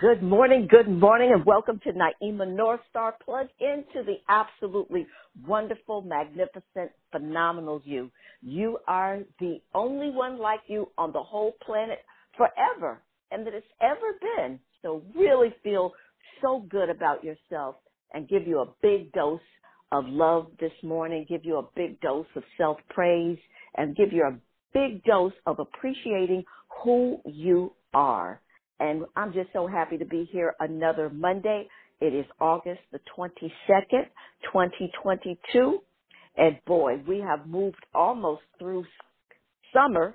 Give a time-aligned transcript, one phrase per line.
[0.00, 3.16] Good morning, good morning, and welcome to Naimah North Star.
[3.22, 5.06] Plug into the absolutely
[5.46, 8.10] wonderful, magnificent, phenomenal you.
[8.40, 11.98] You are the only one like you on the whole planet
[12.34, 14.58] forever, and that it's ever been.
[14.80, 15.92] So really feel
[16.40, 17.74] so good about yourself
[18.14, 19.38] and give you a big dose
[19.92, 23.36] of love this morning, give you a big dose of self praise,
[23.76, 24.38] and give you a
[24.72, 26.44] big dose of appreciating
[26.82, 28.40] who you are.
[28.80, 31.68] And I'm just so happy to be here another Monday.
[32.00, 34.06] It is August the 22nd,
[34.50, 35.78] 2022.
[36.38, 38.84] And boy, we have moved almost through
[39.74, 40.14] summer.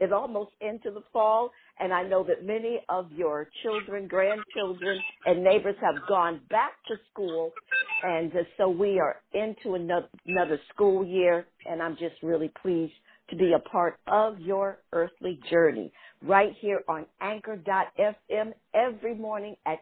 [0.00, 1.50] It's almost into the fall.
[1.78, 6.94] And I know that many of your children, grandchildren, and neighbors have gone back to
[7.12, 7.52] school.
[8.02, 11.46] And uh, so we are into another, another school year.
[11.66, 12.94] And I'm just really pleased
[13.28, 15.92] to be a part of your earthly journey
[16.26, 19.78] right here on anchor.fm every morning at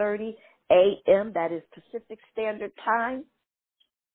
[0.00, 0.34] 8.30
[0.70, 1.32] a.m.
[1.34, 3.24] That is Pacific Standard Time.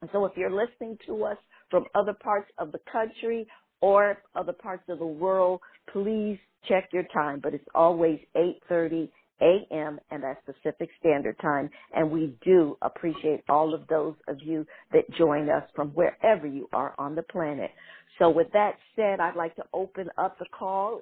[0.01, 1.37] And so if you're listening to us
[1.71, 3.47] from other parts of the country
[3.81, 5.61] or other parts of the world,
[5.93, 7.41] please check your time.
[7.43, 9.09] But it's always 8.30
[9.41, 9.99] a.m.
[10.11, 11.69] and that's Pacific Standard Time.
[11.95, 16.69] And we do appreciate all of those of you that join us from wherever you
[16.73, 17.71] are on the planet.
[18.19, 21.01] So with that said, I'd like to open up the call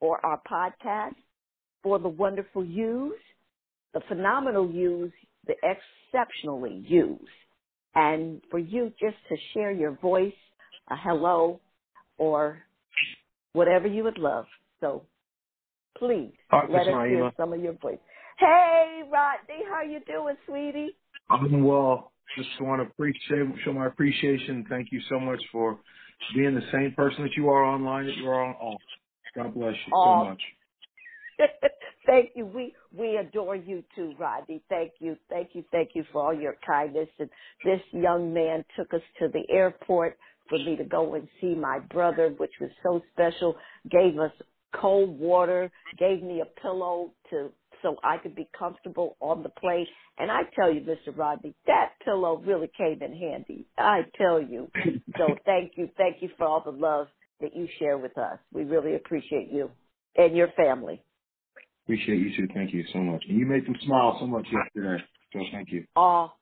[0.00, 1.16] or our podcast
[1.82, 3.12] for the wonderful yous,
[3.92, 5.12] the phenomenal yous,
[5.46, 7.18] the exceptionally yous.
[7.94, 10.32] And for you just to share your voice,
[10.90, 11.60] a hello,
[12.18, 12.58] or
[13.52, 14.46] whatever you would love.
[14.80, 15.04] So
[15.96, 17.08] please let us Naimah.
[17.08, 17.98] hear some of your voice.
[18.38, 20.96] Hey, Rodney, how you doing, sweetie?
[21.30, 22.12] I'm well.
[22.36, 24.66] Just want to appreciate, show my appreciation.
[24.68, 25.78] Thank you so much for
[26.34, 28.80] being the same person that you are online that you are on off.
[29.36, 30.40] God bless you so much.
[32.06, 32.46] thank you.
[32.46, 34.62] We we adore you too, Rodney.
[34.68, 37.08] Thank you, thank you, thank you for all your kindness.
[37.18, 37.30] And
[37.64, 40.18] this young man took us to the airport
[40.48, 43.56] for me to go and see my brother, which was so special.
[43.90, 44.32] Gave us
[44.80, 47.50] cold water, gave me a pillow to
[47.82, 49.86] so I could be comfortable on the plane.
[50.18, 51.16] And I tell you, Mr.
[51.16, 53.66] Rodney, that pillow really came in handy.
[53.76, 54.70] I tell you.
[55.18, 57.08] So thank you, thank you for all the love
[57.40, 58.38] that you share with us.
[58.52, 59.70] We really appreciate you
[60.16, 61.02] and your family.
[61.84, 62.48] Appreciate you too.
[62.54, 63.22] Thank you so much.
[63.28, 65.02] And you made them smile so much yesterday.
[65.32, 65.84] So thank you.
[65.96, 66.32] Oh,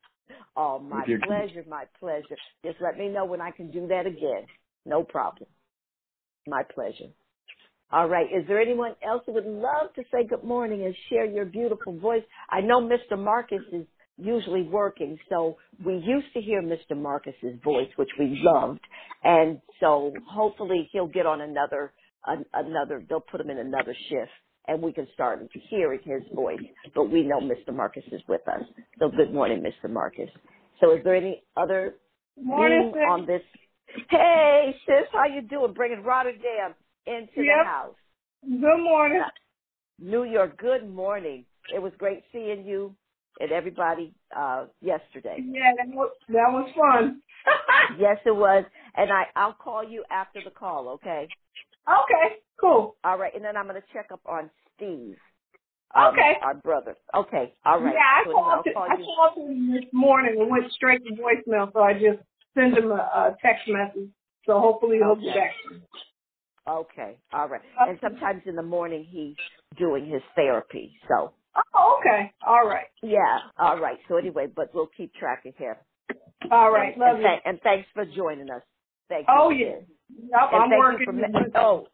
[0.57, 2.37] oh, my pleasure, my pleasure.
[2.65, 4.47] Just let me know when I can do that again.
[4.87, 5.49] No problem.
[6.47, 7.11] My pleasure.
[7.91, 8.27] All right.
[8.27, 11.99] Is there anyone else who would love to say good morning and share your beautiful
[11.99, 12.23] voice?
[12.49, 13.19] I know Mr.
[13.19, 13.87] Marcus is
[14.23, 16.97] usually working, so we used to hear Mr.
[16.97, 18.81] Marcus's voice, which we loved,
[19.25, 21.93] and so hopefully he'll get on another
[22.27, 23.05] an, another.
[23.09, 24.33] They'll put him in another shift,
[24.69, 25.41] and we can start
[25.71, 26.61] hearing his voice.
[26.95, 27.75] But we know Mr.
[27.75, 28.63] Marcus is with us.
[28.99, 29.91] So good morning, Mr.
[29.91, 30.31] Marcus.
[30.81, 31.97] So is there any other
[32.37, 33.43] Morning, on this?
[34.11, 35.75] Hey, sis, how you doing?
[35.75, 36.75] Bringing Rotterdam
[37.07, 37.97] into the house.
[38.43, 39.23] Good morning.
[39.99, 41.47] New York, good morning.
[41.75, 42.97] It was great seeing you
[43.41, 45.47] and everybody uh yesterday.
[45.47, 47.23] Yeah, that was, that was fun.
[47.89, 48.65] Yes, it was.
[48.97, 51.33] And I I'll call you after the call, okay?
[51.89, 52.97] okay, cool.
[53.05, 55.19] All right, and then I'm going to check up on Steve.
[55.95, 56.35] um, Okay.
[56.41, 56.97] Our brother.
[57.15, 57.55] Okay.
[57.65, 57.95] All right.
[57.95, 61.73] Yeah, I So called, call I called him this morning and went straight to voicemail,
[61.73, 62.21] so I just
[62.55, 64.11] sent him a, a text message.
[64.47, 65.35] So hopefully he'll be Okay.
[65.35, 65.55] back.
[66.69, 67.19] Okay.
[67.33, 67.63] All right.
[67.87, 69.37] And sometimes in the morning he's
[69.79, 70.95] doing his therapy.
[71.09, 71.35] So,
[71.75, 72.33] Oh, okay.
[72.47, 72.87] All right.
[73.03, 73.39] yeah.
[73.59, 73.99] All right.
[74.09, 75.75] So anyway, but we'll keep track of him.
[76.51, 76.93] All right.
[76.95, 77.25] And, Love and, you.
[77.25, 78.63] thank- and thanks for joining us.
[79.09, 79.35] Thank you.
[79.37, 79.77] Oh, yeah.
[80.53, 81.01] And I'm thank working.
[81.01, 81.87] you for ma- oh,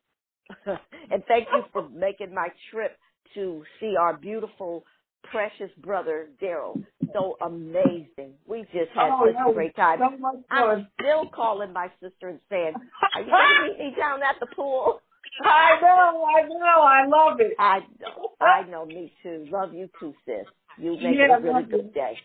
[1.11, 2.97] and thank you for making my trip
[3.35, 4.85] to see our beautiful,
[5.25, 6.79] precious brother Daryl.
[7.13, 8.35] So amazing.
[8.47, 9.99] We just had oh, such a great time.
[10.01, 12.75] So I'm still calling my sister and saying,
[13.15, 15.01] "Are you going to meet me down at the pool?"
[15.45, 17.55] I know, I know, I love it.
[17.59, 19.47] I know, I know, me too.
[19.51, 20.47] Love you too, sis.
[20.79, 21.79] You make Yeah, it a really love you.
[21.79, 22.19] good day.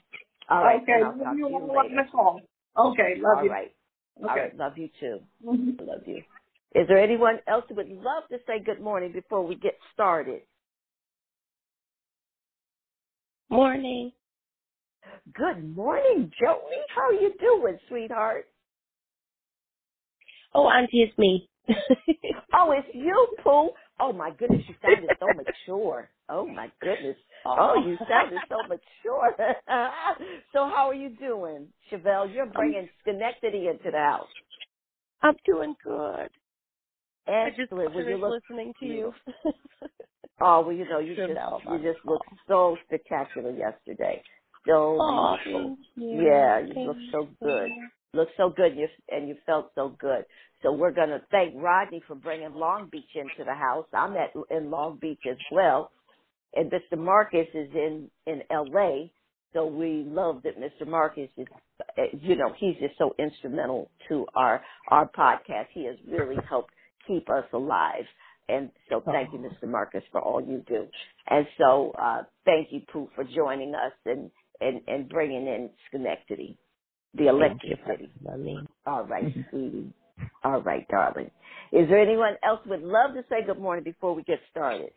[0.50, 2.10] All right, okay, I'll love talk to you you all on later.
[2.12, 2.42] call.
[2.77, 3.51] Okay, love All you.
[3.51, 3.75] right,
[4.24, 4.42] Okay.
[4.42, 5.19] right, love you too.
[5.45, 5.88] Mhm.
[5.88, 6.24] Love you.
[6.75, 10.42] Is there anyone else who would love to say good morning before we get started?
[13.50, 14.12] Morning.
[15.33, 16.81] Good morning, Joey.
[16.95, 18.48] How are you doing, sweetheart?
[20.54, 21.50] Oh, Auntie, it's me.
[22.56, 23.69] Oh, it's you, Pooh.
[24.00, 26.10] Oh my goodness, you sounded so mature.
[26.30, 27.18] Oh my goodness.
[27.45, 29.36] Oh, oh you sounded so mature.
[30.54, 32.33] so how are you doing, Chevelle?
[32.33, 34.27] You're bringing Schenectady into the house.
[35.21, 36.30] I'm doing good.
[37.27, 37.95] I just Excellent.
[38.07, 39.13] You look listening to you.
[40.42, 44.21] Oh, well, you know, you Good just you just looked so spectacular yesterday.
[44.68, 45.77] So Oh, beautiful.
[45.95, 46.21] you.
[46.24, 47.89] Yeah, you Thank look so you.
[48.13, 48.19] Good.
[48.19, 50.25] Look so good, you and you felt so good.
[50.62, 53.86] So we're gonna thank Rodney for bringing Long Beach into the house.
[53.94, 55.92] I'm at in Long Beach as well,
[56.56, 56.98] and Mr.
[56.98, 59.12] Marcus is in in L.A.
[59.54, 60.88] So we love that Mr.
[60.88, 61.48] Marcus is,
[61.98, 65.68] uh, you know, he's just so instrumental to our our podcast.
[65.74, 66.71] He has really helped
[67.07, 68.06] keep us alive.
[68.50, 69.69] And so thank you, Mr.
[69.69, 70.86] Marcus, for all you do.
[71.30, 76.57] And so uh, thank you, Pooh, for joining us and, and, and bringing in Schenectady,
[77.15, 78.10] the Thank you, electric city.
[78.24, 78.60] Mommy.
[78.86, 79.42] All right, mm-hmm.
[79.50, 79.94] sweetie.
[80.44, 81.30] All right, darling.
[81.71, 84.92] Is there anyone else would love to say good morning before we get started?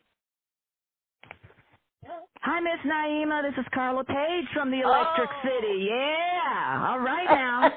[2.42, 3.42] Hi, Miss Naimah.
[3.42, 5.42] This is Carla Page from the Electric Oh.
[5.42, 5.88] City.
[5.90, 6.86] Yeah.
[6.90, 7.72] All right now.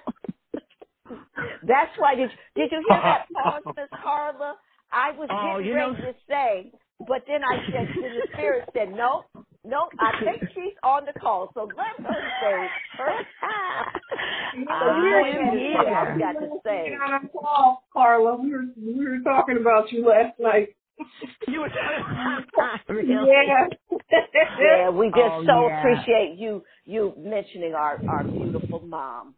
[1.63, 4.55] That's why did did you hear that pause, Miss Carla?
[4.91, 6.71] I was Oh, getting you ready know- to say,
[7.07, 9.25] but then I said the spirit said, Nope,
[9.65, 11.51] nope, I think she's on the call.
[11.53, 13.11] So let her say her
[14.79, 15.95] So I you am here.
[15.95, 16.93] I've got to say.
[17.03, 18.35] on our call, Carla.
[18.37, 20.75] We were we were talking about you last night.
[21.47, 21.69] You were
[22.89, 23.07] really?
[23.27, 23.67] Yeah.
[24.59, 25.79] Yeah, we just Oh, so yeah.
[25.79, 29.35] appreciate you you mentioning our our beautiful mom.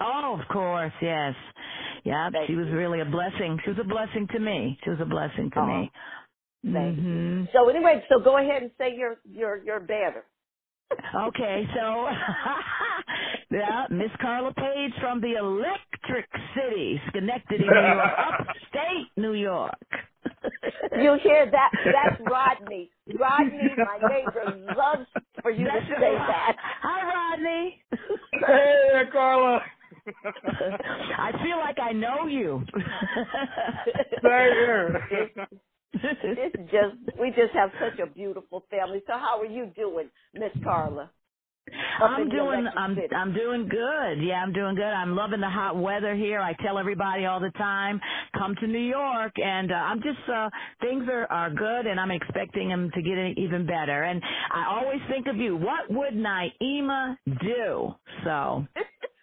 [0.00, 1.34] Oh, of course, yes.
[2.04, 3.58] Yeah, she was really a blessing.
[3.64, 4.78] She was a blessing to me.
[4.84, 5.90] She was a blessing to Oh, me.
[6.72, 7.20] Thank you.
[7.20, 10.24] hmm So anyway, so go ahead and say your your your banner.
[11.28, 12.08] Okay, so
[13.52, 19.74] yeah, Miss Carla Page from the Electric City, Schenectady, New York, upstate New York.
[20.94, 21.72] You hear that?
[21.92, 22.90] That's Rodney.
[23.12, 25.06] Rodney, my neighbor, loves
[25.42, 26.56] for you to That's say that.
[26.82, 27.82] Hi, Rodney.
[28.46, 29.60] Hey, Carla.
[31.18, 32.64] I feel like I know you.
[34.22, 35.02] Same here.
[35.94, 39.02] It's just we just have such a beautiful family.
[39.06, 41.10] So how are you doing, Miss Carla?
[42.00, 43.14] I'm doing I'm City.
[43.16, 44.22] I'm doing good.
[44.24, 44.84] Yeah, I'm doing good.
[44.84, 46.40] I'm loving the hot weather here.
[46.40, 48.00] I tell everybody all the time,
[48.38, 50.50] come to New York and uh, I'm just uh
[50.80, 54.04] things are are good and I'm expecting them to get even better.
[54.04, 54.22] And
[54.52, 55.56] I always think of you.
[55.56, 57.94] What would Naimah do?
[58.24, 58.66] So,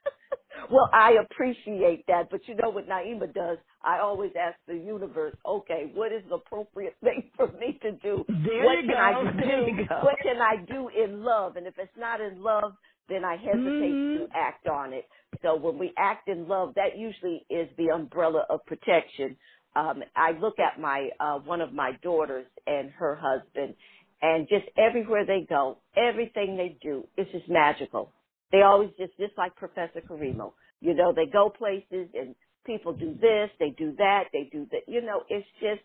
[0.71, 3.59] well, I appreciate that, but you know what Naimah does?
[3.83, 8.25] I always ask the universe, okay, what is the appropriate thing for me to do?
[8.29, 8.99] there what can go.
[8.99, 9.13] I
[9.43, 9.79] do?
[9.99, 11.57] What can I do in love?
[11.57, 12.73] And if it's not in love,
[13.09, 14.13] then I hesitate Mhm.
[14.13, 15.05] to act on it.
[15.43, 19.37] So when we act in love, that usually is the umbrella of protection.
[19.75, 23.75] Um, I look at my uh, one of my daughters and her husband,
[24.21, 28.13] and just everywhere they go, everything they do is just magical.
[28.53, 30.53] They always just just like Professor Carimo.
[30.79, 32.35] You know, they go places and
[32.65, 34.81] people do this, they do that, they do that.
[34.87, 35.81] You know, it's just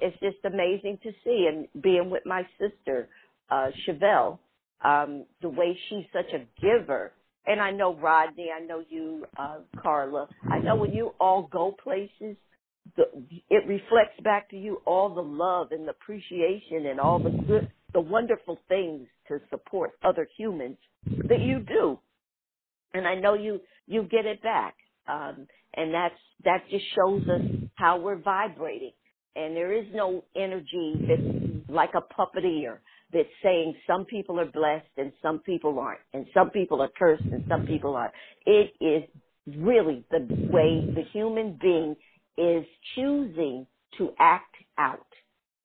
[0.00, 1.48] it's just amazing to see.
[1.48, 3.08] And being with my sister,
[3.50, 4.38] uh, Chevelle,
[4.84, 7.12] um, the way she's such a giver.
[7.46, 10.28] And I know Rodney, I know you, uh, Carla.
[10.50, 12.36] I know when you all go places,
[12.96, 13.04] the,
[13.48, 17.70] it reflects back to you all the love and the appreciation and all the good,
[17.94, 20.76] the wonderful things to support other humans
[21.06, 21.98] that you do.
[22.94, 24.74] And I know you, you get it back.
[25.08, 26.14] Um, and that's,
[26.44, 27.42] that just shows us
[27.76, 28.92] how we're vibrating.
[29.36, 32.78] And there is no energy that's like a puppeteer
[33.12, 37.24] that's saying some people are blessed and some people aren't, and some people are cursed
[37.24, 38.12] and some people aren't.
[38.46, 39.04] It is
[39.56, 41.96] really the way the human being
[42.36, 42.64] is
[42.94, 43.66] choosing
[43.96, 45.06] to act out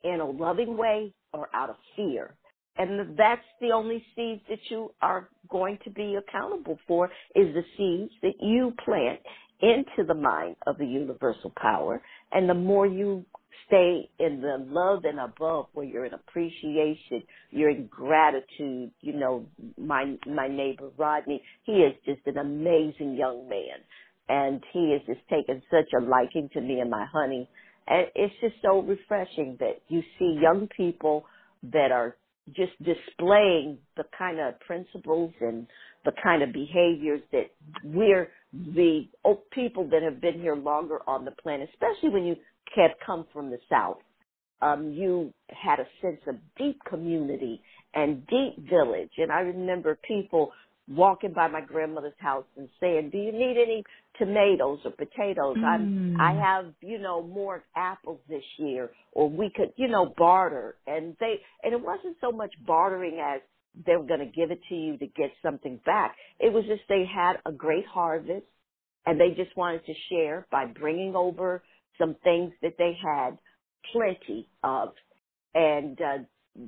[0.04, 2.36] in a loving way or out of fear.
[2.78, 7.64] And that's the only seeds that you are going to be accountable for is the
[7.78, 9.20] seeds that you plant
[9.62, 12.02] into the mind of the universal power.
[12.32, 13.26] And the more you
[13.68, 19.46] stay in the love and above where you're in appreciation, you're in gratitude, you know,
[19.78, 23.80] my my neighbor Rodney, he is just an amazing young man.
[24.30, 27.48] And he has just taken such a liking to me and my honey.
[27.88, 31.26] And it's just so refreshing that you see young people
[31.72, 32.16] that are
[32.52, 35.68] just displaying the kind of principles and
[36.06, 37.52] the kind of behaviors that
[37.84, 39.08] we're the
[39.52, 42.36] people that have been here longer on the planet, especially when you
[42.76, 43.98] have come from the South.
[44.62, 47.62] Um, you had a sense of deep community
[47.94, 49.12] and deep village.
[49.18, 50.52] And I remember people
[50.88, 53.84] walking by my grandmother's house and saying, "Do you need any
[54.18, 55.58] tomatoes or potatoes?
[55.58, 56.20] Mm.
[56.20, 61.16] I have you know more apples this year, or we could you know barter." And
[61.20, 63.42] they and it wasn't so much bartering as
[63.86, 66.16] they were going to give it to you to get something back.
[66.40, 68.46] It was just they had a great harvest
[69.06, 71.64] and they just wanted to share by bringing over
[71.98, 73.38] some things that they had
[73.92, 74.90] plenty of.
[75.54, 76.18] And uh,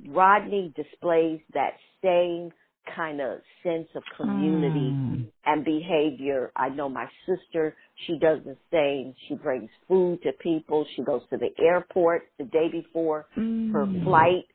[0.08, 2.52] Rodney displays that same
[2.94, 5.30] kind of sense of community Mm.
[5.44, 6.52] and behavior.
[6.56, 7.76] I know my sister,
[8.06, 9.14] she does the same.
[9.26, 10.84] She brings food to people.
[10.94, 13.26] She goes to the airport the day before
[13.72, 14.04] her Mm.
[14.04, 14.46] flight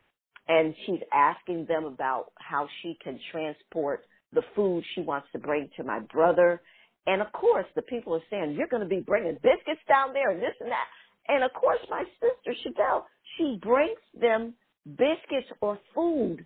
[0.48, 5.70] and she's asking them about how she can transport the food she wants to bring
[5.78, 6.62] to my brother.
[7.08, 10.30] And of course, the people are saying, you're going to be bringing biscuits down there
[10.32, 10.88] and this and that.
[11.28, 13.06] And of course, my sister, Chevelle,
[13.38, 16.46] she brings them biscuits or food.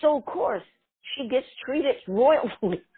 [0.00, 0.62] So of course,
[1.16, 2.50] she gets treated royally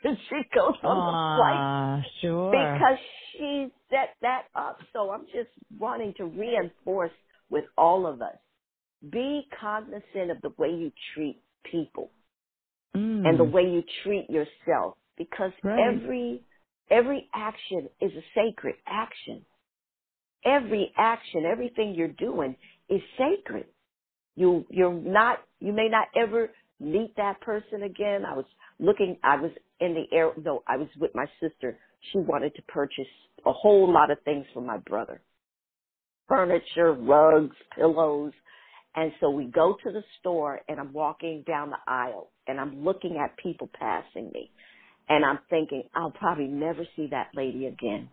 [0.02, 2.50] when she goes on the flight sure.
[2.52, 2.98] because
[3.32, 4.78] she set that up.
[4.92, 7.12] So I'm just wanting to reinforce
[7.50, 8.36] with all of us,
[9.10, 12.12] be cognizant of the way you treat people
[12.96, 13.28] Mm.
[13.28, 15.80] and the way you treat yourself because Right.
[15.80, 16.44] every
[16.90, 19.46] every action is a sacred action.
[20.44, 22.56] Every action, everything you're doing
[22.88, 23.66] is sacred.
[24.36, 28.24] You you're not you may not ever meet that person again.
[28.24, 28.46] I was
[28.78, 31.78] looking I was in the air no, I was with my sister.
[32.12, 33.04] She wanted to purchase
[33.46, 35.20] a whole lot of things for my brother.
[36.28, 38.32] Furniture, rugs, pillows.
[38.96, 42.84] And so we go to the store and I'm walking down the aisle and I'm
[42.84, 44.50] looking at people passing me.
[45.08, 48.08] And I'm thinking, I'll probably never see that lady again.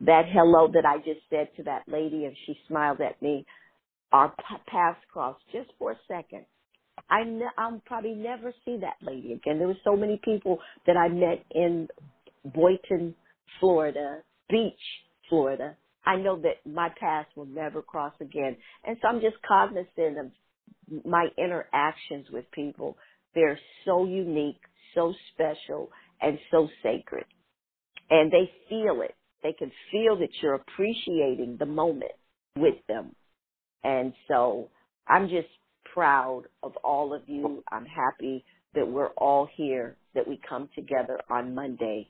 [0.00, 3.44] That hello that I just said to that lady and she smiled at me,
[4.12, 4.32] our
[4.66, 6.44] paths crossed just for a second.
[7.10, 9.58] I ne- I'll probably never see that lady again.
[9.58, 11.88] There were so many people that I met in
[12.44, 13.14] Boynton,
[13.60, 14.80] Florida, Beach,
[15.28, 15.76] Florida.
[16.06, 18.56] I know that my paths will never cross again.
[18.84, 22.96] And so I'm just cognizant of my interactions with people.
[23.34, 24.60] They're so unique,
[24.94, 25.90] so special,
[26.20, 27.26] and so sacred.
[28.10, 29.14] And they feel it.
[29.42, 32.12] They can feel that you're appreciating the moment
[32.56, 33.14] with them.
[33.84, 34.70] And so
[35.08, 35.48] I'm just
[35.94, 37.62] proud of all of you.
[37.70, 38.44] I'm happy
[38.74, 42.08] that we're all here, that we come together on Monday.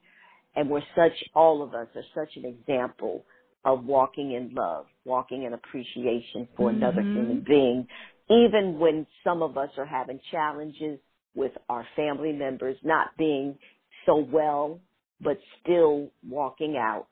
[0.56, 3.24] And we're such, all of us are such an example
[3.64, 7.12] of walking in love, walking in appreciation for another Mhm.
[7.12, 7.88] human being,
[8.28, 10.98] even when some of us are having challenges
[11.34, 13.58] with our family members not being
[14.06, 14.80] so well,
[15.20, 17.06] but still walking out,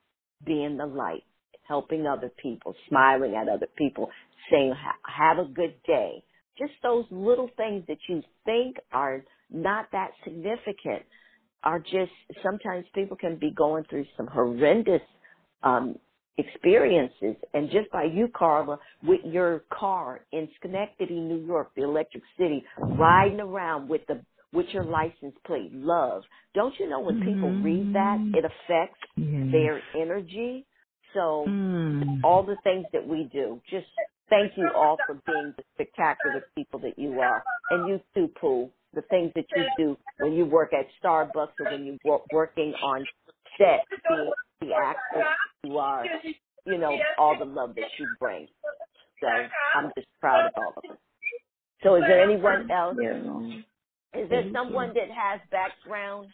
[0.45, 1.25] being the light,
[1.65, 4.11] helping other people, smiling at other people,
[4.51, 6.25] saying, have a good day.
[6.59, 11.05] Just those little things that you think are not that significant
[11.65, 12.13] are just,
[12.43, 15.03] sometimes people can be going through some horrendous,
[15.63, 15.99] um,
[16.39, 17.37] experiences.
[17.53, 22.65] And just by you, Carla, with your car in Schenectady, New York, the Electric City,
[22.79, 24.23] riding around with the
[24.53, 26.23] with your license plate, love.
[26.55, 29.53] Don't you know when people read that, it affects Yes.
[29.53, 30.65] their energy?
[31.13, 32.25] So Mm.
[32.25, 33.87] all the things that we do, just
[34.31, 37.43] thank you all for being the spectacular people that you are.
[37.71, 41.71] And you too, Pooh, the things that you do when you work at Starbucks or
[41.71, 43.05] when you work working on
[43.59, 45.25] set, being the actor
[45.65, 46.05] you are,
[46.67, 48.47] you know, all the love that you bring.
[49.21, 50.97] So I'm just proud of all of us.
[51.83, 52.97] So is there anyone else?
[54.15, 56.29] Is there someone that has background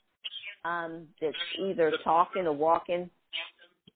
[0.65, 3.11] um, that's either talking or walking?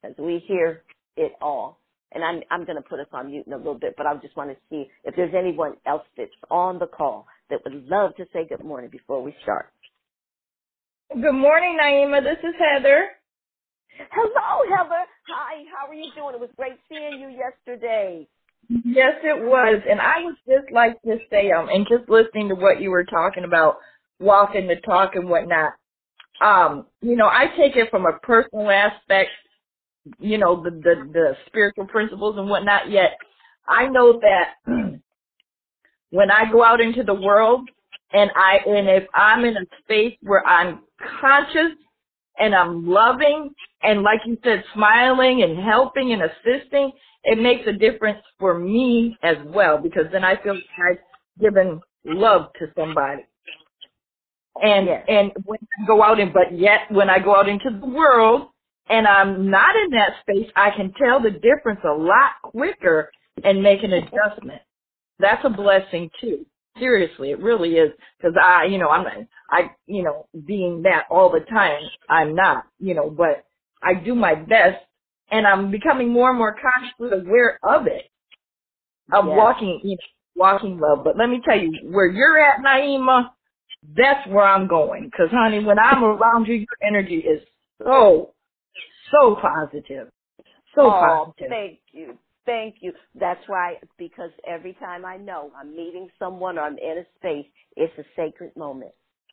[0.02, 0.82] Because we hear
[1.16, 1.80] it all.
[2.12, 4.14] And I'm I'm going to put us on mute in a little bit, but I
[4.16, 8.16] just want to see if there's anyone else that's on the call that would love
[8.16, 9.70] to say good morning before we start.
[11.12, 12.22] Good morning, Naimah.
[12.22, 13.08] This is Heather.
[14.10, 15.04] Hello, Heather.
[15.28, 15.64] Hi.
[15.74, 16.34] How are you doing?
[16.34, 18.26] It was great seeing you yesterday.
[18.68, 19.82] Yes, it was.
[19.88, 23.04] And I would just like to say, um, and just listening to what you were
[23.04, 23.78] talking about,
[24.20, 25.72] walking the talk and whatnot,
[26.44, 29.30] um, you know, I take it from a personal aspect,
[30.18, 33.18] you know, the, the, the spiritual principles and whatnot, yet
[33.68, 34.54] I know that
[36.10, 37.68] when I go out into the world
[38.12, 40.80] and I, and if I'm in a space where I'm
[41.20, 41.72] conscious
[42.38, 43.50] and I'm loving
[43.82, 46.92] and like you said, smiling and helping and assisting,
[47.24, 51.80] it makes a difference for me as well because then I feel like I've given
[52.04, 53.22] love to somebody.
[54.62, 55.04] And Yes.
[55.08, 58.48] and when I go out and but yet when I go out into the world
[58.90, 63.10] and I'm not in that space, I can tell the difference a lot quicker
[63.44, 64.62] and make an adjustment.
[65.20, 66.46] That's a blessing too.
[66.78, 67.92] Seriously, it really is.
[68.18, 69.14] Because I, you know, I'm not,
[69.50, 73.44] I, you know, being that all the time, I'm not, you know, but
[73.82, 74.78] I do my best,
[75.30, 78.04] and I'm becoming more and more consciously aware of it,
[79.26, 79.36] Yes.
[79.36, 80.02] walking, you know,
[80.36, 81.04] walking love.
[81.04, 83.30] But let me tell you, where you're at, Naimah,
[83.96, 85.04] that's where I'm going.
[85.06, 87.42] Because, honey, when I'm around you, your energy is
[87.82, 88.34] so,
[89.10, 90.08] so positive.
[90.74, 91.48] So oh, positive.
[91.48, 92.18] thank you.
[92.46, 92.92] Thank you.
[93.14, 97.46] That's why, because every time I know I'm meeting someone or I'm in a space,
[97.76, 98.92] it's a sacred moment.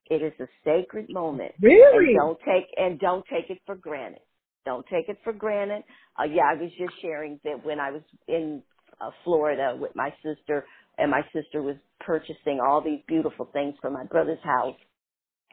[0.10, 1.54] It is a sacred moment.
[1.62, 2.10] Really?
[2.10, 4.22] And don't take and don't take it for granted.
[4.66, 5.84] Don't take it for granted.
[6.20, 8.62] Uh, yeah, I was just sharing that when I was in
[9.00, 10.66] uh, Florida with my sister,
[10.98, 14.76] and my sister was purchasing all these beautiful things for my brother's house.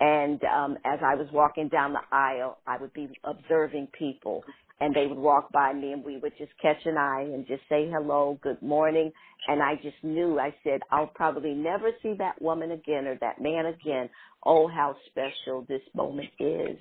[0.00, 4.44] And um, as I was walking down the aisle, I would be observing people,
[4.80, 7.62] and they would walk by me, and we would just catch an eye and just
[7.68, 9.12] say hello, good morning.
[9.48, 13.40] And I just knew, I said, I'll probably never see that woman again or that
[13.40, 14.10] man again.
[14.44, 16.78] Oh, how special this moment is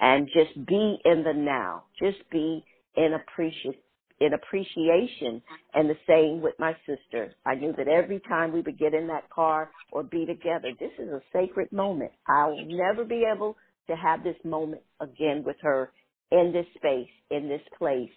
[0.00, 1.84] and just be in the now.
[2.00, 2.64] Just be
[2.96, 3.74] in appreciation
[4.20, 5.42] in appreciation
[5.74, 7.34] and the same with my sister.
[7.46, 10.92] I knew that every time we would get in that car or be together, this
[10.98, 12.12] is a sacred moment.
[12.28, 13.56] I'll never be able
[13.88, 15.92] to have this moment again with her
[16.30, 18.10] in this space, in this place,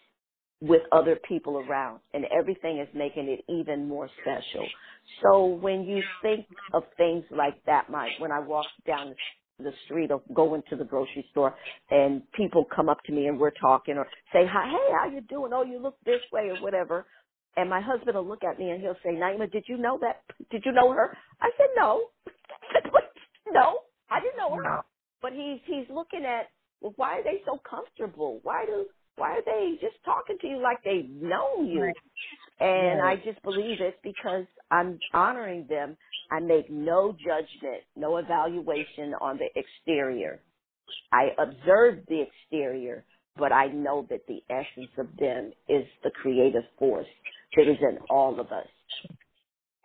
[0.62, 2.02] with other people around.
[2.14, 4.68] And everything is making it even more special.
[5.24, 9.16] So when you think of things like that, Mike, when I walk down the
[9.60, 11.56] the street or go into the grocery store
[11.92, 15.22] and people come up to me and we're talking or say hi hey how you
[15.22, 15.52] doing?
[15.54, 17.08] Oh you look this way or whatever.
[17.58, 20.24] And my husband will look at me and he'll say naimah did you know that
[20.52, 21.18] did you know her?
[21.42, 22.10] I said no.
[23.52, 24.62] No i didn't know her.
[24.64, 24.82] No.
[25.22, 26.50] but he's he's looking at
[26.82, 28.40] well why are they so comfortable?
[28.44, 28.88] Why do
[29.18, 31.96] why are they just talking to you like they know you?
[32.60, 33.04] And Right.
[33.04, 35.98] I just believe it's because I'm honoring them.
[36.32, 40.42] I make no judgment, no evaluation on the exterior.
[41.12, 43.06] I observe the exterior,
[43.38, 47.08] but I know that the essence of them is the creative force
[47.56, 48.68] that is in all of us.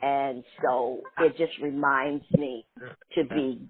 [0.03, 2.67] And so it just reminds me
[3.15, 3.69] to be,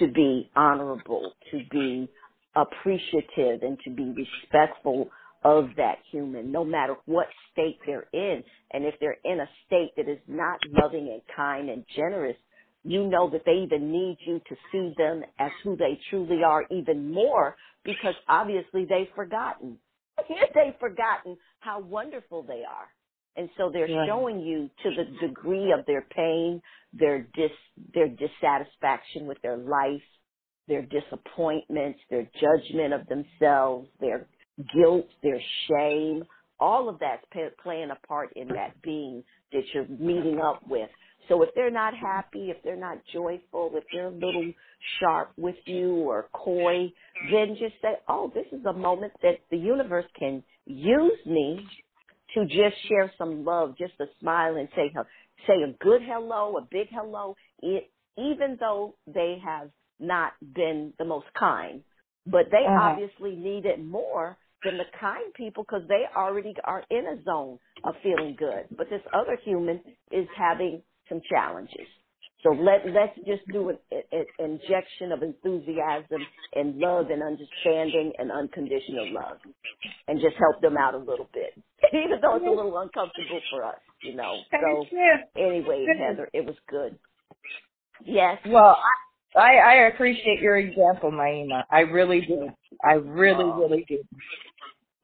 [0.00, 2.08] to be honorable, to be
[2.56, 5.10] appreciative and to be respectful
[5.46, 8.44] of that human, no matter what state they're in.
[8.72, 12.36] And if they're in a state that is not loving and kind and generous,
[12.84, 16.66] you know that they even need you to see them as who they truly are
[16.72, 19.80] even more because obviously they've forgotten.
[20.18, 22.88] they've forgotten how wonderful they are.
[23.36, 24.00] And so they're Right.
[24.06, 26.62] showing you to the degree of their pain,
[26.94, 27.52] their dis,
[27.94, 30.02] their dissatisfaction with their life,
[30.68, 34.28] their disappointments, their judgment of themselves, their
[34.74, 36.24] guilt, their shame,
[36.60, 40.90] all of that's pa- playing a part in that being that you're meeting up with.
[41.28, 44.52] So if they're not happy, if they're not joyful, if they're a little
[45.00, 46.92] sharp with you or coy,
[47.22, 51.70] then just say, oh, this is a moment that the universe can use me
[52.34, 54.90] to just share some love, just a smile and say,
[55.46, 61.06] say a good hello, a big hello, it, even though they have not been the
[61.06, 61.84] most kind,
[62.26, 62.98] but they Uh-huh.
[63.06, 67.58] obviously need it more than the kind people because they already are in a zone
[67.84, 68.66] of feeling good.
[68.76, 71.86] But this other human is having some challenges.
[72.42, 73.78] So let let's just do an,
[74.12, 76.20] an injection of enthusiasm
[76.54, 79.38] and love and understanding and unconditional love,
[80.06, 81.54] and just help them out a little bit,
[81.92, 84.36] even though it's a little uncomfortable for us, you know.
[84.52, 84.86] So
[85.36, 86.98] anyway, Heather, it was good.
[88.04, 88.38] Yes.
[88.46, 88.76] Well,
[89.34, 91.64] I I appreciate your example, Naimah.
[91.70, 92.50] I really do.
[92.84, 93.58] I really, Oh.
[93.60, 93.98] really do.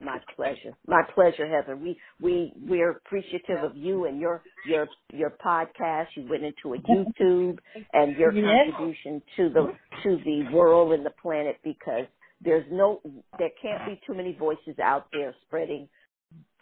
[0.02, 0.72] My pleasure.
[0.86, 1.76] My pleasure, Heather.
[1.76, 6.06] We we we're appreciative of you and your your your podcast.
[6.16, 7.58] You went into a YouTube
[7.92, 8.66] and your Yes.
[8.74, 12.06] contribution to the to the world and the planet because
[12.40, 13.00] there's no
[13.38, 15.88] there can't be too many voices out there spreading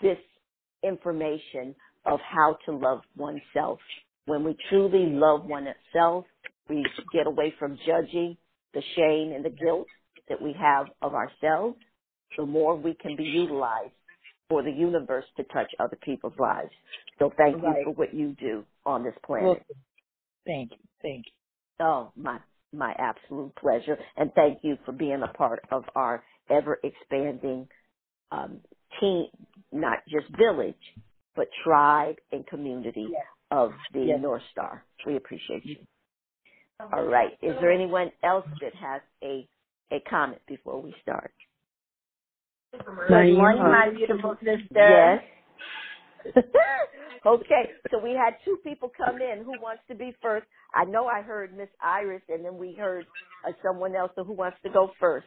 [0.03, 0.19] this
[0.83, 1.75] information
[2.07, 3.79] of how to love oneself.
[4.27, 6.27] When we truly love oneself,
[6.69, 8.37] we get away from judging
[8.75, 9.87] the shame and the guilt
[10.29, 11.77] that we have of ourselves
[12.37, 13.93] the more we can be utilized
[14.49, 16.71] for the universe to touch other people's lives.
[17.19, 19.47] So thank you for what you do on this planet.
[19.47, 19.57] Well,
[20.47, 20.79] thank you.
[21.03, 21.87] Thank you.
[21.87, 22.41] Oh, my
[22.73, 27.69] my absolute pleasure, and thank you for being a part of our ever expanding
[28.33, 28.61] um,
[29.01, 29.27] team,
[29.73, 30.77] not just village,
[31.37, 33.27] but tribe and community Yes.
[33.51, 34.21] of the Yes.
[34.21, 34.85] North Star.
[35.07, 35.77] We appreciate you.
[36.81, 37.33] All right.
[37.43, 39.49] Is there anyone else that has a
[39.93, 41.33] a comment before we start?
[42.73, 44.61] Good morning, my beautiful sister.
[44.75, 45.23] Yes.
[47.27, 49.43] okay, so we had two people come in.
[49.43, 50.47] Who wants to be first?
[50.75, 53.07] I know I heard Miss Iris, and then we heard
[53.49, 54.13] uh, someone else.
[54.15, 55.27] So who wants to go first?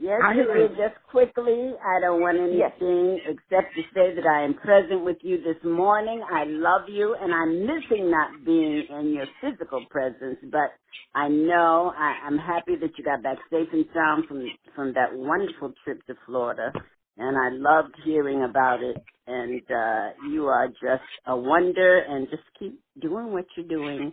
[0.00, 0.34] Yes, I
[0.76, 2.72] just quickly, I don't want Yes.
[2.80, 6.22] anything except to say that I am present with you this morning.
[6.22, 10.74] I love you, and I'm missing not being in your physical presence, but
[11.14, 15.14] I know I, I'm happy that you got back safe and sound from from that
[15.16, 16.72] wonderful trip to Florida.
[17.16, 18.98] and I loved hearing about it.
[19.26, 24.12] And uh, you are just a wonder, and just keep doing what you're doing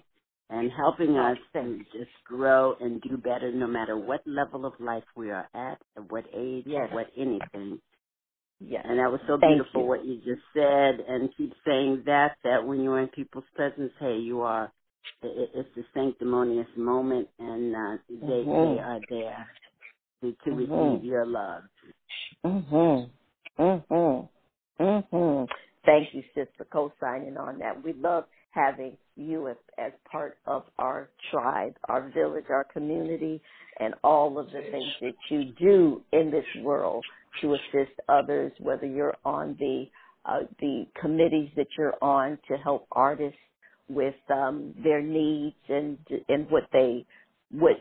[0.49, 5.03] and helping us to just grow and do better no matter what level of life
[5.15, 6.89] we are at, at what age, Yes.
[6.93, 7.81] what anything.
[8.59, 8.85] Yes.
[8.89, 9.87] And that was so Thank beautiful you.
[9.87, 14.17] what you just said, and keep saying that, that when you're in people's presence, hey,
[14.19, 14.71] you are,
[15.23, 18.75] it, it's a sanctimonious moment, and uh, they, Mhm.
[18.75, 19.47] they are there
[20.21, 20.95] to, to Mhm.
[20.99, 21.63] receive your love.
[22.45, 23.11] Mm Mhm.
[23.59, 24.29] Mm Mhm.
[24.79, 25.49] Mm Mhm.
[25.85, 27.83] Thank you, sis, for co-signing on that.
[27.83, 33.41] We love having you as, as part of our tribe, our village, our community,
[33.79, 37.05] and all of the things that you do in this world
[37.41, 38.51] to assist others.
[38.59, 39.85] Whether you're on the
[40.25, 43.37] uh, the committees that you're on to help artists
[43.89, 45.97] with um, their needs and
[46.29, 47.05] and what they
[47.51, 47.77] what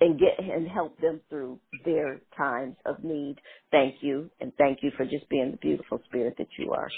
[0.00, 3.36] and get and help them through their times of need.
[3.70, 6.88] Thank you, and thank you for just being the beautiful spirit that you are.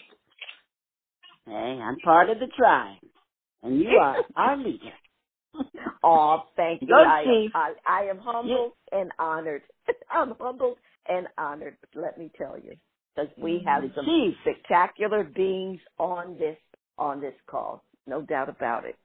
[1.48, 2.98] Hey, I'm part of the tribe,
[3.62, 4.92] and you are our leader.
[6.04, 6.94] Oh, thank you.
[6.94, 7.50] I, Chief.
[7.54, 9.62] I, I am humbled and honored.
[10.10, 11.76] I'm humbled and honored.
[11.94, 12.74] Let me tell you,
[13.16, 13.96] because we have The mm-hmm.
[13.96, 14.34] some chief.
[14.42, 16.56] spectacular beings on this
[16.98, 17.82] on this call.
[18.06, 18.96] No doubt about it.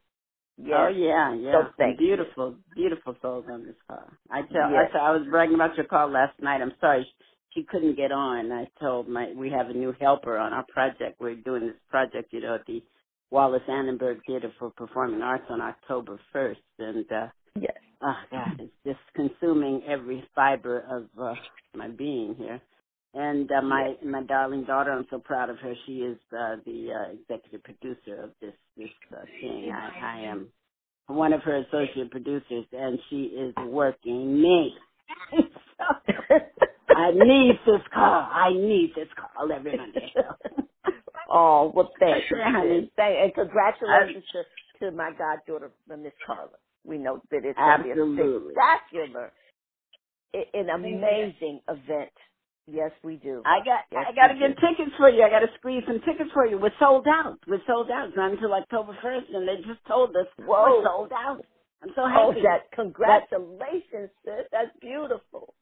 [0.59, 0.77] Oh, yes.
[0.79, 1.51] Oh yeah, yeah.
[1.53, 2.07] So thank you.
[2.07, 4.03] beautiful, beautiful souls on this call.
[4.31, 4.89] I tell, Yes.
[4.89, 6.61] I, tell, I was bragging about your call last night.
[6.61, 7.07] I'm sorry
[7.55, 8.51] she couldn't get on.
[8.51, 11.19] I told my we have a new helper on our project.
[11.19, 12.83] We're doing this project, you know, at the
[13.31, 17.77] Wallis Annenberg Theater for Performing Arts on October 1st, and uh, Yes.
[18.03, 21.35] oh God, it's just consuming every fiber of uh,
[21.75, 22.61] my being here.
[23.13, 25.73] And uh, my my darling daughter, I'm so proud of her.
[25.87, 29.71] She is uh, the uh, executive producer of this this uh, thing.
[29.73, 30.49] I, I am
[31.07, 34.73] one of her associate producers, and she is working me.
[35.79, 36.35] So,
[36.95, 38.29] I need this call.
[38.31, 40.13] I need this call every Monday.
[41.29, 42.37] oh well, thank you.
[42.37, 46.49] Yeah, Thank, and congratulations to, to my goddaughter, uh, Miss Carla.
[46.85, 48.53] We know that it's going be a Absolutely.
[48.53, 49.31] spectacular,
[50.53, 52.11] an amazing event.
[52.65, 53.43] Yes, we do.
[53.45, 54.67] I got Yes, I got to get do.
[54.67, 55.23] tickets for you.
[55.23, 56.57] I got to squeeze some tickets for you.
[56.57, 57.39] We're sold out.
[57.47, 58.07] We're sold out.
[58.09, 60.79] It's not until October first, and they just told us Whoa.
[60.79, 61.43] we're sold out.
[61.83, 62.19] I'm so happy.
[62.23, 62.41] Oh, happy.
[62.43, 64.47] that congratulations, sis.
[64.51, 65.53] That's beautiful.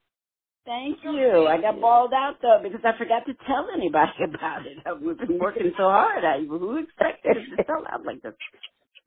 [0.65, 1.47] Thank you.
[1.49, 4.77] I got balled out though because I forgot to tell anybody about it.
[5.03, 6.25] We've been working so hard.
[6.25, 8.33] I, who expected it to sell out like this?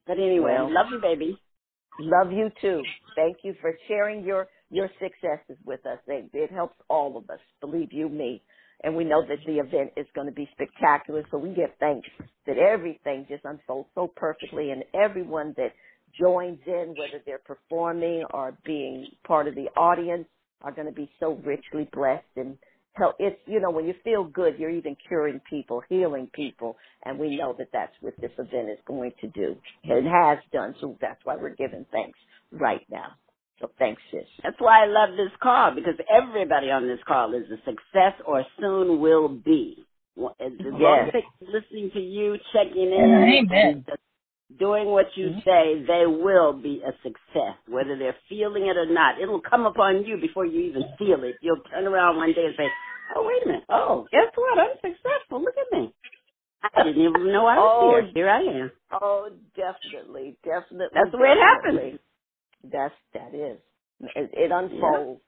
[0.07, 0.71] But anyway, Well.
[0.71, 1.39] love you, baby.
[1.99, 2.83] Love you too.
[3.17, 5.99] Thank you for sharing your your successes with us.
[6.09, 7.41] It, it helps all of us.
[7.61, 8.43] Believe you me.
[8.83, 11.25] And we know that the event is going to be spectacular.
[11.31, 12.09] So we give thanks
[12.47, 15.73] that everything just unfolds so perfectly, and everyone that
[16.21, 20.27] joins in, whether they're performing or being part of the audience,
[20.63, 22.57] are going to be so richly blessed and
[22.95, 23.17] help.
[23.19, 27.37] It's you know when you feel good, you're even curing people, healing people, and we
[27.37, 29.57] know that that's what this event is going to do.
[29.85, 32.19] It has done, so that's why we're giving thanks
[32.53, 33.13] right now.
[33.61, 34.25] So thanks, sis.
[34.43, 38.45] That's why I love this call because everybody on this call is a success or
[38.61, 39.87] soon will be.
[40.17, 43.85] Well, As as long as they're listening to you, checking in, Amen.
[44.59, 45.41] Doing what you mm-hmm.
[45.45, 49.21] say, they will be a success, whether they're feeling it or not.
[49.21, 51.37] It'll come upon you before you even feel it.
[51.41, 52.69] You'll turn around one day and say,
[53.17, 53.65] "Oh, wait a minute!
[53.69, 54.59] Oh, guess what?
[54.59, 55.43] I'm successful.
[55.43, 55.93] Look at me.
[56.63, 58.11] I didn't even know I was Oh, here.
[58.15, 60.89] Here I am." Oh, definitely, definitely.
[60.95, 61.99] That's the way it happens.
[62.65, 63.59] That's that is.
[64.17, 65.21] It, it unfolds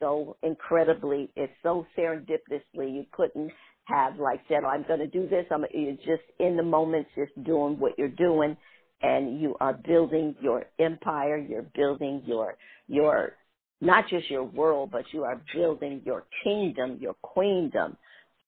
[0.00, 1.30] so incredibly.
[1.36, 2.94] It's so serendipitously.
[2.94, 3.52] You couldn't
[3.90, 7.32] have like said, "I'm going to do this." I'm you're just in the moment, just
[7.44, 8.56] doing what you're doing,
[9.02, 11.38] and you are building your empire.
[11.38, 12.56] You're building your
[12.88, 13.34] your
[13.80, 17.96] not just your world, but you are building your kingdom, your queendom.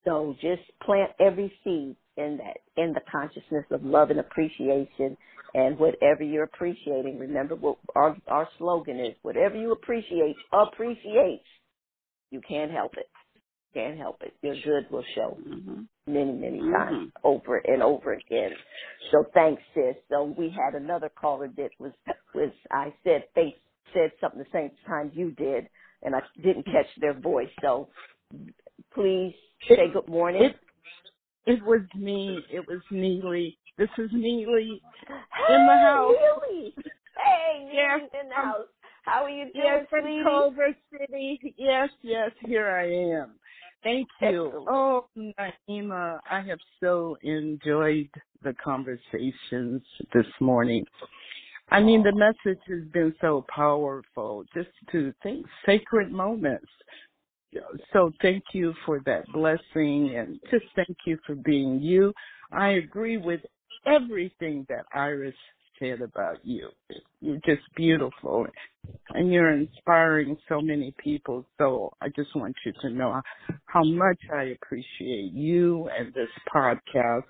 [0.05, 5.17] So just plant every seed in that, in the consciousness of love and appreciation
[5.55, 7.19] and whatever you're appreciating.
[7.19, 11.43] Remember what our, our slogan is, whatever you appreciate, appreciate.
[12.31, 13.09] You can't help it.
[13.75, 14.35] Can't help it.
[14.43, 16.73] Your good will show hmm many, many Mhm.
[16.73, 18.57] times over and over again.
[19.11, 19.97] So thanks, sis.
[20.09, 21.93] So we had another caller that was,
[22.35, 23.57] was, I said, they
[23.95, 25.69] said something the same time you did,
[26.03, 27.51] and I didn't catch their voice.
[27.61, 27.89] So
[28.95, 29.35] please
[29.69, 30.43] say good morning.
[30.43, 30.57] It
[31.47, 32.45] it was me.
[32.53, 33.59] It was Neely.
[33.79, 34.83] This is Neely.
[35.09, 36.15] hey, in the house.
[36.49, 36.75] Neely.
[37.17, 38.69] Hey, Yes, in the house.
[39.05, 40.23] How are you doing, Yes, from sweetie?
[40.23, 41.55] Culver City.
[41.59, 42.87] Yes, yes, here I
[43.23, 43.35] am.
[43.83, 44.65] Thank you.
[44.69, 48.09] Oh, Naimah, I have so enjoyed
[48.43, 49.83] the conversations
[50.15, 50.85] this morning.
[51.71, 56.69] I mean, the message has been so powerful just to think sacred moments.
[57.93, 62.13] so thank you for that blessing and just thank you for being you.
[62.53, 63.41] I agree with
[63.87, 65.35] everything that Iris
[65.83, 66.69] said about you.
[67.21, 68.47] You're just beautiful
[69.11, 71.47] and you're inspiring so many people.
[71.59, 73.21] So I just want you to know
[73.67, 77.25] how much I appreciate you and this podcast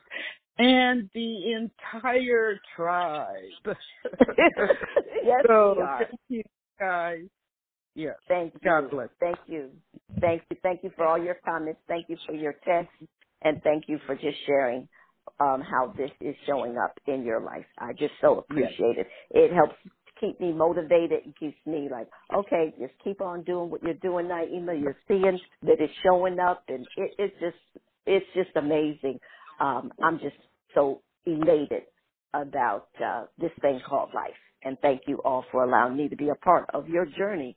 [0.58, 3.36] and the entire tribe.
[3.64, 5.98] yes, so we are.
[5.98, 6.42] thank you
[6.78, 7.24] guys.
[7.94, 8.12] Yeah.
[8.28, 8.60] Thank you.
[8.64, 9.08] God bless.
[9.20, 9.70] Thank you.
[10.20, 10.56] Thank you.
[10.62, 11.80] Thank you for all your comments.
[11.88, 12.94] Thank you for your texts.
[13.42, 14.88] And thank you for just sharing
[15.40, 17.66] um, how this is showing up in your life.
[17.78, 19.08] I just so appreciate it.
[19.30, 19.74] It helps
[20.20, 24.26] keep me motivated and keeps me like, okay, just keep on doing what you're doing,
[24.26, 24.80] Naimah.
[24.80, 27.56] You're seeing that it's showing up, and it, it's just
[28.06, 29.20] it's just amazing.
[29.61, 30.37] Um, I'm just
[30.74, 31.85] so elated
[32.35, 34.35] about uh, this thing called life.
[34.64, 37.56] And thank you all for allowing me to be a part of your journey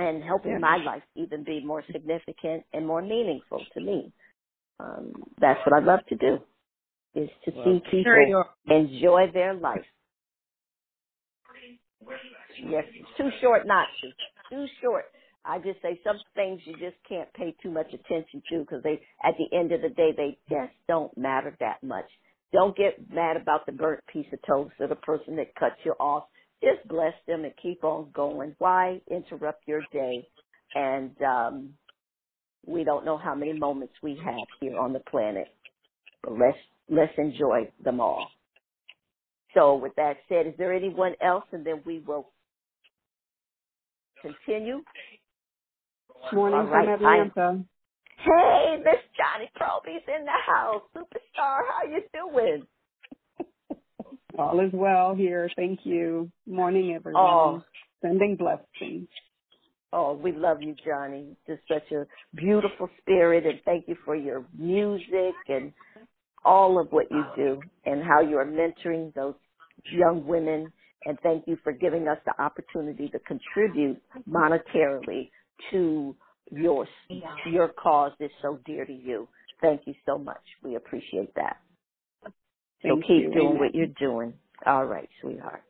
[0.00, 4.12] and helping my life even be more significant and more meaningful to me.
[4.80, 6.38] Um, that's what I love to do,
[7.14, 8.44] is to Well, see people on.
[8.68, 9.86] enjoy their life.
[12.62, 14.12] Yes, it's too short not to.
[14.50, 15.06] Too short.
[15.44, 19.00] I just say some things you just can't pay too much attention to because they,
[19.24, 22.06] at the end of the day, they just don't matter that much.
[22.52, 25.92] Don't get mad about the burnt piece of toast or the person that cuts you
[26.00, 26.24] off.
[26.62, 28.56] Just bless them and keep on going.
[28.58, 30.28] Why interrupt your day?
[30.74, 31.74] And um,
[32.68, 35.48] we don't know how many moments we have here on the planet.
[36.22, 38.28] But let's let's enjoy them all.
[39.54, 41.44] So with that said, is there anyone else?
[41.52, 42.28] And then we will
[44.20, 44.82] continue.
[46.32, 47.64] Morning All right, from Atlanta.
[48.18, 50.82] Hey, Miss Johnny Proby's in the house.
[50.94, 52.66] Superstar, how you doing?
[54.38, 55.48] All is well here.
[55.56, 56.30] Thank you.
[56.46, 57.22] Morning, everyone.
[57.22, 57.62] Oh.
[58.02, 59.08] Sending blessings.
[59.92, 61.36] Oh, we love you, Johnny.
[61.46, 65.72] Just such a beautiful spirit, and thank you for your music and
[66.44, 69.34] all of what you do and how you are mentoring those
[69.92, 70.70] young women.
[71.04, 75.30] And thank you for giving us the opportunity to contribute monetarily
[75.70, 76.14] to
[76.50, 76.86] your
[77.46, 79.28] your cause is so dear to you.
[79.60, 80.42] Thank you so much.
[80.62, 81.58] We appreciate that.
[82.82, 83.32] So keep you.
[83.32, 84.34] doing what you're doing.
[84.66, 85.62] All right, sweetheart.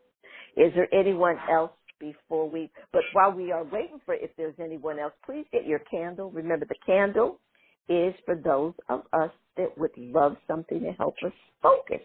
[0.57, 4.99] Is there anyone else before we, but while we are waiting for if there's anyone
[4.99, 6.31] else, please get your candle.
[6.31, 7.41] Remember the candle
[7.89, 11.33] is for those of us that would love something to help us
[11.63, 12.05] focus.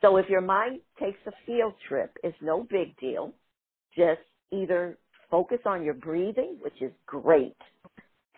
[0.00, 3.32] So if your mind takes a field trip, it's no big deal.
[3.96, 4.20] Just
[4.52, 4.98] either
[5.30, 7.56] focus on your breathing, which is great.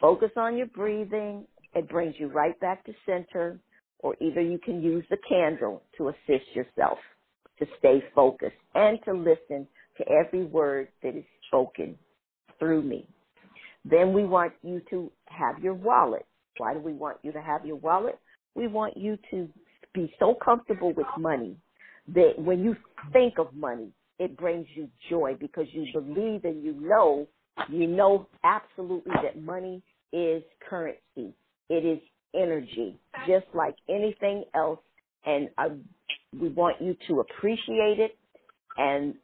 [0.00, 1.46] Focus on your breathing.
[1.74, 3.58] It brings you right back to center
[4.00, 6.98] or either you can use the candle to assist yourself
[7.58, 9.66] to stay focused and to listen
[9.98, 11.96] to every word that is spoken
[12.58, 13.08] through me.
[13.84, 16.26] Then we want you to have your wallet.
[16.58, 18.18] Why do we want you to have your wallet?
[18.54, 19.48] We want you to
[19.94, 21.56] be so comfortable with money
[22.14, 22.76] that when you
[23.12, 27.26] think of money, it brings you joy because you believe and you know,
[27.68, 29.82] you know absolutely that money
[30.12, 31.34] is currency.
[31.68, 31.98] It is
[32.34, 34.80] energy, just like anything else.
[35.24, 35.68] And I,
[36.38, 38.16] we want you to appreciate it
[38.76, 39.14] and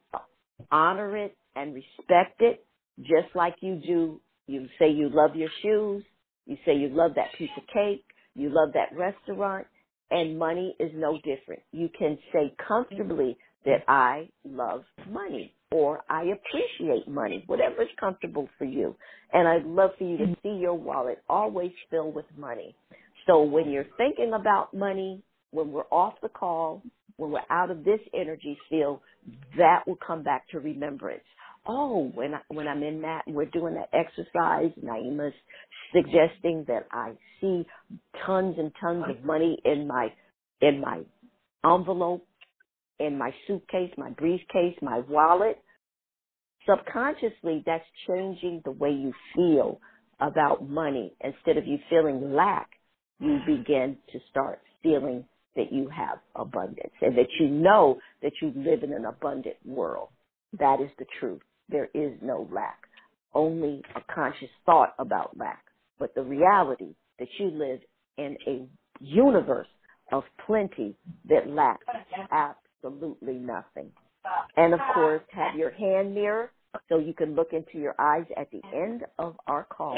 [0.71, 2.65] honor it and respect it,
[2.99, 4.21] just like you do.
[4.47, 6.03] You say you love your shoes.
[6.45, 8.03] You say you love that piece of cake.
[8.35, 9.67] You love that restaurant.
[10.11, 11.61] And money is no different.
[11.71, 18.47] You can say comfortably that I love money or I appreciate money, whatever is comfortable
[18.59, 18.95] for you.
[19.31, 20.33] And I'd love for you to mm-hmm.
[20.43, 22.75] see your wallet always filled with money.
[23.25, 26.83] So when you're thinking about money, when we're off the call,
[27.17, 28.99] when we're out of this energy field,
[29.57, 31.23] that will come back to remembrance.
[31.65, 34.71] Oh, when I, when I'm in that, we're doing that exercise.
[34.83, 35.33] Naimah's
[35.93, 37.65] suggesting that I see
[38.25, 40.09] tons and tons of money in my
[40.61, 41.01] in my
[41.65, 42.25] envelope,
[42.99, 45.57] in my suitcase, my briefcase, my wallet.
[46.67, 49.79] Subconsciously, that's changing the way you feel
[50.19, 51.13] about money.
[51.21, 52.69] Instead of you feeling lack,
[53.19, 58.51] you begin to start feeling that you have abundance and that you know that you
[58.55, 60.09] live in an abundant world.
[60.59, 61.41] That is the truth.
[61.69, 62.79] There is no lack,
[63.33, 65.63] only a conscious thought about lack.
[65.99, 67.79] But the reality that you live
[68.17, 68.67] in a
[68.99, 69.67] universe
[70.11, 70.95] of plenty
[71.29, 71.85] that lacks
[72.31, 73.91] absolutely nothing.
[74.57, 76.51] And of course, have your hand mirror
[76.89, 79.97] so you can look into your eyes at the end of our call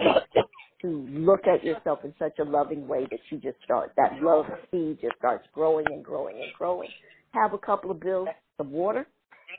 [0.81, 4.45] to look at yourself in such a loving way that you just start, that love
[4.71, 6.89] seed just starts growing and growing and growing.
[7.33, 9.07] Have a couple of bills of water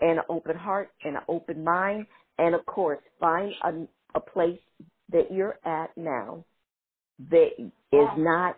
[0.01, 2.07] and an open heart and an open mind.
[2.39, 4.61] And of course, find a, a place
[5.13, 6.45] that you're at now
[7.31, 8.57] that is not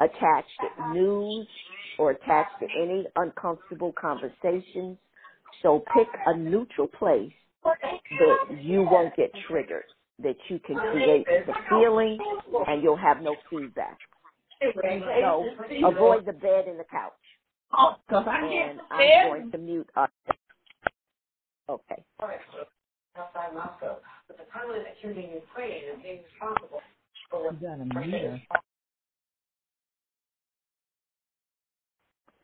[0.00, 1.48] attached to news
[1.98, 4.98] or attached to any uncomfortable conversations.
[5.62, 7.32] So pick a neutral place
[8.18, 9.84] that you won't get triggered,
[10.22, 12.18] that you can create the feeling
[12.68, 13.98] and you'll have no feedback.
[15.20, 15.46] So
[15.88, 17.12] avoid the bed and the couch.
[18.10, 20.10] And I'm going to mute us.
[21.70, 22.04] Okay.
[27.32, 28.42] You got a meter.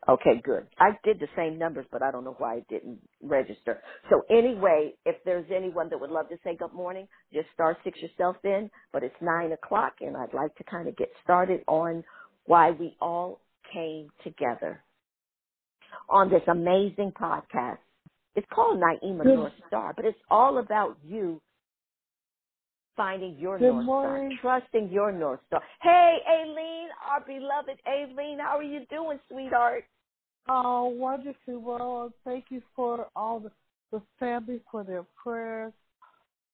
[0.09, 0.67] Okay, good.
[0.79, 3.83] I did the same numbers, but I don't know why it didn't register.
[4.09, 7.99] So anyway, if there's anyone that would love to say good morning, just star six
[8.01, 8.71] yourself in.
[8.93, 12.05] But it's nine o'clock, and I'd like to kind of get started on
[12.45, 13.41] why we all
[13.73, 14.83] came together
[16.09, 17.79] on this amazing podcast.
[18.37, 21.41] It's called Naimah North Star, but it's all about you
[22.97, 24.37] finding your Good North morning.
[24.39, 25.63] Star, trusting your North Star.
[25.83, 29.85] Hey, Aileen, our beloved Aileen, how are you doing, sweetheart?
[30.49, 31.61] Oh, wonderful.
[31.61, 32.13] well.
[32.25, 33.51] Thank you for all the,
[33.91, 35.73] the family for their prayers.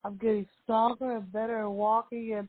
[0.05, 2.49] I'm getting stronger and better and walking, and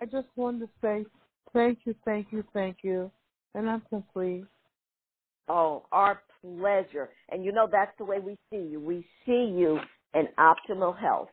[0.00, 1.04] I just wanted to say
[1.52, 3.10] thank you, thank you, thank you.
[3.54, 4.44] And I'm complete.
[5.48, 7.10] Oh, our pleasure.
[7.30, 8.80] And you know that's the way we see you.
[8.80, 9.78] We see you
[10.14, 11.30] in optimal health.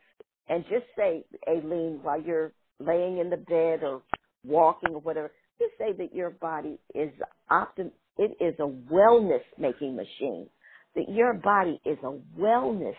[0.48, 4.02] And just say, Aileen, while you're laying in the bed or
[4.44, 7.10] walking or whatever, just say that your body is
[7.50, 7.90] optim.
[8.18, 10.48] It is a wellness making machine.
[10.94, 12.96] That your body is a wellness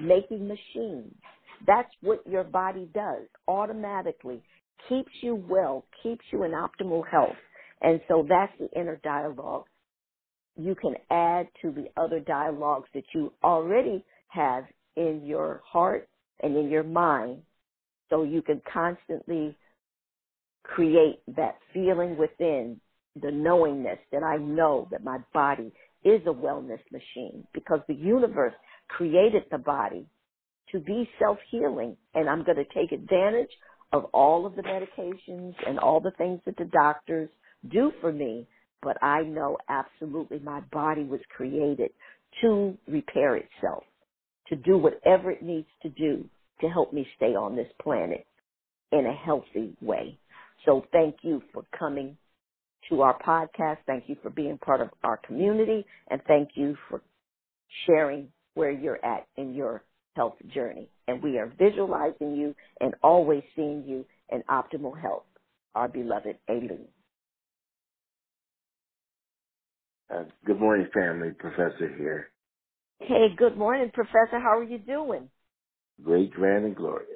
[0.00, 1.14] making machine.
[1.66, 4.42] That's what your body does automatically.
[4.88, 7.36] Keeps you well, keeps you in optimal health.
[7.80, 9.64] And so that's the inner dialogue
[10.56, 14.64] you can add to the other dialogues that you already have
[14.96, 16.08] in your heart
[16.42, 17.42] and in your mind
[18.10, 19.56] so you can constantly
[20.64, 22.80] create that feeling within
[23.20, 25.72] the knowingness that I know that my body
[26.04, 28.54] is a wellness machine because the universe
[28.88, 30.06] created the body
[30.72, 33.50] to be self-healing and I'm going to take advantage
[33.92, 37.28] of all of the medications and all the things that the doctors
[37.70, 38.46] do for me
[38.82, 41.90] but I know absolutely my body was created
[42.42, 43.84] to repair itself,
[44.48, 46.28] to do whatever it needs to do
[46.60, 48.26] to help me stay on this planet
[48.90, 50.18] in a healthy way.
[50.64, 52.16] So thank you for coming
[52.88, 53.78] to our podcast.
[53.86, 57.02] Thank you for being part of our community and thank you for
[57.86, 59.82] sharing where you're at in your
[60.14, 60.88] health journey.
[61.08, 65.24] And we are visualizing you and always seeing you in optimal health.
[65.74, 66.88] Our beloved Aileen.
[70.12, 71.30] Uh, good morning, family.
[71.38, 72.28] Professor here.
[72.98, 74.38] Hey, good morning, Professor.
[74.38, 75.30] How are you doing?
[76.02, 77.08] Great, grand, and glorious.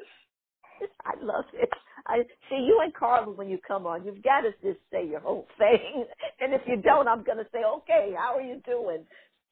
[1.04, 1.68] I love it.
[2.06, 2.18] I
[2.50, 4.04] see you and Carla when you come on.
[4.04, 6.06] You've got to just say your whole thing,
[6.40, 9.04] and if you don't, I'm going to say, "Okay, how are you doing?"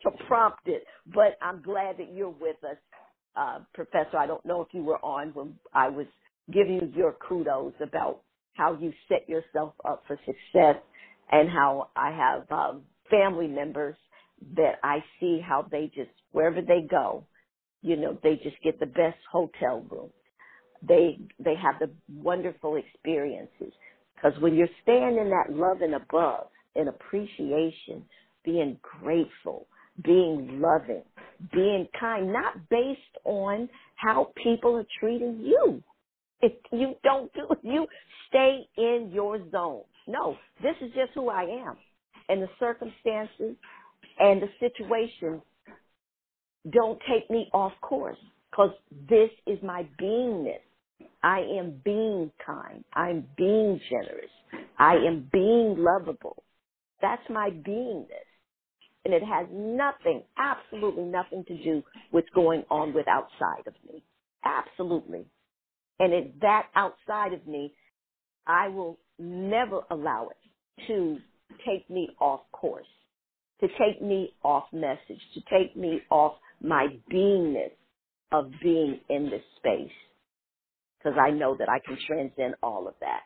[0.03, 0.85] to prompt it.
[1.15, 2.77] But I'm glad that you're with us,
[3.37, 4.19] uh, Professor.
[4.19, 6.07] I don't know if you were on when I was
[6.53, 8.23] giving you your kudos about
[8.55, 10.77] how you set yourself up for success,
[11.33, 13.97] and how I have um, family members
[14.57, 17.27] that I see how they just wherever they go,
[17.83, 20.11] you know, they just get the best hotel room.
[20.87, 21.91] They they have the
[22.23, 23.73] wonderful experiences
[24.15, 28.05] because when you're staying in that love and above and appreciation,
[28.45, 29.67] being grateful,
[30.05, 31.03] being loving,
[31.53, 35.83] being kind, not based on how people are treating you.
[36.43, 37.87] If you don't do you
[38.29, 39.83] stay in your zone.
[40.07, 41.77] No, this is just who I am
[42.29, 43.57] and the circumstances
[44.19, 45.41] and the situation
[46.71, 48.19] don't take me off course
[48.51, 48.71] because
[49.09, 50.61] this is my beingness.
[51.23, 52.85] I am being kind.
[52.93, 54.31] I'm being generous.
[54.79, 56.45] I am being lovable.
[57.01, 58.09] That's my beingness.
[59.05, 61.83] And it has nothing, absolutely nothing to do
[62.13, 64.03] with going on with outside of me.
[64.45, 65.27] Absolutely.
[65.99, 67.75] And it, that outside of me,
[68.47, 71.19] I will never allow it to
[71.67, 72.87] take me off course,
[73.61, 77.73] to take me off message, to take me off my beingness
[78.33, 79.93] of being in this space.
[81.05, 83.21] Because I know that I can transcend all of that.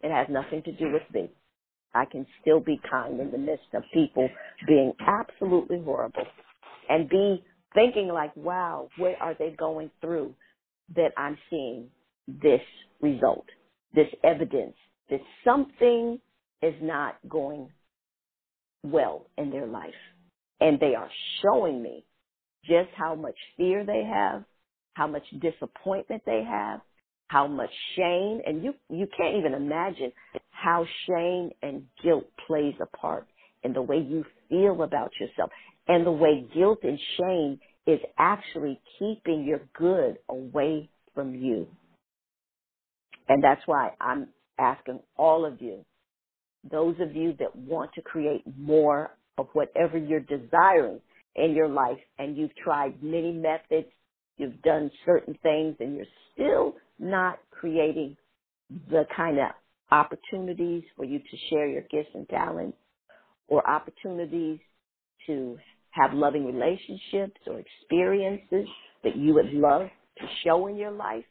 [0.00, 1.30] It has nothing to do with me.
[1.94, 4.28] I can still be kind in the midst of people
[4.66, 6.26] being absolutely horrible
[6.88, 10.34] and be thinking like, wow, what are they going through
[10.94, 11.88] that I'm seeing
[12.28, 12.60] this
[13.00, 13.46] result,
[13.94, 14.76] this evidence
[15.10, 16.20] that something
[16.62, 17.70] is not going
[18.82, 19.90] well in their life.
[20.60, 21.10] And they are
[21.42, 22.04] showing me
[22.64, 24.44] just how much fear they have,
[24.98, 26.80] how much disappointment they have,
[27.28, 30.12] how much shame and you you can't even imagine
[30.50, 33.28] how shame and guilt plays a part
[33.62, 35.50] in the way you feel about yourself
[35.86, 41.66] and the way guilt and shame is actually keeping your good away from you.
[43.28, 44.28] And that's why I'm
[44.58, 45.84] asking all of you,
[46.70, 51.00] those of you that want to create more of whatever you're desiring
[51.36, 53.86] in your life and you've tried many methods,
[54.38, 58.16] you've done certain things and you're still not creating
[58.90, 59.50] the kind of
[59.90, 62.76] opportunities for you to share your gifts and talents
[63.48, 64.60] or opportunities
[65.26, 65.58] to
[65.90, 68.68] have loving relationships or experiences
[69.04, 71.24] that you would love to show in your life.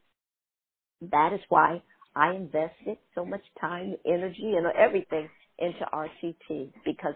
[1.01, 1.81] That is why
[2.15, 5.29] I invested so much time, energy, and everything
[5.59, 7.13] into RTT because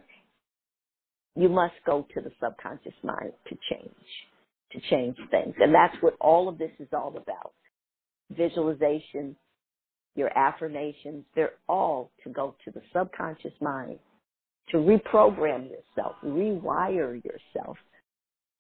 [1.36, 3.96] you must go to the subconscious mind to change,
[4.74, 5.56] to change things.
[5.60, 7.54] And that's what all of this is all about.
[8.32, 9.36] Visualization,
[10.16, 14.00] your affirmations, they're all to go to the subconscious mind,
[14.70, 17.78] to reprogram yourself, rewire yourself,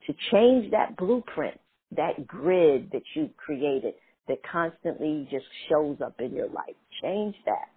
[0.07, 1.59] to change that blueprint,
[1.95, 3.93] that grid that you've created
[4.27, 6.75] that constantly just shows up in your life.
[7.01, 7.69] Change that.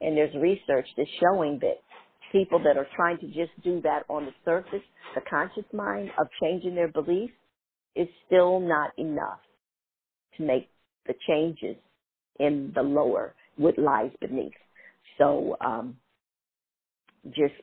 [0.00, 1.80] And there's research that's showing that
[2.32, 4.82] people that are trying to just do that on the surface,
[5.14, 7.32] the conscious mind of changing their beliefs,
[7.96, 9.40] is still not enough
[10.36, 10.68] to make
[11.06, 11.76] the changes
[12.40, 14.52] in the lower, what lies beneath.
[15.18, 15.96] So um,
[17.30, 17.54] just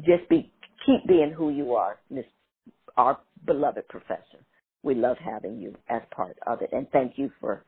[0.00, 0.52] just be
[0.84, 2.24] keep being who you are, Miss
[2.96, 4.44] our beloved professor.
[4.82, 7.64] We love having you as part of it, and thank you for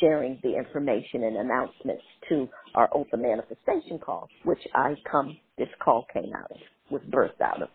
[0.00, 6.06] sharing the information and announcements to our open manifestation call, which I come, this call
[6.12, 6.58] came out of,
[6.90, 7.68] was birthed out of.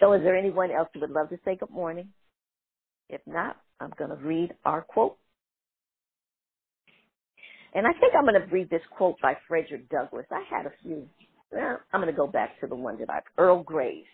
[0.00, 2.08] So is there anyone else who would love to say good morning?
[3.08, 5.16] If not, I'm going to read our quote.
[7.74, 10.26] And I think I'm going to read this quote by Frederick Douglass.
[10.30, 11.08] I had a few.
[11.52, 14.06] Well, I'm going to go back to the one that I've, Earl Graves.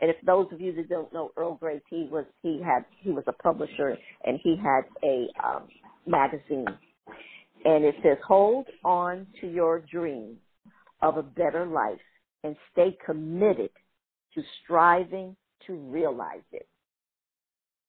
[0.00, 3.10] And if those of you that don't know Earl Graves, he was he had he
[3.10, 5.68] was a publisher and he had a um,
[6.06, 6.66] magazine,
[7.64, 10.36] and it says, "Hold on to your dream
[11.00, 12.00] of a better life
[12.44, 13.70] and stay committed
[14.34, 15.34] to striving
[15.66, 16.68] to realize it."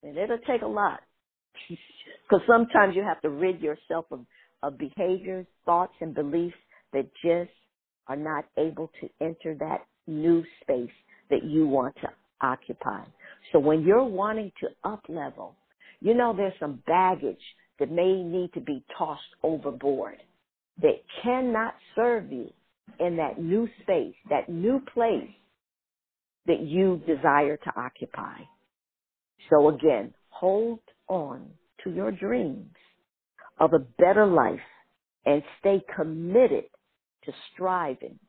[0.02, 1.02] And it'll take a lot,
[1.70, 4.26] because sometimes you have to rid yourself of
[4.64, 6.56] of behaviors, thoughts, and beliefs
[6.94, 7.52] that just
[8.08, 10.90] are not able to enter that new space
[11.30, 12.10] that you want to
[12.42, 13.04] occupy.
[13.52, 15.56] So when you're wanting to up level,
[16.02, 17.42] you know there's some baggage
[17.80, 20.18] that may need to be tossed overboard
[20.82, 22.52] that cannot serve you
[23.00, 25.30] in that new space, that new place
[26.48, 28.38] that you desire to occupy.
[29.50, 31.52] So again, hold on
[31.84, 32.76] to your dreams
[33.60, 34.60] of a better life
[35.26, 36.66] and stay committed
[37.26, 38.20] to striving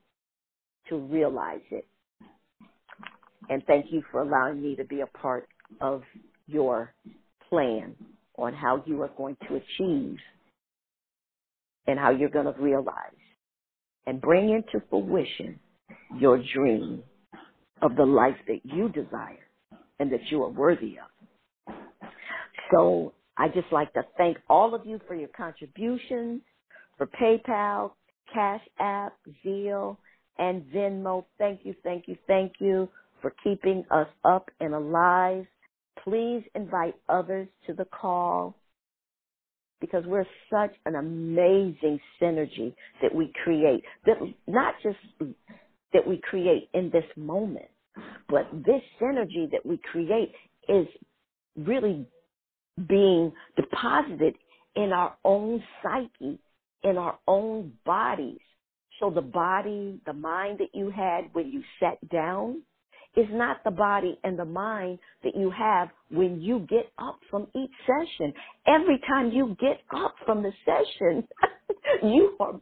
[0.89, 1.87] to realize it.
[3.49, 5.47] And thank you for allowing me to be a part
[5.81, 6.03] of
[6.47, 6.93] your
[7.49, 7.95] plan
[8.37, 10.17] on how you are going to achieve
[11.87, 12.95] and how you're going to realize
[14.05, 15.59] and bring into fruition
[16.19, 17.03] your dream
[17.81, 19.45] of the life that you desire
[19.99, 21.75] and that you are worthy of.
[22.71, 26.41] So I just like to thank all of you for your contributions
[26.97, 27.91] for PayPal,
[28.33, 29.97] Cash App, Zelle,
[30.37, 31.25] and Venmo.
[31.37, 32.89] Thank you, thank you, thank you
[33.21, 35.45] for keeping us up and alive.
[36.03, 38.55] Please invite others to the call
[39.81, 43.83] because we're such an amazing synergy that we create.
[44.05, 44.15] That
[44.47, 44.97] not just
[45.93, 47.69] that we create in this moment,
[48.29, 50.31] but this synergy that we create
[50.67, 50.87] is
[51.57, 52.05] really
[52.87, 54.35] being deposited
[54.75, 56.39] in our own psyche,
[56.83, 58.39] in our own bodies.
[58.99, 62.61] So the body, the mind that you had when you sat down
[63.15, 67.47] is not the body and the mind that you have when you get up from
[67.55, 68.33] each session.
[68.67, 71.27] Every time you get up from the session,
[72.03, 72.61] you are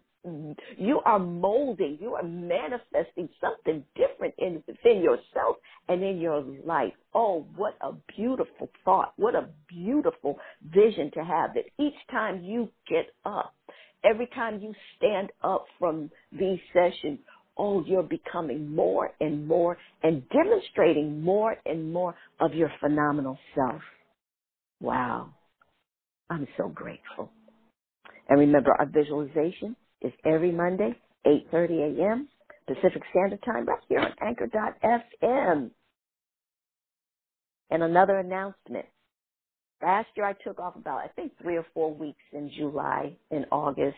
[0.78, 6.94] you are molding, you are manifesting something different in within yourself and in your life.
[7.14, 9.14] Oh, what a beautiful thought.
[9.18, 13.56] What a beautiful vision to have that each time you get up,
[14.04, 17.20] every time you stand up from these sessions,
[17.58, 23.82] oh, you're becoming more and more and demonstrating more and more of your phenomenal self.
[24.82, 25.32] Wow.
[26.30, 27.32] I'm so grateful.
[28.30, 30.96] And remember, our visualization is every Monday,
[31.28, 32.30] 8.30 a.m.
[32.68, 35.72] Pacific Standard Time, right here on Anchor.fm.
[37.72, 38.86] And another announcement.
[39.82, 43.46] last year I took off about I think three or four weeks in July and
[43.52, 43.98] August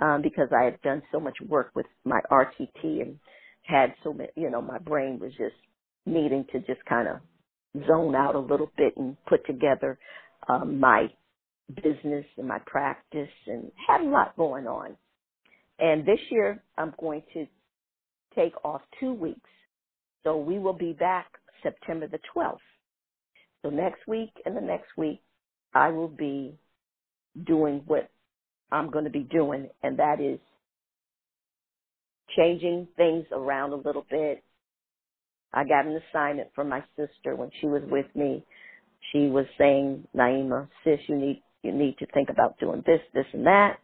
[0.00, 3.18] um, because I had done so much work with my RTT and
[3.64, 5.56] had so many, you know, my brain was just
[6.06, 9.98] needing to just kind of zone out a little bit and put together
[10.48, 11.08] um, my
[11.82, 14.96] business and my practice and had a lot going on.
[15.78, 17.46] And this year I'm going to
[18.36, 19.50] take off two weeks.
[20.24, 21.26] So we will be back
[21.62, 22.58] September the 12th.
[23.62, 25.20] So next week and the next week
[25.74, 26.58] I will be
[27.46, 28.10] doing what
[28.72, 30.38] I'm going to be doing and that is
[32.36, 34.42] changing things around a little bit.
[35.52, 38.44] I got an assignment from my sister when she was with me.
[39.12, 43.26] She was saying, Naimah, sis, you need you need to think about doing this, this,
[43.32, 43.78] and that.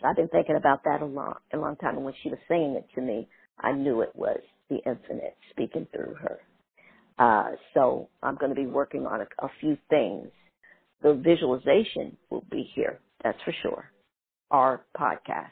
[0.00, 1.96] So I've been thinking about that a long, a long time.
[1.96, 3.28] And when she was saying it to me,
[3.58, 4.40] I knew it was
[4.70, 6.38] the infinite speaking through her.
[7.18, 10.28] Uh, so I'm going to be working on a, a few things.
[11.02, 13.90] The visualization will be here, that's for sure.
[14.52, 15.50] Our podcast.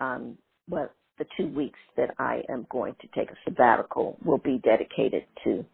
[0.00, 0.38] Um,
[0.68, 5.24] but the two weeks that I am going to take a sabbatical will be dedicated
[5.44, 5.64] to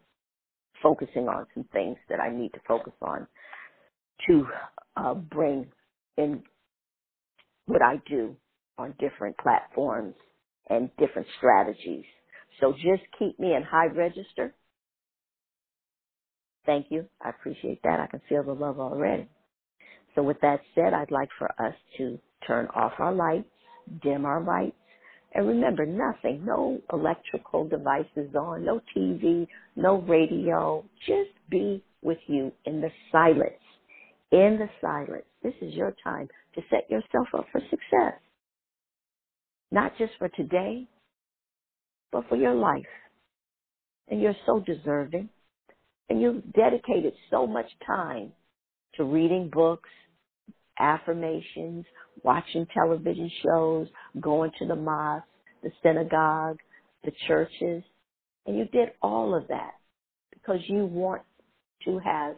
[0.81, 3.27] focusing on some things that I need to focus on
[4.27, 4.47] to
[4.97, 5.67] uh, bring
[6.17, 6.43] in
[7.65, 8.35] what I do
[8.77, 10.15] on different platforms
[10.69, 12.05] and different strategies.
[12.61, 14.55] So just keep me in high register.
[16.65, 17.07] Thank you.
[17.21, 17.99] I appreciate that.
[17.99, 19.27] I can feel the love already.
[20.15, 23.49] So with that said, I'd like for us to turn off our lights,
[24.01, 24.75] dim our lights,
[25.33, 30.85] and remember nothing, no electrical devices on, no TV, no radio.
[31.07, 33.53] Just be with you in the silence.
[34.31, 35.25] In the silence.
[35.41, 38.19] This is your time to set yourself up for success.
[39.71, 40.87] Not just for today,
[42.11, 42.85] but for your life.
[44.09, 45.29] And you're so deserving.
[46.09, 48.33] And you've dedicated so much time
[48.95, 49.89] to reading books,
[50.79, 51.85] affirmations,
[52.23, 53.87] watching television shows,
[54.19, 55.25] going to the mosque,
[55.63, 56.57] the synagogue,
[57.03, 57.83] the churches.
[58.45, 59.73] And you did all of that
[60.31, 61.21] because you want
[61.85, 62.35] to have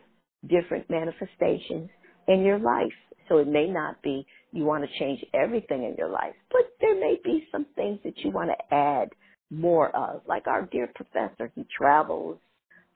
[0.48, 1.90] different manifestations
[2.28, 2.94] in your life.
[3.28, 7.00] So it may not be you want to change everything in your life, but there
[7.00, 9.10] may be some things that you want to add
[9.50, 10.22] more of.
[10.28, 12.38] Like our dear professor, he travels,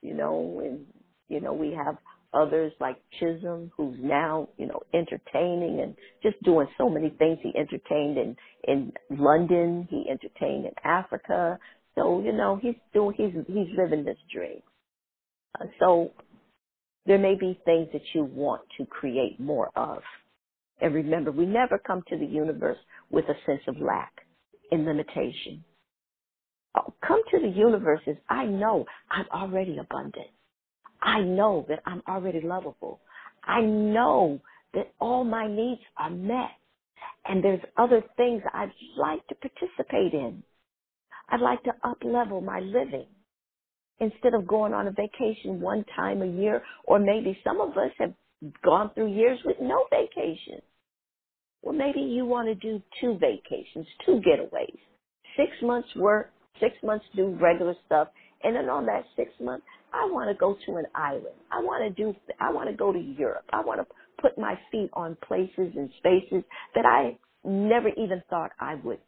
[0.02, 0.86] you know, and,
[1.28, 1.98] you know, we have
[2.34, 7.40] others like Chisholm, who's now, you know, entertaining and just doing so many things.
[7.42, 8.36] He entertained in,
[8.68, 9.88] in London.
[9.90, 11.58] He entertained in Africa.
[11.96, 14.62] So, you know, he's doing, he's, he's living this dream.
[15.60, 16.12] Uh, so
[17.06, 20.02] there may be things that you want to create more of.
[20.82, 22.78] And remember, we never come to the universe
[23.10, 24.14] with a sense of lack
[24.72, 25.64] and limitation.
[26.78, 30.28] Oh, come to the universe as I know I'm already abundant.
[31.02, 33.02] I know that I'm already lovable.
[33.44, 34.42] I know
[34.74, 36.52] that all my needs are met.
[37.26, 40.44] And there's other things I'd like to participate in.
[41.30, 43.08] I'd like to up level my living
[44.02, 47.92] instead of going on a vacation one time a year, or maybe some of us
[48.00, 48.14] have
[48.64, 50.62] gone through years with no vacation.
[51.64, 54.80] Well, maybe you want to do two vacations, two getaways.
[55.38, 58.10] Six months work, six months do regular stuff,
[58.44, 59.64] and then on that six month,
[59.94, 61.36] I want to go to an island.
[61.52, 63.46] I want to do, I want to go to Europe.
[63.52, 63.88] I want to
[64.22, 66.44] put my feet on places and spaces
[66.76, 69.00] that I never even thought I would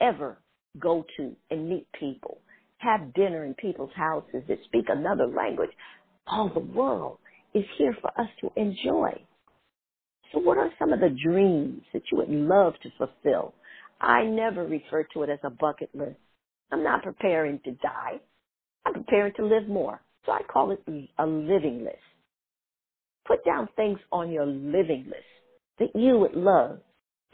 [0.00, 0.38] ever
[0.78, 2.38] go to and meet people
[2.84, 5.70] have dinner in people's houses that speak another language.
[6.26, 7.18] All the world
[7.54, 9.12] is here for us to enjoy.
[10.32, 13.54] So what are some of the dreams that you would love to fulfill?
[14.00, 16.16] I never refer to it as a bucket list.
[16.72, 18.20] I'm not preparing to die.
[18.84, 20.00] I'm preparing to live more.
[20.26, 20.82] So I call it
[21.18, 21.96] a living list.
[23.26, 25.24] Put down things on your living list
[25.78, 26.80] that you would love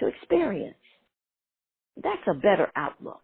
[0.00, 0.76] to experience.
[2.02, 3.22] That's a better outlook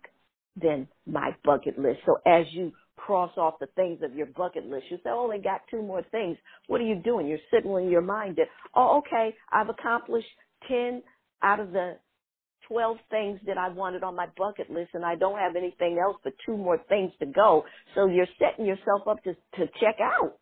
[0.61, 2.01] than my bucket list.
[2.07, 5.39] So as you cross off the things of your bucket list, you say, oh, I
[5.39, 6.37] got two more things.
[6.67, 7.27] What are you doing?
[7.27, 10.27] You're signaling your mind that, oh, okay, I've accomplished
[10.69, 11.03] 10
[11.43, 11.99] out of the
[12.69, 16.17] 12 things that I wanted on my bucket list and I don't have anything else
[16.25, 17.65] but two more things to go.
[17.95, 20.39] So you're setting yourself up to, to check out.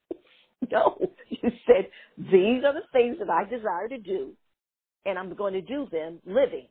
[0.70, 0.98] no,
[1.28, 4.32] you said, these are the things that I desire to do
[5.04, 6.66] and I'm going to do them living.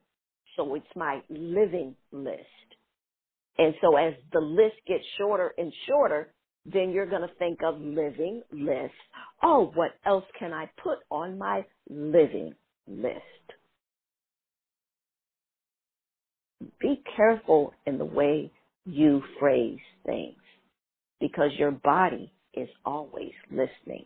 [0.55, 2.39] So it's my living list.
[3.57, 6.33] And so as the list gets shorter and shorter,
[6.65, 8.93] then you're going to think of living list.
[9.43, 12.53] Oh, what else can I put on my living
[12.87, 13.40] list?
[16.79, 18.51] be careful in the way
[18.85, 20.37] you phrase things
[21.19, 24.05] because your body is always listening.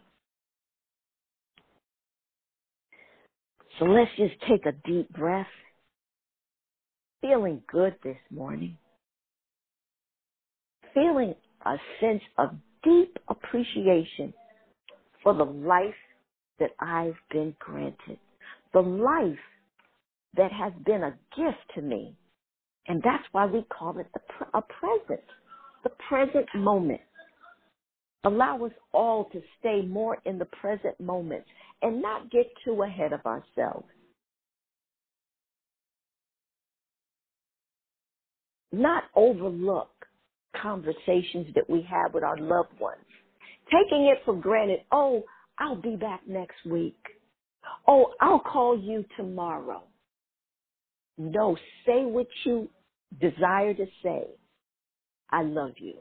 [3.79, 5.47] So let's just take a deep breath.
[7.21, 8.77] Feeling good this morning.
[10.93, 11.35] Feeling
[11.65, 12.51] a sense of
[12.83, 14.33] deep appreciation
[15.23, 15.95] for the life
[16.59, 18.19] that I've been granted.
[18.73, 19.39] The life
[20.37, 22.15] that has been a gift to me
[22.87, 24.07] and that's why we call it
[24.53, 25.23] a present.
[25.83, 27.01] The present moment.
[28.23, 31.43] Allow us all to stay more in the present moment
[31.81, 33.87] and not get too ahead of ourselves.
[38.71, 39.89] Not overlook
[40.61, 43.05] conversations that we have with our loved ones.
[43.71, 45.23] Taking it for granted, oh,
[45.59, 46.97] I'll be back next week.
[47.87, 49.83] Oh, I'll call you tomorrow.
[51.17, 52.69] No, say what you
[53.19, 54.27] desire to say.
[55.31, 55.95] I love you.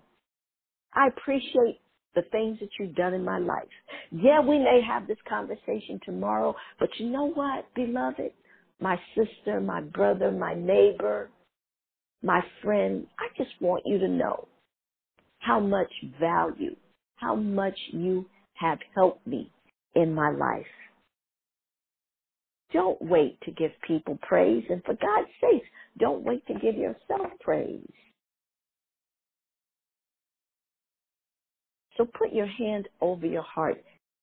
[0.94, 1.80] I appreciate
[2.14, 3.68] the things that you've done in my life.
[4.10, 8.32] Yeah, we may have this conversation tomorrow, but you know what, beloved?
[8.80, 11.30] My sister, my brother, my neighbor,
[12.22, 14.48] my friend, I just want you to know
[15.40, 16.76] how much value,
[17.16, 19.52] how much you have helped me
[19.94, 20.66] in my life.
[22.74, 25.64] Don't wait to give people praise, and for God's sake,
[25.98, 27.88] don't wait to give yourself praise.
[31.96, 33.82] So put your hand over your heart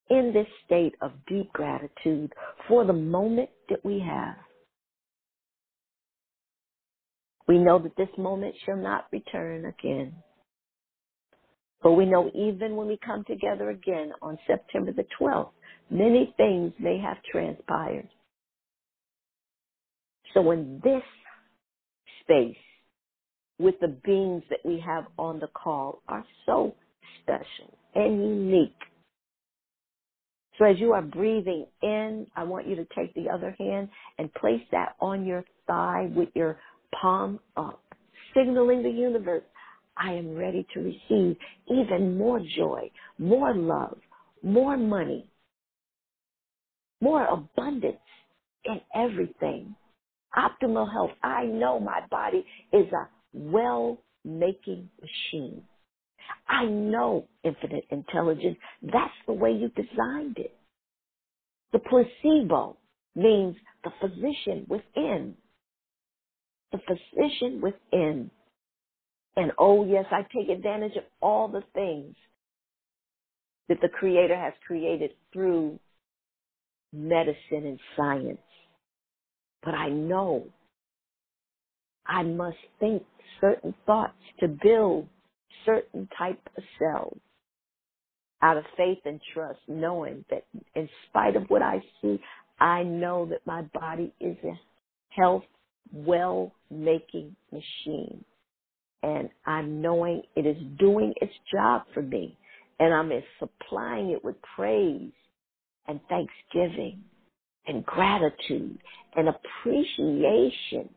[0.09, 2.33] in this state of deep gratitude
[2.67, 4.35] for the moment that we have.
[7.47, 10.13] We know that this moment shall not return again.
[11.81, 15.51] But we know even when we come together again on September the 12th,
[15.89, 18.09] many things may have transpired.
[20.33, 21.03] So in this
[22.21, 22.57] space,
[23.59, 26.75] with the beings that we have on the call are so
[27.21, 28.75] special and unique.
[30.57, 34.33] So as you are breathing in, I want you to take the other hand and
[34.33, 36.59] place that on your thigh with your
[36.99, 37.81] palm up,
[38.35, 39.43] signaling the universe,
[39.97, 41.37] I am ready to receive
[41.69, 43.97] even more joy, more love,
[44.43, 45.27] more money,
[47.01, 47.97] more abundance
[48.65, 49.75] in everything.
[50.35, 51.11] Optimal health.
[51.23, 55.63] I know my body is a well making machine.
[56.47, 58.57] I know infinite intelligence.
[58.81, 60.55] That's the way you designed it.
[61.73, 62.77] The placebo
[63.15, 65.35] means the physician within.
[66.71, 68.31] The physician within.
[69.35, 72.15] And oh, yes, I take advantage of all the things
[73.69, 75.79] that the Creator has created through
[76.93, 78.39] medicine and science.
[79.63, 80.47] But I know
[82.07, 83.03] I must think
[83.41, 85.07] certain thoughts to build
[85.65, 87.19] certain type of cells
[88.41, 90.45] out of faith and trust, knowing that
[90.75, 92.19] in spite of what I see,
[92.59, 94.59] I know that my body is a
[95.09, 95.43] health,
[95.93, 98.25] well making machine.
[99.03, 102.37] And I'm knowing it is doing its job for me.
[102.79, 105.11] And I'm supplying it with praise
[105.87, 107.03] and thanksgiving
[107.67, 108.77] and gratitude
[109.15, 110.89] and appreciation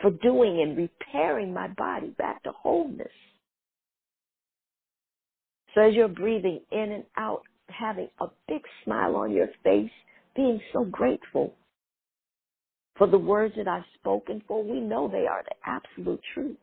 [0.00, 3.08] for doing and repairing my body back to wholeness.
[5.74, 9.90] So as you're breathing in and out, having a big smile on your face,
[10.34, 11.54] being so grateful
[12.96, 16.56] for the words that I've spoken, for we know they are the absolute truth.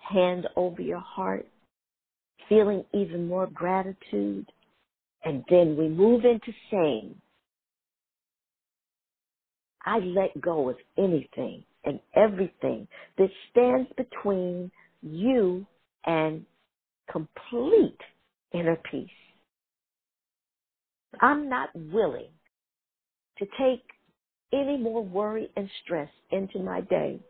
[0.00, 1.46] Hand over your heart,
[2.48, 4.50] feeling even more gratitude,
[5.24, 7.14] and then we move into saying,
[9.84, 12.86] I let go of anything and everything
[13.18, 14.70] that stands between
[15.02, 15.66] you
[16.06, 16.44] and
[17.10, 17.98] complete
[18.52, 19.08] inner peace.
[21.20, 22.30] I'm not willing
[23.38, 23.84] to take
[24.52, 27.20] any more worry and stress into my day.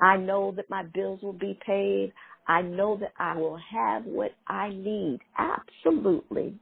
[0.00, 2.12] I know that my bills will be paid.
[2.48, 5.20] I know that I will have what I need.
[5.38, 6.54] Absolutely.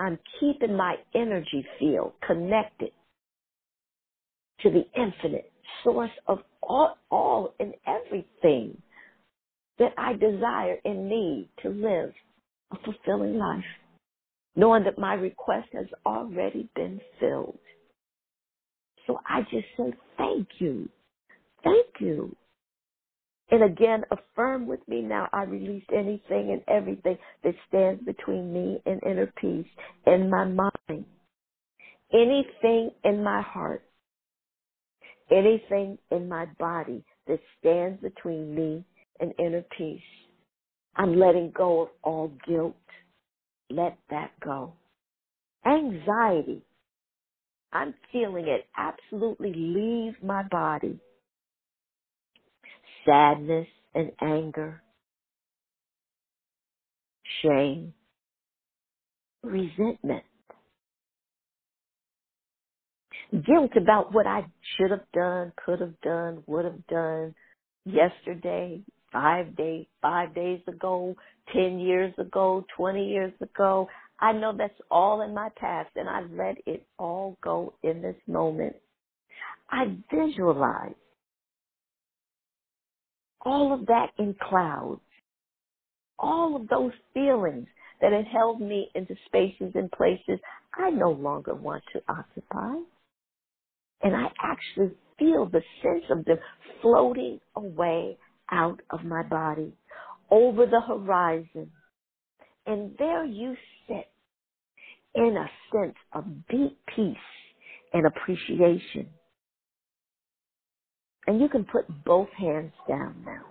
[0.00, 2.92] I'm keeping my energy field connected
[4.62, 5.52] to the infinite
[5.84, 8.80] source of all, all and everything
[9.78, 12.12] that I desire and need to live
[12.72, 13.64] a fulfilling life,
[14.56, 17.58] knowing that my request has already been filled.
[19.06, 20.88] So I just say thank you.
[21.64, 22.34] Thank you.
[23.50, 28.80] And again, affirm with me now, I release anything and everything that stands between me
[28.86, 29.66] and inner peace
[30.06, 31.04] in my mind.
[32.12, 33.82] Anything in my heart.
[35.30, 38.84] Anything in my body that stands between me
[39.20, 40.00] and inner peace.
[40.96, 42.74] I'm letting go of all guilt,
[43.70, 44.74] let that go.
[45.64, 46.62] Anxiety.
[47.72, 50.98] I'm feeling it absolutely leave my body.
[53.10, 54.80] Sadness and anger.
[57.42, 57.92] Shame.
[59.42, 60.22] Resentment.
[63.32, 64.46] Guilt about what I
[64.76, 67.34] should have done, could have done, would have done
[67.84, 68.80] yesterday,
[69.12, 71.16] five days, five days ago,
[71.52, 73.88] ten years ago, twenty years ago.
[74.20, 78.16] I know that's all in my past and I let it all go in this
[78.28, 78.76] moment.
[79.68, 80.94] I visualize
[83.42, 85.00] all of that in clouds,
[86.18, 87.66] all of those feelings
[88.00, 90.40] that had held me into spaces and places
[90.74, 92.74] I no longer want to occupy.
[94.02, 96.38] And I actually feel the sense of them
[96.82, 98.18] floating away
[98.50, 99.72] out of my body
[100.30, 101.70] over the horizon.
[102.66, 103.56] And there you
[103.88, 104.08] sit
[105.14, 107.16] in a sense of deep peace
[107.92, 109.08] and appreciation.
[111.26, 113.42] And you can put both hands down now.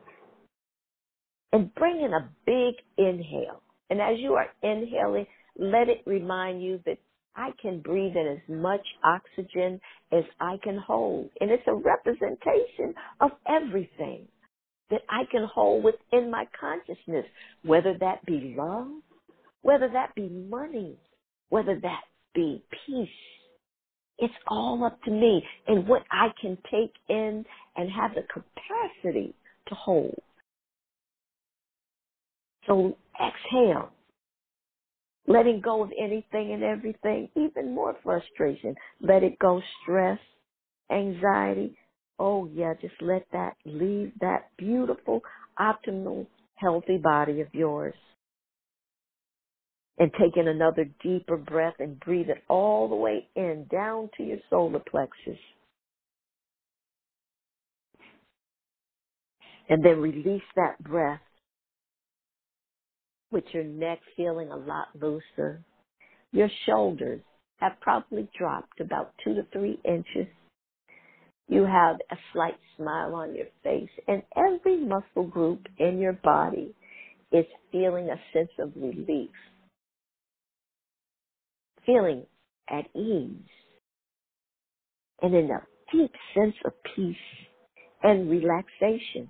[1.53, 3.61] And bring in a big inhale.
[3.89, 5.25] And as you are inhaling,
[5.57, 6.97] let it remind you that
[7.35, 9.79] I can breathe in as much oxygen
[10.11, 11.29] as I can hold.
[11.39, 14.27] And it's a representation of everything
[14.89, 17.25] that I can hold within my consciousness,
[17.63, 18.87] whether that be love,
[19.61, 20.97] whether that be money,
[21.49, 22.01] whether that
[22.35, 23.09] be peace.
[24.19, 27.45] It's all up to me and what I can take in
[27.77, 29.35] and have the capacity
[29.67, 30.21] to hold.
[32.67, 33.91] So exhale
[35.27, 38.75] letting go of anything and everything, even more frustration.
[39.01, 40.19] Let it go, stress,
[40.91, 41.77] anxiety.
[42.19, 45.21] Oh yeah, just let that leave that beautiful,
[45.59, 47.93] optimal, healthy body of yours.
[49.99, 54.23] And take in another deeper breath and breathe it all the way in, down to
[54.23, 55.37] your solar plexus.
[59.67, 61.19] And then release that breath
[63.31, 65.61] with your neck feeling a lot looser.
[66.31, 67.21] Your shoulders
[67.57, 70.27] have probably dropped about two to three inches.
[71.47, 76.73] You have a slight smile on your face, and every muscle group in your body
[77.31, 79.29] is feeling a sense of relief,
[81.89, 82.25] feeling
[82.69, 83.49] at ease,
[85.21, 85.61] and in a
[85.91, 87.15] deep sense of peace
[88.03, 89.27] and relaxation.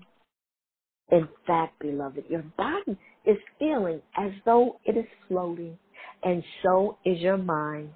[1.11, 5.77] In fact, beloved, your body is feeling as though it is floating,
[6.23, 7.91] and so is your mind.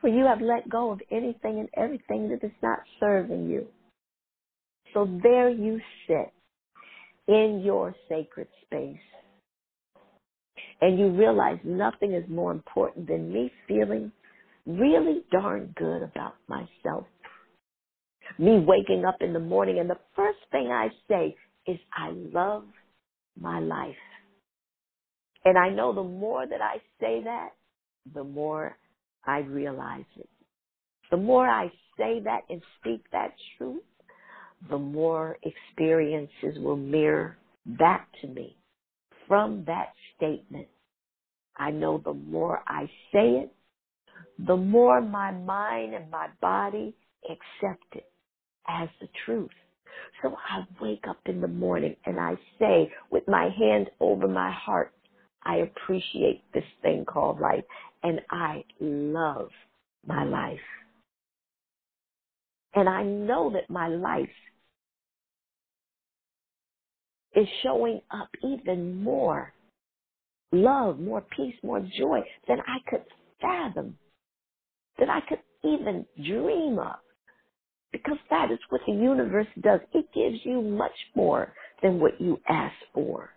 [0.00, 3.66] For you have let go of anything and everything that is not serving you.
[4.94, 6.32] So there you sit
[7.28, 8.98] in your sacred space.
[10.82, 14.10] And you realize nothing is more important than me feeling
[14.66, 17.06] really darn good about myself.
[18.36, 21.36] Me waking up in the morning and the first thing I say
[21.68, 22.64] is, I love
[23.40, 23.94] my life.
[25.44, 27.50] And I know the more that I say that,
[28.12, 28.76] the more
[29.24, 30.28] I realize it.
[31.12, 33.82] The more I say that and speak that truth,
[34.68, 38.56] the more experiences will mirror back to me
[39.32, 40.68] from that statement.
[41.56, 43.54] I know the more I say it,
[44.46, 48.12] the more my mind and my body accept it
[48.68, 49.48] as the truth.
[50.20, 54.52] So I wake up in the morning and I say with my hand over my
[54.52, 54.92] heart,
[55.44, 57.64] I appreciate this thing called life
[58.02, 59.48] and I love
[60.06, 60.60] my life.
[62.74, 64.28] And I know that my life
[67.34, 69.52] is showing up even more
[70.52, 73.04] love, more peace, more joy than I could
[73.40, 73.96] fathom,
[74.98, 76.96] than I could even dream of.
[77.90, 79.80] Because that is what the universe does.
[79.92, 81.52] It gives you much more
[81.82, 83.30] than what you ask for.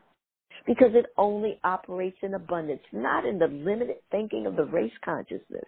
[0.66, 5.66] Because it only operates in abundance, not in the limited thinking of the race consciousness.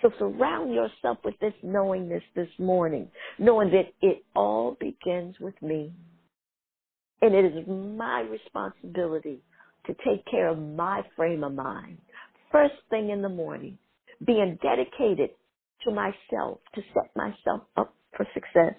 [0.00, 5.92] So surround yourself with this knowingness this morning, knowing that it all begins with me.
[7.22, 9.42] And it is my responsibility
[9.86, 11.98] to take care of my frame of mind.
[12.52, 13.78] First thing in the morning,
[14.26, 15.30] being dedicated
[15.84, 18.74] to myself to set myself up for success.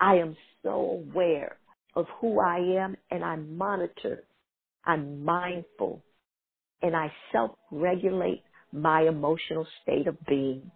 [0.00, 0.70] I am so
[1.10, 1.58] aware
[1.96, 4.24] of who I am and I monitor.
[4.84, 6.02] I'm mindful
[6.82, 8.42] and I self regulate
[8.72, 10.70] my emotional state of being.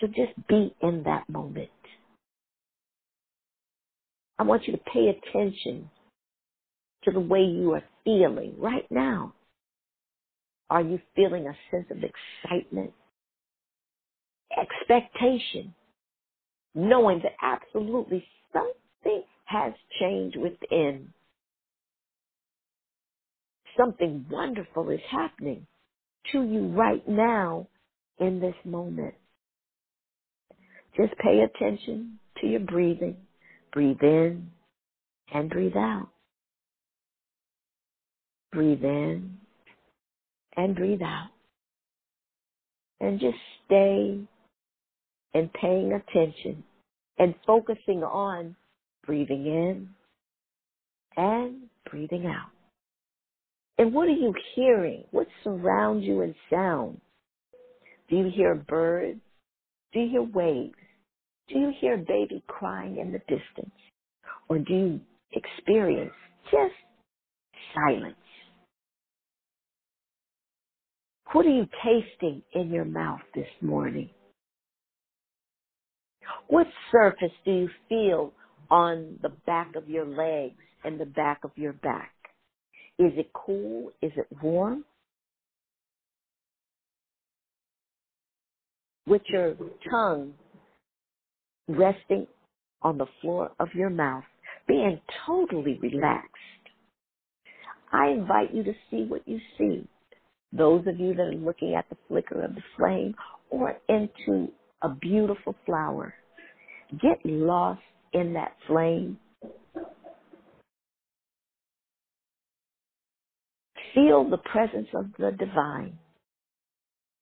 [0.00, 1.70] So just be in that moment.
[4.38, 5.90] I want you to pay attention
[7.04, 9.34] to the way you are feeling right now.
[10.70, 12.92] Are you feeling a sense of excitement,
[14.58, 15.74] expectation,
[16.74, 21.12] knowing that absolutely something has changed within?
[23.78, 25.66] Something wonderful is happening
[26.32, 27.68] to you right now
[28.18, 29.14] in this moment.
[30.96, 33.16] Just pay attention to your breathing.
[33.72, 34.50] Breathe in
[35.32, 36.08] and breathe out.
[38.52, 39.38] Breathe in
[40.56, 41.30] and breathe out.
[43.00, 44.20] And just stay
[45.34, 46.64] and paying attention
[47.18, 48.56] and focusing on
[49.06, 49.88] breathing in
[51.16, 52.50] and breathing out.
[53.78, 55.04] And what are you hearing?
[55.10, 57.00] What surrounds you in sound?
[58.08, 59.20] Do you hear birds?
[59.92, 60.74] Do you hear waves?
[61.52, 63.74] Do you hear a baby crying in the distance?
[64.48, 65.00] Or do you
[65.32, 66.12] experience
[66.50, 66.74] just
[67.74, 68.16] silence?
[71.32, 74.10] What are you tasting in your mouth this morning?
[76.48, 78.32] What surface do you feel
[78.70, 82.12] on the back of your legs and the back of your back?
[82.98, 83.90] Is it cool?
[84.02, 84.84] Is it warm?
[89.06, 89.56] With your
[89.90, 90.34] tongue
[91.76, 92.26] resting
[92.82, 94.24] on the floor of your mouth,
[94.66, 96.36] being totally relaxed.
[97.92, 99.88] I invite you to see what you see.
[100.52, 103.14] Those of you that are looking at the flicker of the flame
[103.50, 104.48] or into
[104.82, 106.14] a beautiful flower,
[106.92, 109.18] get lost in that flame.
[113.94, 115.98] Feel the presence of the divine,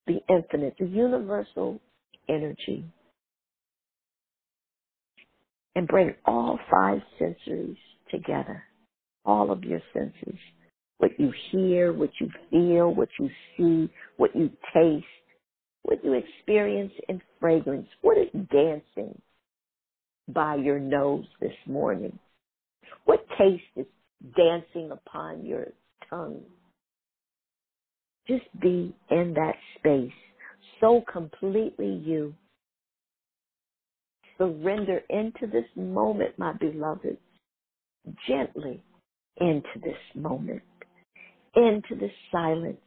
[0.07, 1.81] the infinite, the universal
[2.29, 2.85] energy
[5.79, 7.77] and bring all five senses
[8.11, 8.65] together,
[9.25, 10.37] all of your senses.
[10.99, 15.07] What you hear, what you feel, what you see, what you taste,
[15.85, 17.87] what you experience in fragrance.
[18.03, 19.23] What is dancing
[20.27, 22.19] by your nose this morning?
[23.05, 23.87] What taste is
[24.37, 25.67] dancing upon your
[26.11, 26.43] tongue?
[28.27, 30.13] Just be in that space,
[30.81, 32.35] so completely you
[34.39, 37.19] surrender into this moment, my beloved,
[38.29, 38.83] gently
[39.39, 40.63] into this moment,
[41.55, 42.81] into this silence,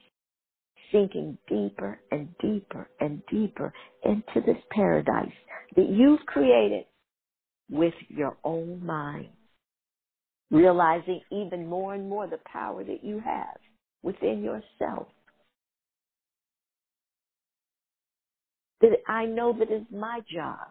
[0.92, 3.74] sinking deeper and deeper and deeper
[4.04, 5.32] into this paradise
[5.76, 6.86] that you've created
[7.70, 9.30] with your own mind,
[10.50, 13.58] realizing even more and more the power that you have
[14.04, 15.08] within yourself.
[18.82, 20.68] That I know that it's my job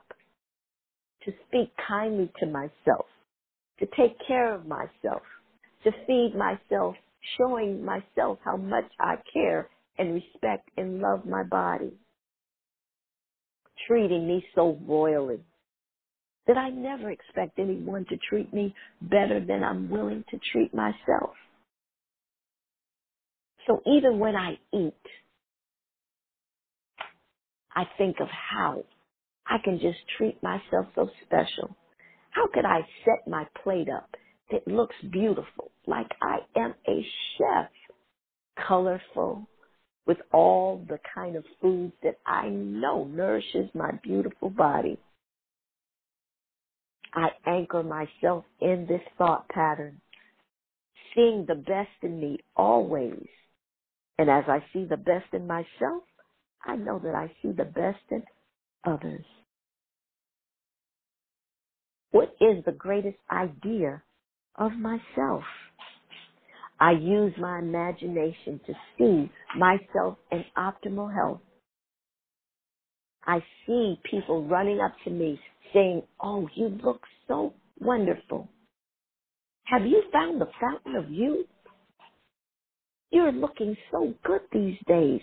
[1.25, 3.07] to speak kindly to myself,
[3.81, 5.23] to take care of myself,
[5.85, 6.97] to feed myself,
[7.39, 11.93] showing myself how much I care and respect and love my body,
[13.89, 15.41] treating me so royally
[16.47, 21.37] that I never expect anyone to treat me better than I'm willing to treat myself.
[23.67, 24.95] So even when I eat,
[27.75, 28.85] I think of how
[29.51, 31.77] I can just treat myself so special.
[32.31, 34.11] How could I set my plate up
[34.53, 37.71] that looks beautiful, like I am a chef,
[38.69, 39.49] colorful,
[40.07, 44.99] with all the kind of foods that I know nourishes my beautiful body?
[47.15, 50.01] I anchor myself in this thought pattern,
[51.15, 53.27] seeing the best in me always.
[54.19, 56.05] And as I see the best in myself,
[56.65, 58.23] I know that I see the best in
[58.85, 59.25] others.
[62.13, 64.03] What is the greatest idea
[64.57, 65.45] of myself?
[66.81, 71.41] I use my imagination to see myself in optimal health.
[73.27, 75.39] I see people running up to me
[75.75, 78.49] saying, Oh, you look so wonderful.
[79.65, 81.47] Have you found the fountain of youth?
[83.11, 85.21] You're looking so good these days.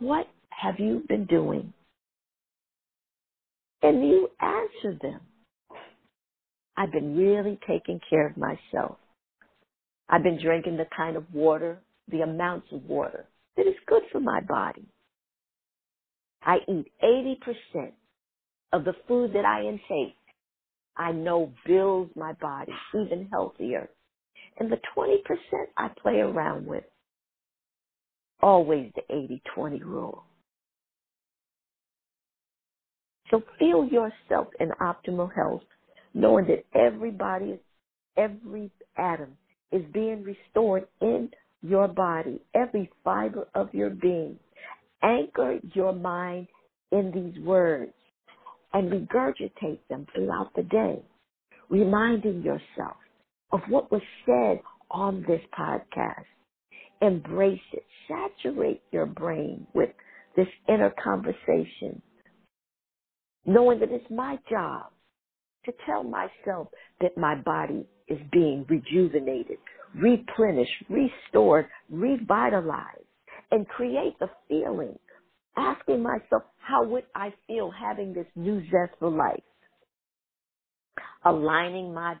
[0.00, 1.72] What have you been doing?
[3.82, 5.20] And you answer them.
[6.76, 8.98] I've been really taking care of myself.
[10.08, 11.78] I've been drinking the kind of water,
[12.10, 14.84] the amounts of water that is good for my body.
[16.42, 17.92] I eat 80%
[18.72, 20.16] of the food that I intake.
[20.96, 23.88] I know builds my body even healthier.
[24.58, 25.18] And the 20%
[25.76, 26.84] I play around with.
[28.40, 30.24] Always the 80-20 rule.
[33.30, 35.62] So feel yourself in optimal health
[36.16, 37.60] knowing that everybody
[38.16, 39.36] every atom
[39.70, 41.28] is being restored in
[41.62, 44.38] your body, every fiber of your being.
[45.02, 46.48] Anchor your mind
[46.90, 47.92] in these words
[48.72, 51.02] and regurgitate them throughout the day,
[51.68, 52.96] reminding yourself
[53.52, 54.60] of what was said
[54.90, 56.24] on this podcast.
[57.02, 57.84] Embrace it.
[58.08, 59.90] Saturate your brain with
[60.34, 62.00] this inner conversation,
[63.44, 64.86] knowing that it's my job
[65.66, 66.68] to tell myself
[67.02, 69.58] that my body is being rejuvenated,
[69.96, 73.06] replenished, restored, revitalized,
[73.52, 74.98] and create the feeling,
[75.56, 79.44] asking myself, how would I feel having this new zest for life?
[81.24, 82.16] Aligning my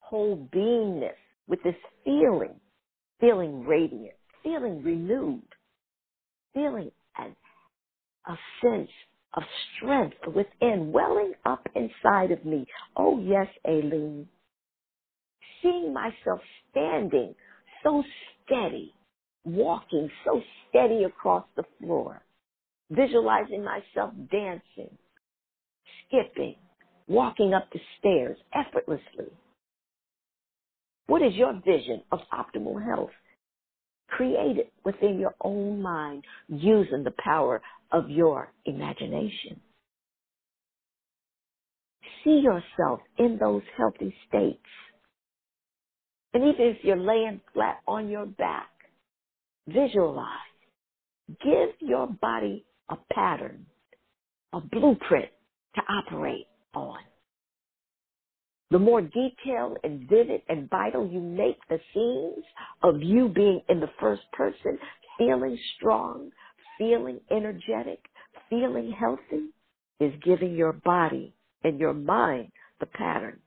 [0.00, 1.16] whole beingness
[1.48, 2.60] with this feeling,
[3.20, 5.48] feeling radiant, feeling renewed,
[6.54, 6.90] feeling
[8.26, 8.90] a sense
[9.34, 9.42] of
[9.76, 12.66] strength within, welling up inside of me.
[12.96, 14.28] Oh yes, Aileen.
[15.62, 17.34] Seeing myself standing
[17.82, 18.02] so
[18.44, 18.94] steady,
[19.44, 22.22] walking so steady across the floor,
[22.90, 24.96] visualizing myself dancing,
[26.06, 26.56] skipping,
[27.08, 29.32] walking up the stairs effortlessly.
[31.06, 33.10] What is your vision of optimal health?
[34.08, 37.60] Create it within your own mind using the power
[37.94, 39.62] of your imagination.
[42.24, 44.64] See yourself in those healthy states.
[46.34, 48.70] And even if you're laying flat on your back,
[49.68, 50.28] visualize.
[51.44, 53.66] Give your body a pattern,
[54.52, 55.30] a blueprint
[55.76, 57.00] to operate on.
[58.70, 62.44] The more detailed and vivid and vital you make the scenes
[62.82, 64.78] of you being in the first person,
[65.18, 66.30] feeling strong,
[66.78, 68.00] feeling energetic,
[68.50, 69.50] feeling healthy,
[70.00, 72.48] is giving your body and your mind
[72.80, 73.38] the pattern.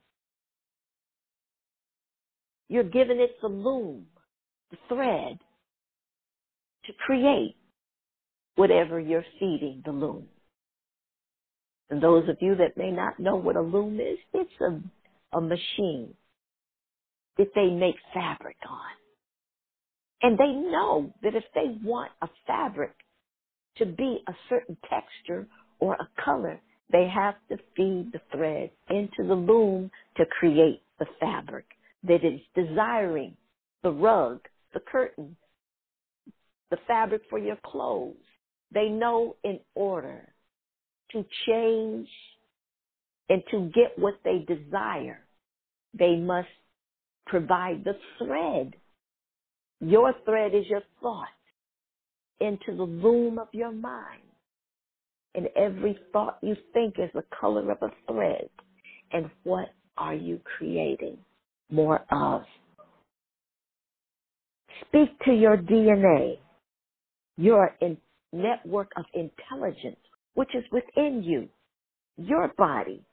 [2.70, 4.08] You're giving it the loom,
[4.72, 5.40] the thread,
[6.86, 7.56] to create
[8.56, 10.28] whatever you're feeding the loom.
[11.90, 15.42] And those of you that may not know what a loom is, it's a, a
[15.42, 16.14] machine
[17.38, 18.80] that they make fabric on.
[20.22, 22.94] And they know that if they want a fabric
[23.78, 25.48] to be a certain texture
[25.80, 26.60] or a color,
[26.92, 31.66] they have to feed the thread into the loom to create the fabric
[32.04, 33.36] that is desiring
[33.84, 34.40] the rug,
[34.74, 35.36] the curtain,
[36.72, 38.16] the fabric for your clothes.
[38.74, 40.28] They know in order
[41.12, 42.08] to change
[43.30, 45.20] and to get what they desire,
[45.94, 46.48] they must
[47.26, 48.76] provide the thread.
[49.80, 51.28] Your thread is your thought
[52.42, 54.24] into the loom of your mind.
[55.36, 58.50] And every thought you think is the color of a thread.
[59.12, 61.20] And what are you creating
[61.72, 62.44] more of?
[64.88, 66.40] Speak to your DNA,
[67.38, 68.02] your in-
[68.34, 70.00] network of intelligence,
[70.36, 71.50] which is within you,
[72.18, 73.06] your body,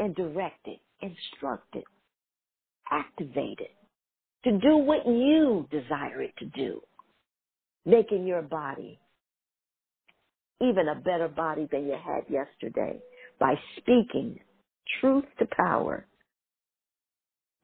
[0.00, 1.84] and direct it, instruct it,
[2.90, 3.70] activate it
[4.44, 6.80] to do what you desire it to do
[7.86, 8.98] making your body
[10.60, 12.98] even a better body than you had yesterday
[13.38, 14.38] by speaking
[15.00, 16.06] truth to power,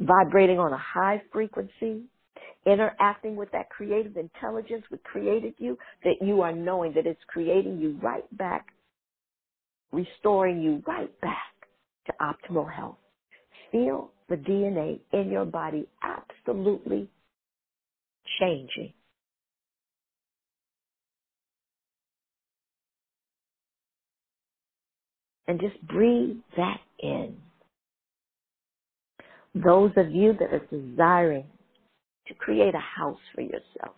[0.01, 2.05] vibrating on a high frequency,
[2.67, 7.79] interacting with that creative intelligence which created you, that you are knowing that it's creating
[7.79, 8.67] you right back,
[9.93, 11.55] restoring you right back
[12.07, 12.97] to optimal health.
[13.73, 17.09] Feel the DNA in your body absolutely
[18.41, 18.93] changing.
[25.51, 27.35] And just breathe that in.
[29.53, 31.45] Those of you that are desiring
[32.29, 33.97] to create a house for yourself,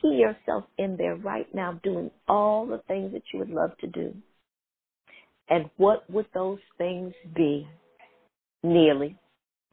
[0.00, 3.86] see yourself in there right now doing all the things that you would love to
[3.86, 4.14] do.
[5.50, 7.68] And what would those things be?
[8.62, 9.14] Nearly.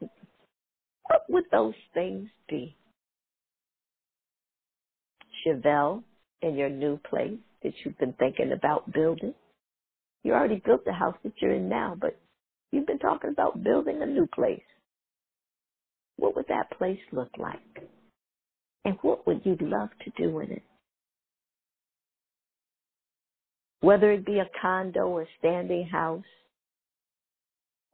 [0.00, 2.76] What would those things be?
[5.46, 6.02] Chevelle,
[6.42, 9.32] in your new place that you've been thinking about building.
[10.24, 12.18] You already built the house that you're in now, but
[12.70, 14.62] you've been talking about building a new place.
[16.16, 17.88] What would that place look like?
[18.84, 20.62] And what would you love to do in it?
[23.80, 26.24] Whether it be a condo or standing house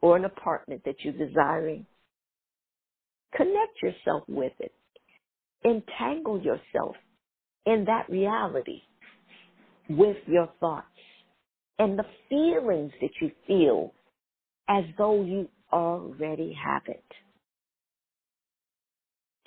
[0.02, 1.86] or an apartment that you're desiring,
[3.34, 4.72] connect yourself with it.
[5.64, 6.96] Entangle yourself
[7.66, 8.82] in that reality
[9.88, 10.86] with your thoughts
[11.78, 13.92] and the feelings that you feel
[14.68, 17.04] as though you already have it.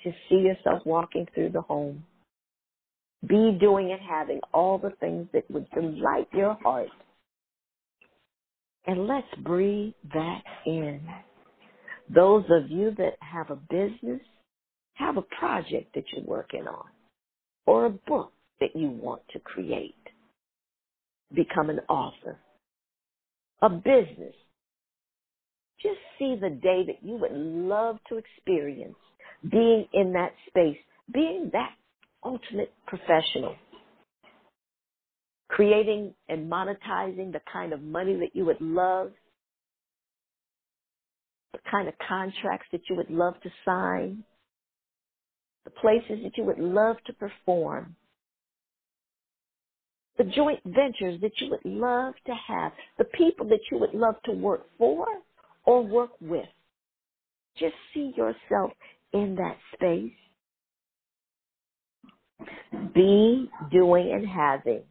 [0.02, 2.04] Just see yourself walking through the home.
[3.26, 6.88] Be doing and having all the things that would delight your heart.
[8.86, 11.00] And let's breathe that in.
[12.12, 14.20] Those of you that have a business,
[14.94, 16.86] have a project that you're working on,
[17.66, 19.94] or a book that you want to create.
[21.34, 22.38] Become an author.
[23.62, 24.34] A business.
[25.82, 28.96] Just see the day that you would love to experience
[29.50, 30.78] being in that space,
[31.12, 31.74] being that
[32.24, 33.56] ultimate professional,
[35.48, 39.12] creating and monetizing the kind of money that you would love,
[41.52, 44.24] the kind of contracts that you would love to sign,
[45.64, 47.96] the places that you would love to perform,
[50.18, 54.16] the joint ventures that you would love to have, the people that you would love
[54.24, 55.06] to work for
[55.64, 56.46] or work with.
[57.58, 58.72] Just see yourself
[59.12, 60.12] in that space.
[62.94, 64.82] Be doing and having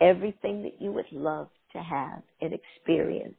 [0.00, 3.34] everything that you would love to have and experience.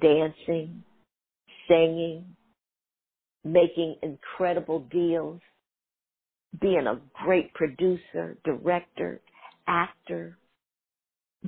[0.00, 0.82] Dancing,
[1.68, 2.36] singing,
[3.44, 5.40] making incredible deals,
[6.60, 9.20] being a great producer, director,
[9.66, 10.38] actor,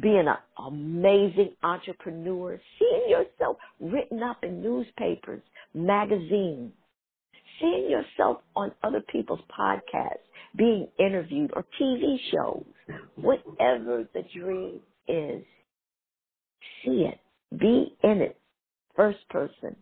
[0.01, 0.37] being an
[0.67, 5.43] amazing entrepreneur, seeing yourself written up in newspapers,
[5.75, 6.73] magazines,
[7.61, 10.27] seeing yourself on other people's podcasts,
[10.57, 12.65] being interviewed or TV shows,
[13.17, 15.45] whatever the dream is,
[16.85, 17.21] see it,
[17.59, 18.41] be in it,
[18.97, 19.77] first person.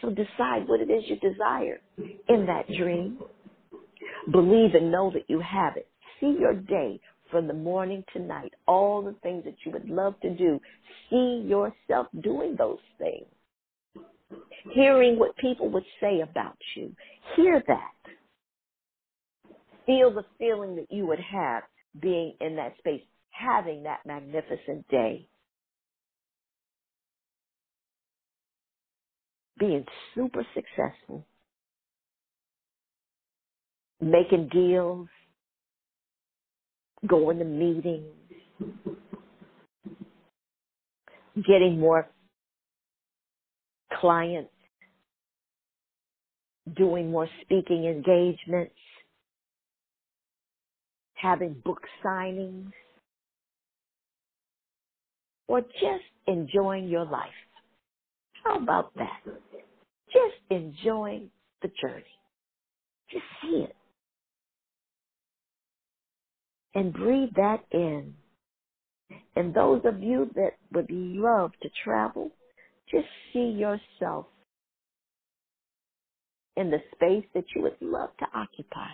[0.00, 1.80] So decide what it is you desire
[2.28, 3.18] in that dream.
[4.30, 5.88] Believe and know that you have it.
[6.20, 10.14] See your day from the morning to night, all the things that you would love
[10.20, 10.60] to do.
[11.10, 13.26] See yourself doing those things.
[14.74, 16.94] Hearing what people would say about you.
[17.36, 17.92] Hear that.
[19.86, 21.62] Feel the feeling that you would have
[22.00, 25.26] being in that space, having that magnificent day.
[29.58, 29.84] Being
[30.14, 31.26] super successful.
[34.00, 35.08] Making deals,
[37.06, 38.14] going to meetings,
[41.36, 42.08] getting more
[44.00, 44.50] clients,
[46.76, 48.74] doing more speaking engagements,
[51.14, 52.72] having book signings,
[55.48, 57.30] or just enjoying your life.
[58.48, 59.20] How about that?
[60.10, 61.30] Just enjoying
[61.60, 62.04] the journey.
[63.10, 63.76] Just see it
[66.74, 68.14] and breathe that in.
[69.36, 72.30] And those of you that would love to travel,
[72.90, 74.26] just see yourself
[76.56, 78.92] in the space that you would love to occupy.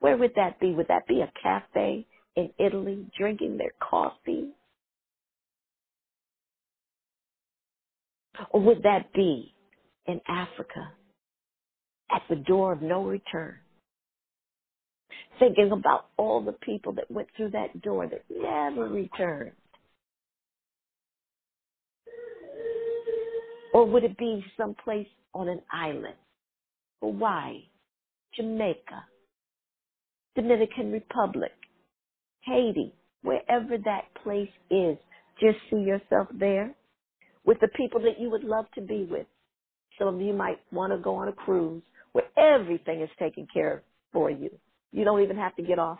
[0.00, 0.72] Where would that be?
[0.72, 2.06] Would that be a cafe
[2.36, 4.50] in Italy drinking their coffee?
[8.50, 9.54] Or would that be
[10.06, 10.92] in Africa
[12.10, 13.56] at the door of no return?
[15.40, 19.52] thinking about all the people that went through that door that never returned?
[23.72, 26.16] Or would it be someplace on an island?
[27.02, 27.62] Hawaii,
[28.36, 29.04] Jamaica,
[30.36, 31.52] Dominican Republic,
[32.42, 34.98] Haiti, wherever that place is,
[35.40, 36.74] just see yourself there
[37.50, 39.26] with the people that you would love to be with.
[39.98, 41.82] Some of you might want to go on a cruise
[42.12, 43.80] where everything is taken care of
[44.12, 44.50] for you.
[44.92, 45.98] You don't even have to get off.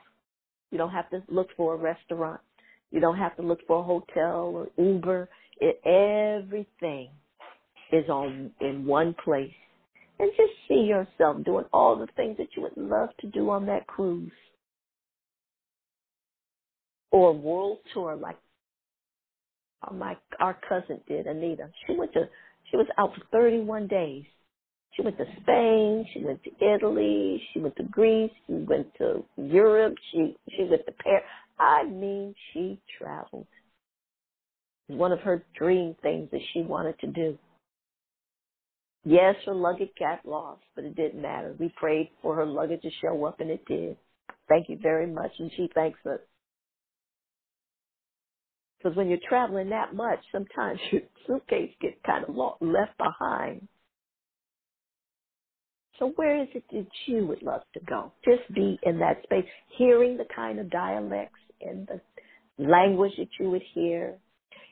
[0.70, 2.40] You don't have to look for a restaurant.
[2.92, 5.28] You don't have to look for a hotel or Uber.
[5.60, 7.08] It, everything
[7.90, 9.50] is on in one place.
[10.20, 13.66] And just see yourself doing all the things that you would love to do on
[13.66, 14.30] that cruise.
[17.10, 18.36] Or a world tour like
[19.88, 21.70] Oh, my our cousin did, Anita.
[21.86, 22.28] She went to
[22.70, 24.24] she was out for 31 days
[24.92, 26.06] she went to Spain.
[26.12, 27.42] She went to Italy.
[27.52, 28.32] She went to Greece.
[28.46, 29.94] She went to Europe.
[30.12, 31.24] She she went to Paris.
[31.58, 33.46] I mean, she traveled.
[34.88, 37.38] One of her dream things that she wanted to do.
[39.04, 41.54] Yes, her luggage got lost, but it didn't matter.
[41.58, 43.96] We prayed for her luggage to show up, and it did.
[44.48, 46.20] Thank you very much, and she thanks us.
[48.82, 53.68] Because when you're traveling that much, sometimes your suitcase gets kind of left behind.
[55.98, 58.12] So where is it that you would love to go?
[58.24, 59.44] Just be in that space,
[59.76, 62.00] hearing the kind of dialects and the
[62.58, 64.16] language that you would hear,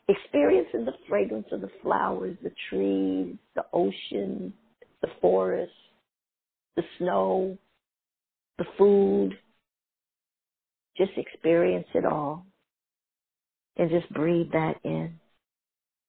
[0.09, 4.55] experiencing the fragrance of the flowers, the trees, the ocean,
[5.03, 5.73] the forest,
[6.77, 7.59] the snow,
[8.59, 9.39] the food.
[10.97, 12.48] Just experience it all
[13.79, 15.19] and just breathe that in.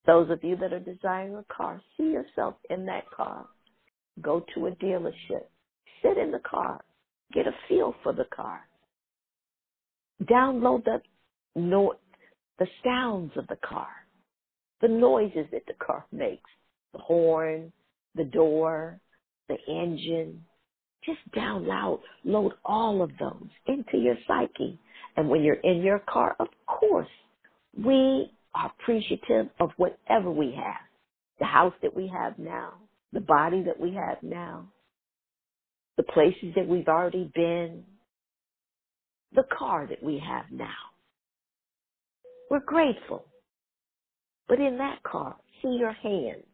[0.05, 3.45] Those of you that are desiring a car, see yourself in that car.
[4.21, 5.45] Go to a dealership.
[6.01, 6.81] Sit in the car.
[7.31, 8.61] Get a feel for the car.
[10.23, 10.99] Download the
[11.55, 11.93] no,
[12.57, 13.87] the sounds of the car,
[14.81, 16.49] the noises that the car makes,
[16.93, 17.71] the horn,
[18.15, 18.99] the door,
[19.47, 20.43] the engine.
[21.05, 24.79] Just download load all of those into your psyche.
[25.15, 27.07] And when you're in your car, of course,
[27.77, 30.81] we are appreciative of whatever we have.
[31.39, 32.73] The house that we have now,
[33.13, 34.67] the body that we have now,
[35.97, 37.83] the places that we've already been,
[39.33, 40.67] the car that we have now.
[42.49, 43.25] We're grateful.
[44.47, 46.45] But in that car, see your hands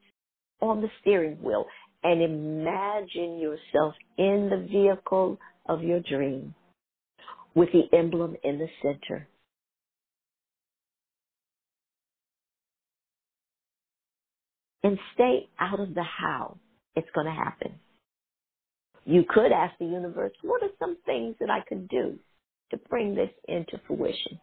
[0.62, 1.66] on the steering wheel
[2.04, 6.54] and imagine yourself in the vehicle of your dream
[7.56, 9.28] with the emblem in the center.
[14.86, 16.58] And stay out of the how
[16.96, 17.74] it's going to happen.
[19.04, 22.20] You could ask the universe, what are some things that I could do
[22.70, 24.40] to bring this into fruition?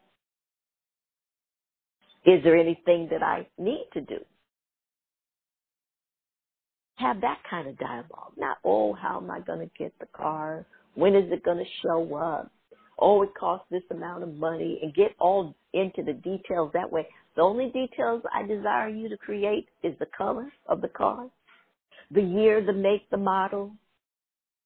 [2.27, 4.19] Is there anything that I need to do?
[6.97, 8.33] Have that kind of dialogue.
[8.37, 10.67] Not, oh, how am I going to get the car?
[10.97, 12.51] When is it going to show up?
[12.99, 17.07] Oh, it costs this amount of money and get all into the details that way.
[17.37, 21.29] The only details I desire you to create is the color of the car,
[22.11, 23.73] the year, the make, the model,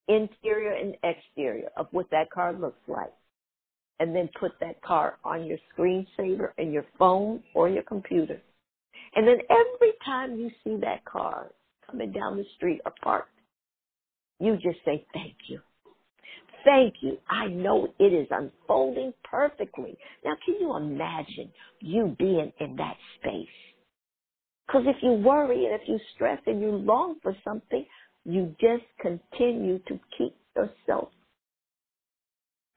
[0.09, 3.13] interior and exterior of what that car looks like
[3.99, 8.41] and then put that car on your screensaver in your phone or your computer.
[9.15, 11.51] And then every time you see that car
[11.89, 13.31] coming down the street or parked,
[14.39, 15.61] you just say, thank you.
[16.67, 17.19] Thank you.
[17.31, 19.99] I know it is unfolding perfectly.
[20.27, 23.49] Now, can you imagine you being in that space?
[24.67, 27.87] Because if you worry and if you stress and you long for something,
[28.25, 31.11] you just continue to keep yourself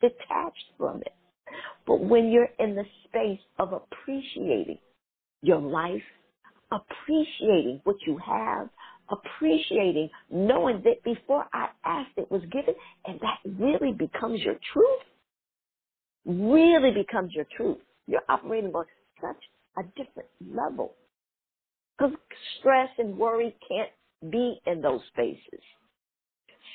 [0.01, 1.13] detached from it.
[1.87, 4.79] But when you're in the space of appreciating
[5.41, 6.03] your life,
[6.71, 8.69] appreciating what you have,
[9.11, 12.75] appreciating knowing that before I asked it was given,
[13.05, 15.01] and that really becomes your truth,
[16.25, 17.77] really becomes your truth.
[18.07, 18.85] You're operating on
[19.21, 19.43] such
[19.77, 20.95] a different level.
[21.97, 22.15] Because
[22.59, 25.61] stress and worry can't be in those spaces.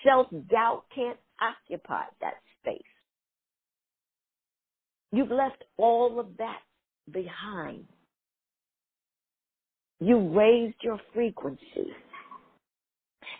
[0.04, 2.82] Self doubt can't occupy that space.
[5.12, 6.60] You've left all of that
[7.10, 7.86] behind.
[10.00, 11.92] You raised your frequency.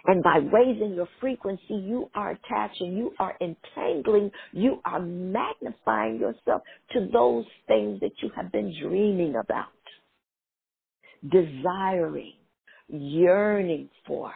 [0.06, 6.62] And by raising your frequency, you are attaching, you are entangling, you are magnifying yourself
[6.92, 9.66] to those things that you have been dreaming about,
[11.30, 12.34] desiring,
[12.88, 14.32] yearning for.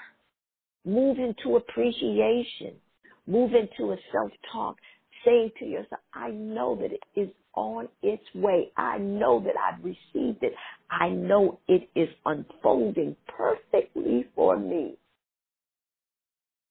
[0.85, 2.75] Move into appreciation.
[3.27, 4.77] Move into a self-talk
[5.25, 8.70] saying to yourself, I know that it is on its way.
[8.77, 10.53] I know that I've received it.
[10.91, 14.97] I know it is unfolding perfectly for me.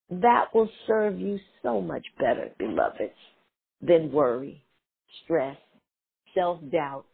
[0.10, 3.14] That will serve you so much better, beloveds,
[3.82, 4.64] than worry,
[5.24, 5.58] stress,
[6.34, 7.06] self doubt,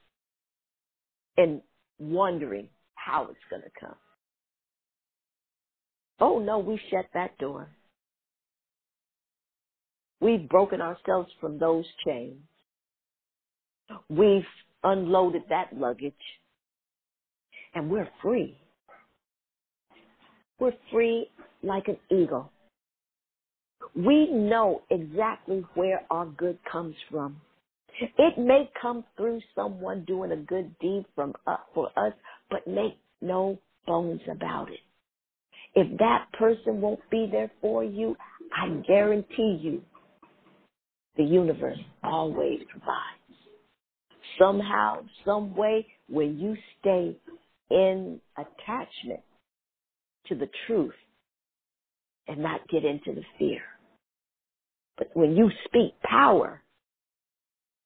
[1.37, 1.61] and
[1.99, 3.95] wondering how it's going to come.
[6.19, 7.67] Oh no, we shut that door.
[10.21, 12.39] We've broken ourselves from those chains.
[14.09, 14.45] We've
[14.83, 16.13] unloaded that luggage.
[17.75, 18.57] And we're free.
[20.59, 21.27] We're free
[21.61, 22.52] like an eagle.
[23.95, 27.37] We know exactly where our good comes from.
[28.17, 32.13] It may come through someone doing a good deed from uh, for us,
[32.49, 34.79] but make no bones about it.
[35.75, 38.15] If that person won't be there for you,
[38.55, 39.81] I guarantee you
[41.17, 43.39] the universe always provides.
[44.39, 47.15] Somehow, some way, when you stay
[47.69, 49.21] in attachment
[50.27, 50.93] to the truth
[52.27, 53.61] and not get into the fear.
[54.97, 56.63] But when you speak power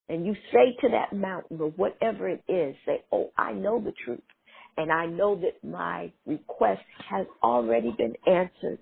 [0.09, 3.93] and you say to that mountain or whatever it is, say, Oh, I know the
[4.05, 4.21] truth.
[4.77, 8.79] And I know that my request has already been answered.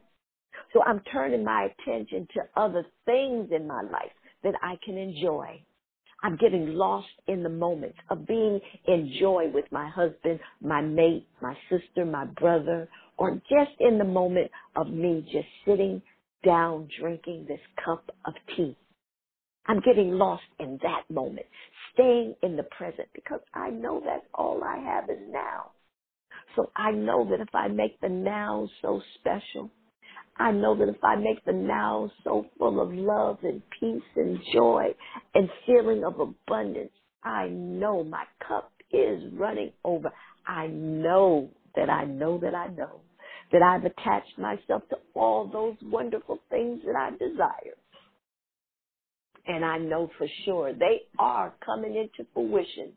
[0.74, 5.62] So I'm turning my attention to other things in my life that I can enjoy.
[6.24, 11.28] I'm getting lost in the moment of being in joy with my husband, my mate,
[11.42, 16.02] my sister, my brother, or just in the moment of me just sitting
[16.46, 18.78] down drinking this cup of tea.
[19.68, 21.48] I'm getting lost in that moment,
[21.94, 25.72] staying in the present because I know that all I have is now.
[26.56, 29.72] So I know that if I make the now so special,
[30.38, 34.40] I know that if I make the now so full of love and peace and
[34.54, 34.96] joy
[35.36, 36.92] and feeling of abundance,
[37.24, 40.12] I know my cup is running over.
[40.48, 43.02] I know that I know that I know
[43.56, 47.78] that I've attached myself to all those wonderful things that I desire.
[49.48, 52.94] And I know for sure they are coming into fruition.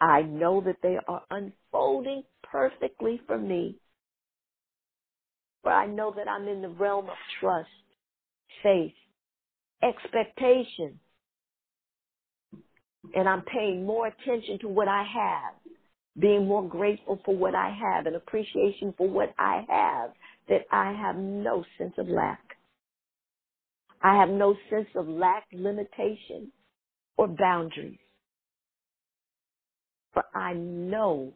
[0.00, 3.78] I know that they are unfolding perfectly for me
[5.62, 7.68] for I know that I'm in the realm of trust,
[8.62, 8.94] faith,
[9.82, 11.00] expectation.
[13.14, 15.75] And I'm paying more attention to what I have,
[16.18, 20.10] being more grateful for what I have and appreciation for what I have,
[20.48, 22.40] that I have no sense of lack.
[24.02, 26.52] I have no sense of lack, limitation,
[27.18, 27.98] or boundaries.
[30.14, 31.32] For I know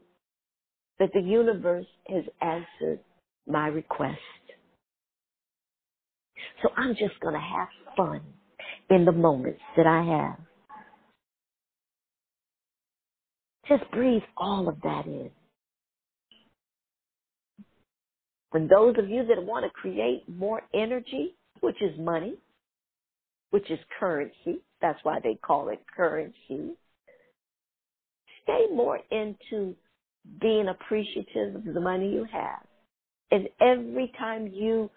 [0.99, 3.01] that the universe has answered
[3.49, 4.19] my request.
[6.63, 8.23] So I'm just going to have fun
[8.91, 10.50] in the moments that I have.
[13.71, 15.31] Just breathe all of that in.
[18.51, 22.35] When those of you that want to create more energy, which is money,
[23.51, 26.75] which is currency, that's why they call it currency,
[28.45, 29.77] stay more into
[30.41, 32.61] being appreciative of the money you have
[33.33, 34.91] and every time you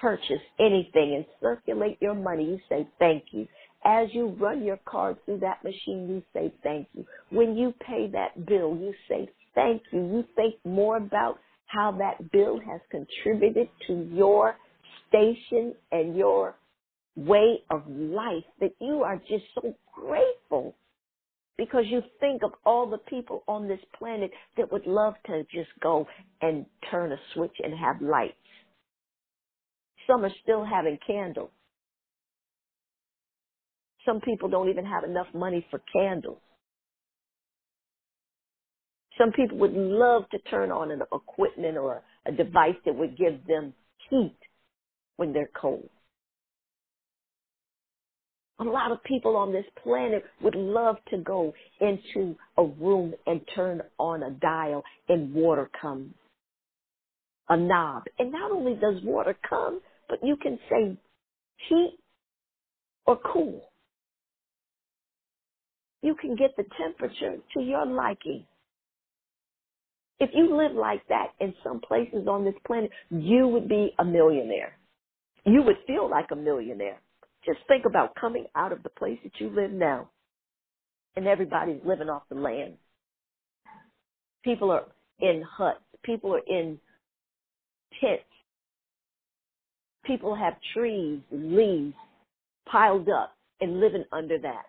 [0.00, 3.48] purchase anything and circulate your money, you say thank you.
[3.86, 7.06] As you run your card through that machine, you say thank you.
[7.30, 10.00] When you pay that bill, you say thank you.
[10.00, 14.56] You think more about how that bill has contributed to your
[15.08, 16.56] station and your
[17.16, 20.74] way of life that you are just so grateful
[21.56, 25.70] because you think of all the people on this planet that would love to just
[25.80, 26.06] go
[26.42, 28.34] and turn a switch and have lights.
[30.06, 31.50] Some are still having candles.
[34.06, 36.38] Some people don't even have enough money for candles.
[39.18, 43.46] Some people would love to turn on an equipment or a device that would give
[43.46, 43.74] them
[44.08, 44.36] heat
[45.16, 45.88] when they're cold.
[48.58, 53.40] A lot of people on this planet would love to go into a room and
[53.54, 56.14] turn on a dial and water comes.
[57.48, 58.04] A knob.
[58.18, 60.96] And not only does water come, but you can say
[61.68, 61.98] heat
[63.06, 63.62] or cool.
[66.06, 68.44] You can get the temperature to your liking.
[70.20, 74.04] If you live like that in some places on this planet, you would be a
[74.04, 74.78] millionaire.
[75.44, 77.00] You would feel like a millionaire.
[77.44, 80.08] Just think about coming out of the place that you live now,
[81.16, 82.74] and everybody's living off the land.
[84.44, 84.84] People are
[85.18, 85.80] in huts.
[86.04, 86.78] People are in
[88.00, 88.22] tents.
[90.04, 91.94] People have trees leaves
[92.70, 94.66] piled up and living under that.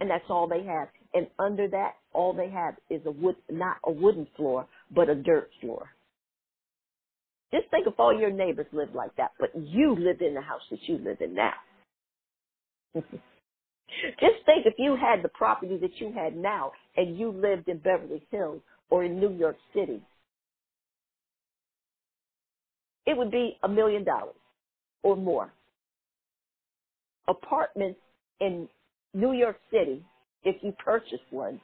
[0.00, 0.88] And that's all they have.
[1.12, 5.14] And under that, all they have is a wood, not a wooden floor, but a
[5.14, 5.88] dirt floor.
[7.52, 10.62] Just think if all your neighbors lived like that, but you lived in the house
[10.70, 11.52] that you live in now.
[12.94, 17.78] Just think if you had the property that you had now and you lived in
[17.78, 20.00] Beverly Hills or in New York City.
[23.06, 24.36] It would be a million dollars
[25.02, 25.52] or more.
[27.28, 27.98] Apartments
[28.40, 28.68] in
[29.14, 30.04] New York City,
[30.44, 31.60] if you purchase one,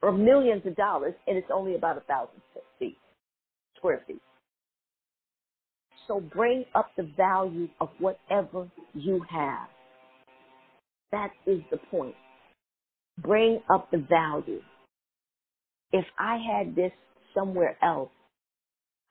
[0.00, 2.42] for millions of dollars and it's only about a thousand
[2.78, 2.98] feet,
[3.76, 4.22] square feet.
[6.08, 9.68] So bring up the value of whatever you have.
[11.12, 12.16] That is the point.
[13.18, 14.62] Bring up the value.
[15.92, 16.92] If I had this
[17.34, 18.10] somewhere else,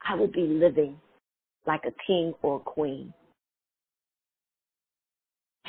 [0.07, 0.99] I would be living
[1.67, 3.13] like a king or a queen.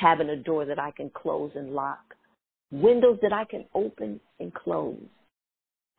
[0.01, 2.15] Having a door that I can close and lock,
[2.71, 4.97] windows that I can open and close,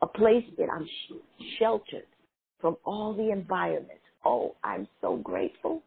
[0.02, 2.06] a place that I'm sh- sheltered
[2.60, 4.00] from all the environment.
[4.24, 5.82] Oh, I'm so grateful.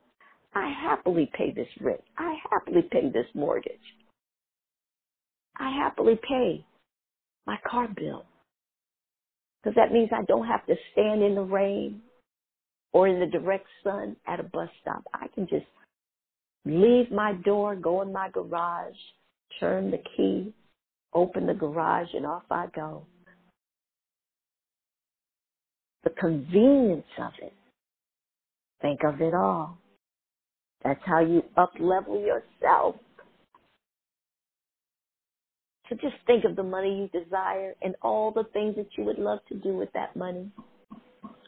[0.54, 2.02] I happily pay this rent.
[2.18, 3.80] I happily pay this mortgage.
[5.58, 6.66] I happily pay
[7.46, 8.26] my car bill.
[9.64, 12.02] Because that means I don't have to stand in the rain
[12.94, 15.04] or in the direct sun at a bus stop.
[15.14, 15.66] I can just
[16.66, 18.96] leave my door, go in my garage,
[19.60, 20.54] turn the key,
[21.14, 23.06] open the garage and off I go.
[26.04, 27.54] The convenience of it.
[28.82, 29.78] Think of it all.
[30.84, 32.96] That's how you up level yourself.
[35.90, 39.20] So just think of the money you desire and all the things that you would
[39.20, 40.52] love to do with that money.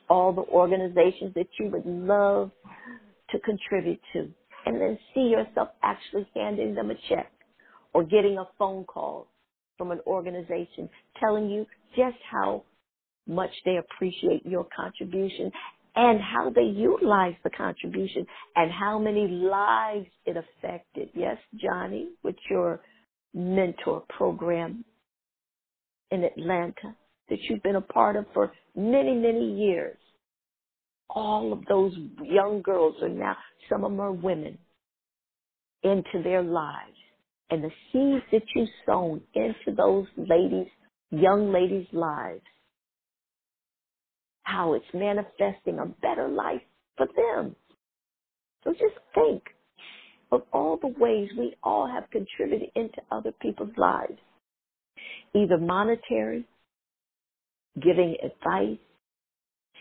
[0.10, 2.52] All the organizations that you would love
[3.32, 4.30] to contribute to.
[4.68, 7.32] And then see yourself actually handing them a check
[7.94, 9.30] or getting a phone call
[9.78, 10.90] from an organization
[11.22, 11.66] telling you
[11.96, 12.66] just how
[13.28, 15.52] much they appreciate your contribution
[15.96, 18.28] and how they utilize the contribution
[18.58, 21.10] and how many lives it affected.
[21.16, 22.82] Yes, Johnny, with your
[23.34, 24.86] mentor program
[26.12, 26.96] in Atlanta
[27.30, 29.98] that you've been a part of for many, many years.
[31.10, 31.94] All of those
[32.24, 33.36] young girls are now,
[33.70, 34.58] some of them are women,
[35.84, 36.98] into their lives.
[37.50, 40.68] And the seeds that you've sown into those ladies,
[41.12, 42.42] young ladies' lives,
[44.44, 46.62] how it's manifesting a better life
[46.98, 47.56] for them.
[48.64, 49.44] So just think
[50.32, 54.20] of all the ways we all have contributed into other people's lives,
[55.34, 56.46] either monetary,
[57.82, 58.80] giving advice,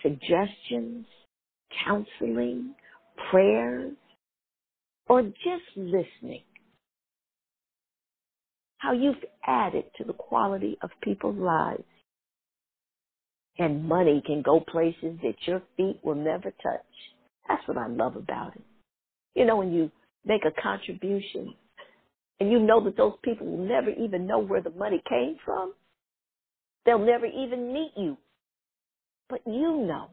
[0.02, 1.06] suggestions,
[1.84, 2.74] counseling,
[3.30, 3.92] prayers,
[5.08, 6.42] or just listening.
[8.78, 9.16] How you've
[9.46, 11.82] added to the quality of people's lives.
[13.58, 16.84] And money can go places that your feet will never touch.
[17.48, 18.62] That's what I love about it.
[19.34, 19.90] You know, when you
[20.26, 21.54] make a contribution
[22.38, 25.72] and you know that those people will never even know where the money came from,
[26.84, 28.18] they'll never even meet you.
[29.30, 30.10] But you know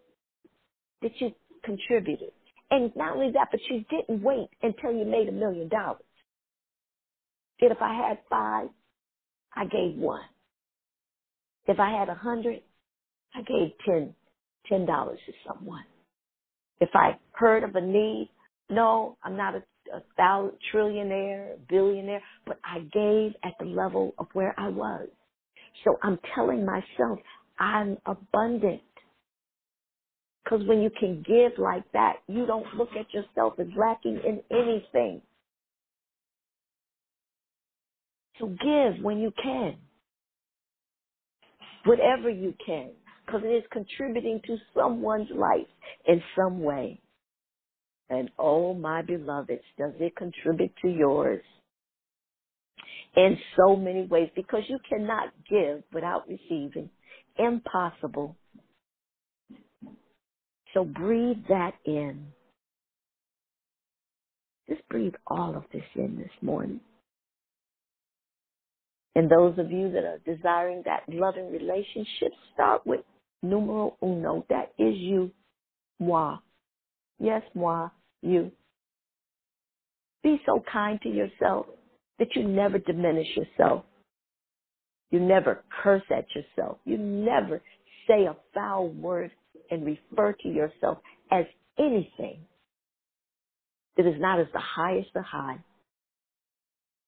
[1.03, 1.33] that you
[1.65, 2.31] contributed.
[2.71, 6.01] And not only that, but you didn't wait until you made a million dollars.
[7.61, 8.69] That if I had five,
[9.55, 10.23] I gave one.
[11.67, 12.61] If I had a hundred,
[13.35, 14.15] I gave ten,
[14.67, 15.85] ten dollars to someone.
[16.81, 18.31] If I heard of a need,
[18.69, 19.63] no, I'm not a,
[19.95, 25.07] a thousand trillionaire, billionaire, but I gave at the level of where I was.
[25.85, 27.19] So I'm telling myself
[27.59, 28.81] I'm abundant.
[30.43, 34.41] Because when you can give like that, you don't look at yourself as lacking in
[34.51, 35.21] anything.
[38.39, 39.77] So give when you can.
[41.85, 42.91] Whatever you can
[43.25, 45.67] because it is contributing to someone's life
[46.07, 46.99] in some way.
[48.09, 51.43] And oh, my beloveds, does it contribute to yours?
[53.15, 56.89] In so many ways, because you cannot give without receiving.
[57.37, 58.35] Impossible.
[60.73, 62.27] So breathe that in.
[64.67, 66.79] Just breathe all of this in this morning.
[69.15, 73.01] And those of you that are desiring that loving relationship, start with
[73.43, 74.45] numero uno.
[74.49, 75.31] That is you,
[75.99, 76.37] moi.
[77.19, 77.89] Yes, moi,
[78.21, 78.51] you.
[80.23, 81.67] Be so kind to yourself
[82.17, 83.83] that you never diminish yourself.
[85.11, 86.77] You never curse at yourself.
[86.85, 87.61] You never
[88.07, 89.31] say a foul word
[89.73, 90.99] and refer to yourself
[91.31, 91.45] as
[91.79, 92.47] anything
[93.97, 95.63] that is not as the highest of high.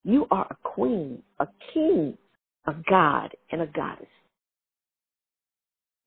[0.04, 2.18] You are a queen, a king,
[2.66, 4.08] a god, and a goddess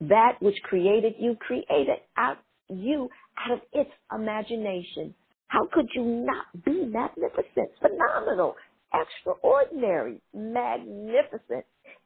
[0.02, 2.38] that which created you created out
[2.70, 5.16] you out of its imagination.
[5.48, 8.56] How could you not be magnificent, phenomenal,
[8.94, 11.66] extraordinary, magnificent,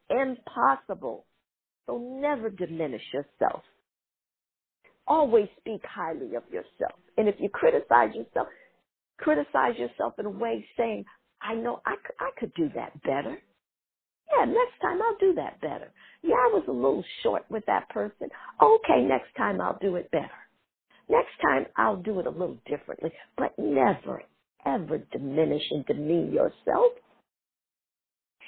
[0.10, 1.26] impossible?
[1.88, 3.64] So never diminish yourself.
[5.08, 7.00] Always speak highly of yourself.
[7.18, 8.48] And if you criticize yourself,
[9.20, 11.06] criticize yourself in a way saying,
[11.42, 13.38] I know I I could do that better.
[14.32, 15.92] Yeah, next time I'll do that better.
[16.24, 18.30] Yeah, I was a little short with that person.
[18.62, 20.30] Okay, next time I'll do it better.
[21.10, 24.24] Next time I'll do it a little differently, but never,
[24.66, 26.94] ever diminish and demean yourself.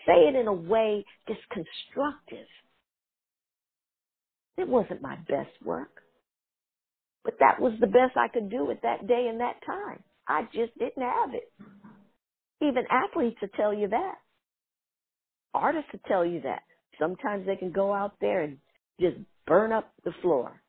[0.08, 2.48] Say it in a way that's constructive.
[4.58, 6.02] It wasn't my best work,
[7.26, 10.04] but that was the best I could do at that day and that time.
[10.28, 11.52] I just didn't have it.
[12.62, 14.16] Even athletes will tell you that.
[15.54, 16.62] Artists will tell you that.
[17.00, 18.60] Sometimes they can go out there and
[19.02, 20.62] just burn up the floor.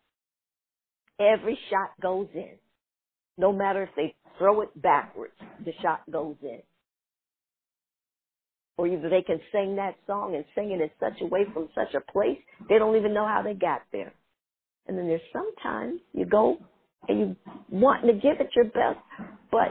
[1.20, 2.56] Every shot goes in.
[3.38, 5.34] No matter if they throw it backwards,
[5.64, 6.62] the shot goes in.
[8.78, 11.68] Or either they can sing that song and sing it in such a way from
[11.74, 12.38] such a place,
[12.68, 14.12] they don't even know how they got there.
[14.88, 16.58] And then there's sometimes you go
[17.08, 17.36] and you
[17.70, 19.00] want to give it your best,
[19.50, 19.68] but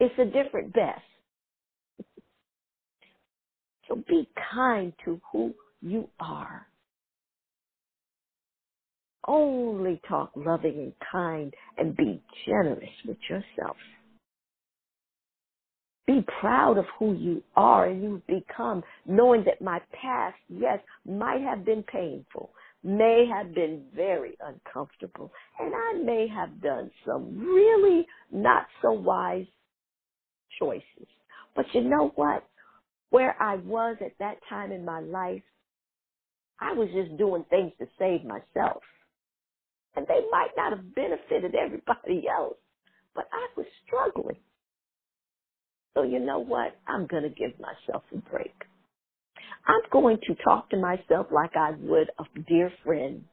[0.00, 1.02] it's a different best.
[3.88, 6.66] So be kind to who you are.
[9.26, 13.76] Only talk loving and kind and be generous with yourself.
[16.06, 21.42] Be proud of who you are and you've become, knowing that my past, yes, might
[21.42, 22.50] have been painful,
[22.84, 29.46] may have been very uncomfortable, and I may have done some really not so wise
[30.58, 31.08] choices.
[31.56, 32.48] But you know what?
[33.10, 35.42] Where I was at that time in my life,
[36.60, 38.82] I was just doing things to save myself.
[39.96, 42.58] And they might not have benefited everybody else,
[43.14, 44.38] but I was struggling.
[45.94, 46.78] So you know what?
[46.86, 48.54] I'm going to give myself a break.
[49.66, 53.24] I'm going to talk to myself like I would a dear friend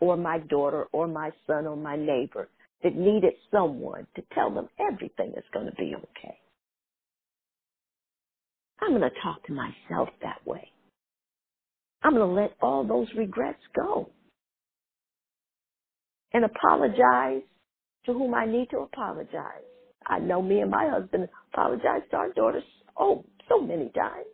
[0.00, 2.48] or my daughter or my son or my neighbor
[2.82, 6.38] that needed someone to tell them everything is going to be okay.
[8.80, 10.68] I'm going to talk to myself that way.
[12.02, 14.10] I'm going to let all those regrets go
[16.32, 17.42] and apologize
[18.06, 19.64] to whom I need to apologize.
[20.06, 22.64] I know me and my husband apologized to our daughters
[22.98, 24.26] oh so many times.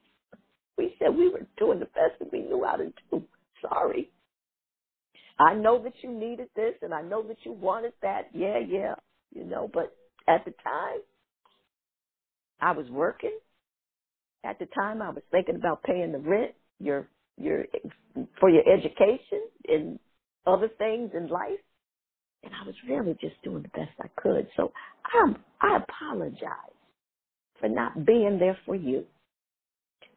[0.81, 3.25] We said we were doing the best that we knew how to do.
[3.63, 4.11] Sorry.
[5.41, 8.31] I know that you needed this and I know that you wanted that.
[8.35, 8.95] Yeah, yeah.
[9.35, 9.97] You know, but
[10.29, 11.01] at the time
[12.61, 13.39] I was working.
[14.45, 17.09] At the time I was thinking about paying the rent, your
[17.39, 17.65] your
[18.41, 19.99] for your education and
[20.47, 21.59] other things in life
[22.45, 24.49] and I was really just doing the best I could.
[24.57, 24.73] So
[25.15, 26.77] I'm I apologize
[27.61, 29.05] for not being there for you.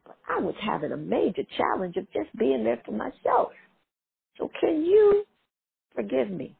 [0.06, 3.52] But I was having a major challenge of just being there for myself.
[4.38, 5.24] So can you
[5.94, 6.56] forgive me?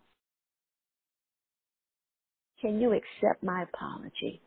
[2.60, 4.42] Can you accept my apology?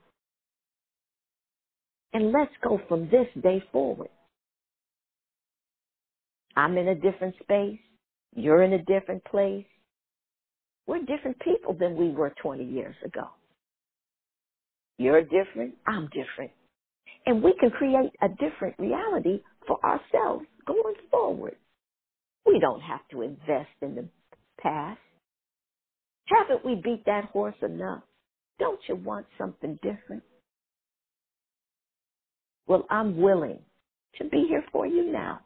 [2.13, 4.09] And let's go from this day forward.
[6.55, 7.79] I'm in a different space.
[8.35, 9.65] You're in a different place.
[10.87, 13.29] We're different people than we were 20 years ago.
[14.97, 15.75] You're different.
[15.87, 16.51] I'm different.
[17.25, 21.55] And we can create a different reality for ourselves going forward.
[22.45, 24.07] We don't have to invest in the
[24.61, 24.99] past.
[26.25, 28.03] Haven't we beat that horse enough?
[28.59, 30.23] Don't you want something different?
[32.67, 33.59] Well, I'm willing
[34.17, 35.41] to be here for you now.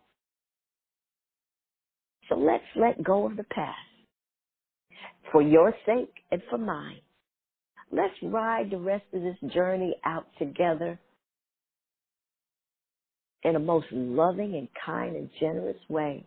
[2.30, 3.78] So let's let go of the past
[5.32, 7.02] for your sake and for mine.
[7.92, 11.00] Let's ride the rest of this journey out together
[13.44, 16.26] in a most loving and kind and generous way,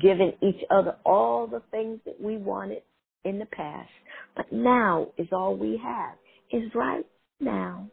[0.00, 2.82] giving each other all the things that we wanted
[3.24, 3.90] in the past.
[4.36, 6.14] But now is all we have,
[6.52, 7.06] is right
[7.40, 7.88] now.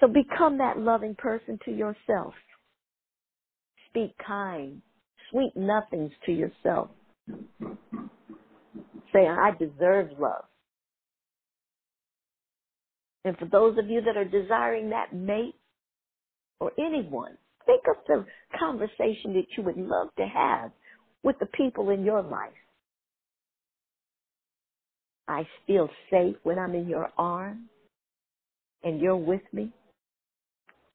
[0.00, 2.34] So become that loving person to yourself.
[3.90, 4.80] Speak kind,
[5.30, 6.90] sweet nothings to yourself
[9.12, 10.44] Say, I deserve love.
[13.24, 15.54] And for those of you that are desiring that mate
[16.60, 18.26] or anyone, think of the
[18.58, 20.72] conversation that you would love to have
[21.24, 22.52] with the people in your life.
[25.28, 27.68] I feel safe when I'm in your arms
[28.84, 29.72] and you're with me.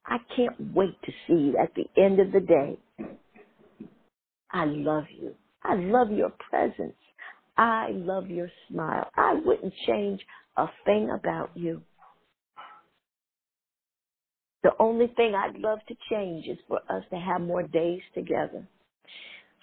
[0.06, 2.80] I can't wait to see you at the end of the day.
[4.52, 5.36] I love you.
[5.64, 6.96] I love your presence.
[7.58, 9.10] I love your smile.
[9.16, 10.22] I wouldn't change
[10.58, 11.82] a thing about you.
[14.66, 18.68] The only thing I'd love to change is for us to have more days together,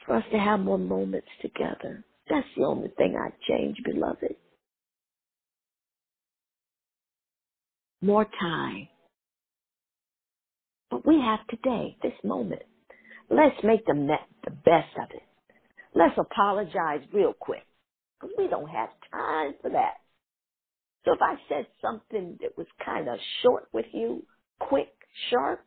[0.07, 2.05] for us to have more moments together.
[2.31, 4.37] That's the only thing I'd change, beloved.
[8.01, 8.87] More time.
[10.89, 12.63] But we have today, this moment.
[13.29, 13.95] Let's make the,
[14.45, 15.25] the best of it.
[15.97, 17.67] Let's apologize real quick.
[18.21, 19.95] Because we don't have time for that.
[21.05, 24.25] So if I said something that was kind of short with you,
[24.69, 24.93] quick,
[25.31, 25.65] sharp,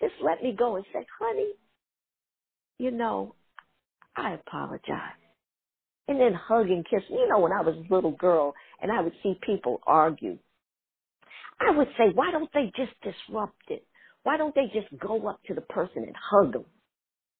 [0.00, 1.52] just let me go and say, honey,
[2.78, 3.34] you know,
[4.16, 5.18] I apologize.
[6.08, 7.02] And then hug and kiss.
[7.08, 10.38] You know, when I was a little girl and I would see people argue,
[11.60, 13.86] I would say, why don't they just disrupt it?
[14.22, 16.64] Why don't they just go up to the person and hug them?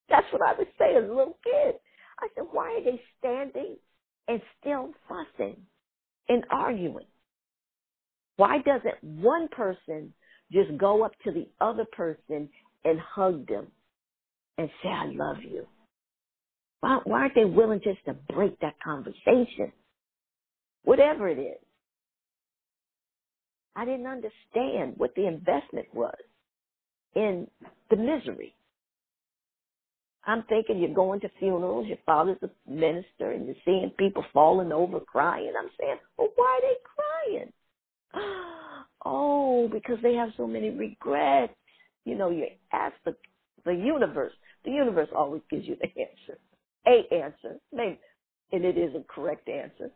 [0.08, 1.74] That's what I would say as a little kid.
[2.18, 3.76] I said, why are they standing
[4.28, 5.56] and still fussing
[6.28, 7.06] and arguing?
[8.36, 10.12] Why doesn't one person
[10.52, 12.48] just go up to the other person
[12.84, 13.68] and hug them
[14.58, 15.66] and say, I love you?
[16.80, 19.72] Why, why aren't they willing just to break that conversation?
[20.84, 21.58] Whatever it is.
[23.76, 26.16] I didn't understand what the investment was.
[27.16, 27.48] in
[27.90, 28.54] the misery.
[30.26, 34.72] I'm thinking you're going to funerals, your father's a minister, and you're seeing people falling
[34.72, 35.52] over crying.
[35.58, 37.52] I'm saying, well, why are they crying?
[39.04, 41.54] Oh, because they have so many regrets.
[42.04, 43.14] You know, you ask the
[43.64, 44.32] the universe.
[44.64, 46.38] The universe always gives you the answer,
[46.86, 47.98] a answer, maybe,
[48.52, 49.90] and it is a correct answer.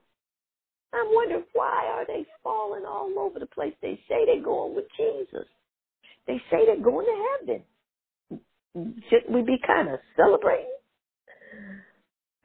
[0.93, 3.75] I'm wondering why are they falling all over the place?
[3.83, 5.47] They say they're going with Jesus.
[6.27, 9.01] They say they're going to heaven.
[9.11, 10.71] Shouldn't we be kind of celebrating?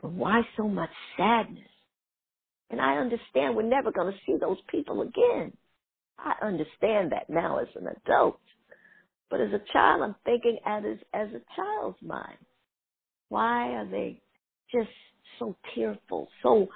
[0.01, 1.63] But why so much sadness?
[2.69, 5.53] And I understand we're never going to see those people again.
[6.23, 8.39] I understand that now as an adult.
[9.29, 10.83] But as a child, I'm thinking as,
[11.13, 12.37] as a child's mind.
[13.29, 14.21] Why are they
[14.71, 14.89] just
[15.37, 16.67] so tearful, so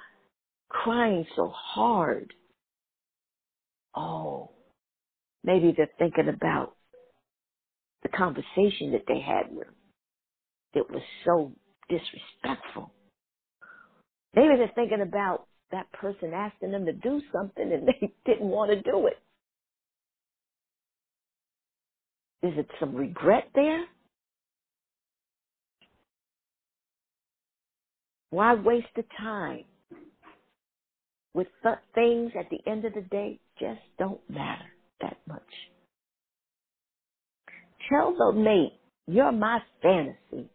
[0.68, 2.32] crying so hard?
[3.96, 4.50] Oh,
[5.42, 6.76] maybe they're thinking about
[8.02, 9.68] the conversation that they had with.
[10.74, 11.52] It was so
[11.88, 12.92] disrespectful.
[14.34, 18.70] Maybe they're thinking about that person asking them to do something and they didn't want
[18.70, 19.18] to do it.
[22.44, 23.84] Is it some regret there?
[28.30, 29.64] Why waste the time
[31.34, 34.66] with th- things at the end of the day just don't matter
[35.02, 35.42] that much?
[37.90, 38.74] Tell the mate,
[39.08, 40.50] you're my fantasy.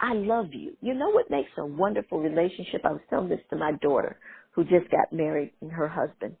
[0.00, 0.76] I love you.
[0.82, 2.82] You know what makes a wonderful relationship?
[2.84, 4.18] I was telling this to my daughter
[4.52, 6.36] who just got married and her husband.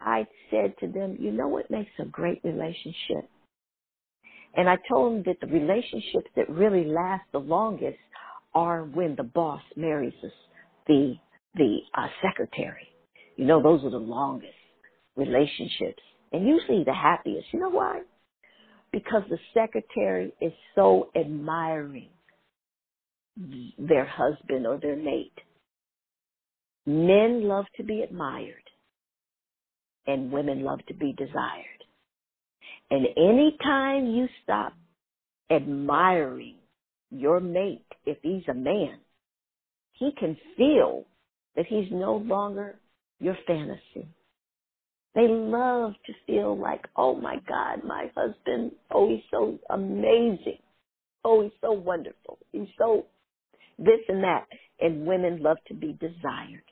[0.00, 3.30] I said to them, you know what makes a great relationship?
[4.56, 7.98] And I told them that the relationships that really last the longest
[8.54, 10.30] are when the boss marries us,
[10.86, 11.14] the
[11.56, 12.88] the uh, secretary.
[13.36, 14.52] You know, those are the longest
[15.16, 16.02] relationships,
[16.32, 17.46] and usually the happiest.
[17.52, 18.02] You know why?
[18.92, 22.10] Because the secretary is so admiring
[23.78, 25.32] their husband or their mate.
[26.86, 28.54] Men love to be admired,
[30.06, 31.73] and women love to be desired.
[32.94, 34.72] And anytime you stop
[35.50, 36.54] admiring
[37.10, 39.00] your mate, if he's a man,
[39.94, 41.04] he can feel
[41.56, 42.76] that he's no longer
[43.18, 44.06] your fantasy.
[45.16, 50.58] They love to feel like, oh my God, my husband, oh, he's so amazing.
[51.24, 52.38] Oh, he's so wonderful.
[52.52, 53.06] He's so
[53.76, 54.46] this and that.
[54.80, 56.62] And women love to be desired.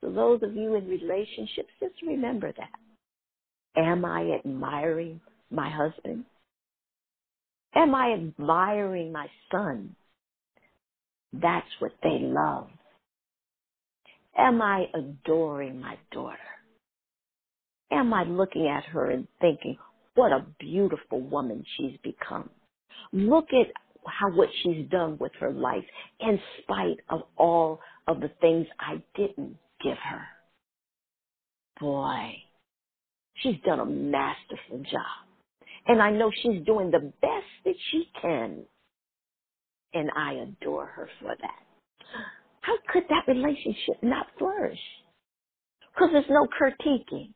[0.00, 2.70] So those of you in relationships, just remember that.
[3.78, 6.24] Am I admiring my husband?
[7.76, 9.94] Am I admiring my son?
[11.32, 12.68] That's what they love.
[14.36, 16.38] Am I adoring my daughter?
[17.92, 19.78] Am I looking at her and thinking,
[20.14, 22.50] what a beautiful woman she's become?
[23.12, 23.72] Look at
[24.04, 25.84] how what she's done with her life
[26.20, 27.78] in spite of all
[28.08, 30.22] of the things I didn't give her.
[31.80, 32.32] Boy,
[33.42, 35.26] She's done a masterful job.
[35.86, 38.64] And I know she's doing the best that she can.
[39.94, 41.62] And I adore her for that.
[42.60, 44.78] How could that relationship not flourish?
[45.94, 47.32] Because there's no critiquing.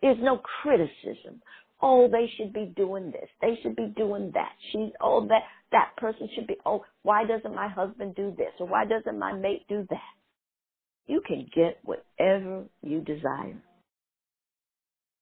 [0.00, 1.42] There's no criticism.
[1.80, 3.28] Oh, they should be doing this.
[3.40, 4.52] They should be doing that.
[4.70, 5.42] She, oh, that,
[5.72, 8.52] that person should be, oh, why doesn't my husband do this?
[8.60, 9.98] Or why doesn't my mate do that?
[11.06, 13.60] You can get whatever you desire.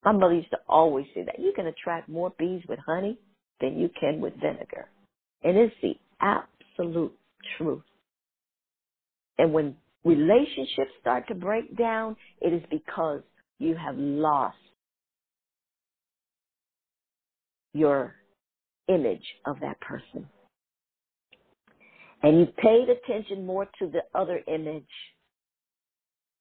[0.05, 3.19] My mother used to always say that you can attract more bees with honey
[3.61, 4.89] than you can with vinegar.
[5.43, 7.13] And it's the absolute
[7.59, 7.83] truth.
[9.39, 13.23] And when relationships start to break down, it is because
[13.59, 14.57] you have lost
[17.75, 18.15] your
[18.89, 20.29] image of that person.
[22.23, 24.85] And you paid attention more to the other image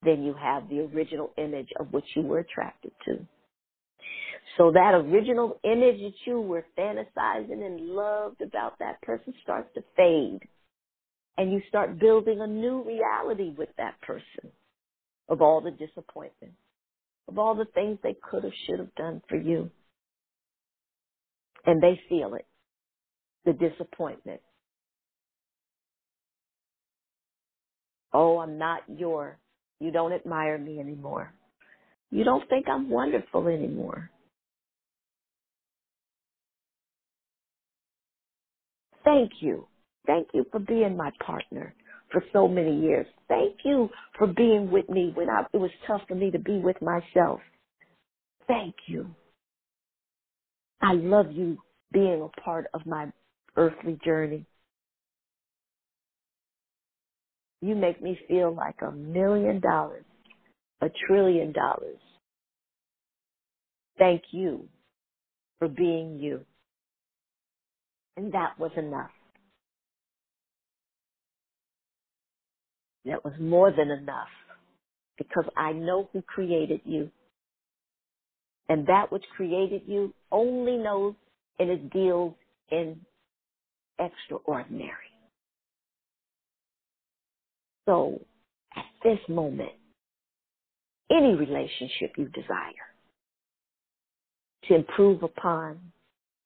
[0.04, 3.26] than you have the original image of which you were attracted to.
[4.60, 9.82] So that original image that you were fantasizing and loved about that person starts to
[9.96, 10.42] fade.
[11.38, 14.52] And you start building a new reality with that person
[15.30, 16.58] of all the disappointments,
[17.30, 19.72] of all the things they could have, should have done for you.
[21.66, 22.46] And they feel it,
[23.46, 24.42] the disappointment.
[28.12, 29.38] Oh, I'm not your,
[29.80, 31.32] you don't admire me anymore.
[32.12, 34.12] You don't think I'm wonderful anymore.
[39.10, 39.68] Thank you.
[40.08, 41.76] Thank you for being my partner
[42.12, 43.08] for so many years.
[43.30, 46.60] Thank you for being with me when I, it was tough for me to be
[46.60, 47.42] with myself.
[48.48, 49.08] Thank you.
[50.82, 51.60] I love you
[51.94, 53.08] being a part of my
[53.58, 54.46] earthly journey.
[57.62, 60.06] You make me feel like a million dollars,
[60.82, 62.00] a trillion dollars.
[64.00, 64.70] Thank you
[65.60, 66.46] for being you.
[68.20, 69.12] And that was enough.
[73.06, 74.28] That was more than enough
[75.18, 77.12] because I know who created you.
[78.68, 81.16] And that which created you only knows
[81.60, 82.34] and it deals
[82.70, 83.00] in
[84.00, 84.92] extraordinary.
[87.86, 88.20] So
[88.76, 89.72] at this moment,
[91.10, 92.90] any relationship you desire
[94.68, 95.80] to improve upon,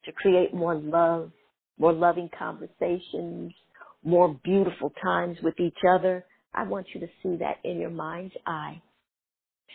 [0.05, 1.31] to create more love,
[1.79, 3.53] more loving conversations,
[4.03, 8.35] more beautiful times with each other, I want you to see that in your mind's
[8.45, 8.81] eye.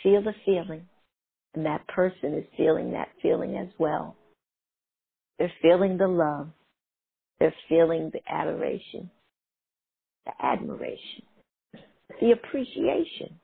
[0.02, 0.88] Feel the feeling.
[1.54, 4.16] And that person is feeling that feeling as well.
[5.38, 6.50] They're feeling the love.
[7.40, 9.10] They're feeling the adoration,
[10.26, 11.24] the admiration,
[12.20, 13.40] the appreciation.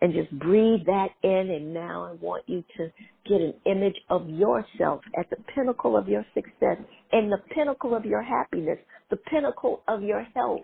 [0.00, 1.50] And just breathe that in.
[1.50, 2.90] And now I want you to
[3.26, 6.78] get an image of yourself at the pinnacle of your success
[7.12, 8.78] and the pinnacle of your happiness,
[9.10, 10.62] the pinnacle of your health,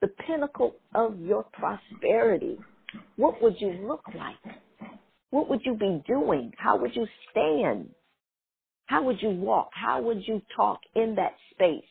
[0.00, 2.58] the pinnacle of your prosperity.
[3.16, 4.56] What would you look like?
[5.30, 6.52] What would you be doing?
[6.56, 7.90] How would you stand?
[8.86, 9.70] How would you walk?
[9.72, 11.84] How would you talk in that space?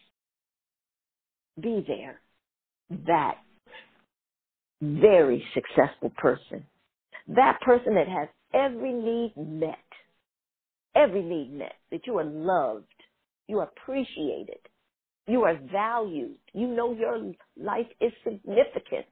[1.62, 2.22] Be there.
[3.08, 3.38] That
[4.82, 6.66] very successful person.
[7.28, 9.78] That person that has every need met.
[10.96, 11.74] Every need met.
[11.92, 12.86] That you are loved.
[13.48, 14.60] You are appreciated.
[15.28, 16.38] You are valued.
[16.54, 19.08] You know your life is significant.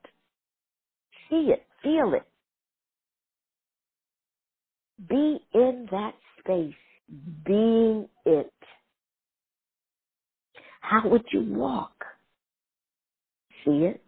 [1.30, 1.64] See it.
[1.84, 2.26] Feel it.
[5.10, 6.74] Be in that space,
[7.46, 8.54] being it.
[10.80, 12.06] How would you walk?
[13.66, 14.05] See it?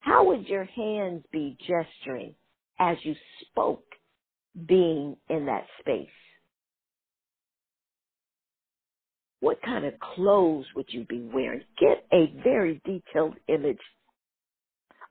[0.00, 2.36] How would your hands be gesturing
[2.78, 3.14] as you
[3.50, 3.84] spoke,
[4.68, 6.08] being in that space?
[9.40, 11.62] What kind of clothes would you be wearing?
[11.80, 13.78] Get a very detailed image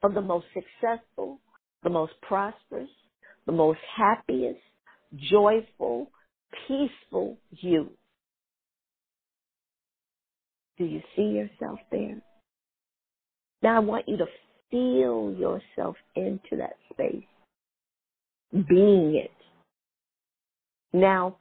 [0.03, 1.39] of the most successful,
[1.83, 2.89] the most prosperous,
[3.45, 4.61] the most happiest,
[5.31, 6.11] joyful,
[6.67, 7.91] peaceful you.
[10.77, 12.21] Do you see yourself there?
[13.63, 14.25] Now I want you to
[14.71, 17.23] feel yourself into that space,
[18.51, 19.31] being it.
[20.93, 21.37] Now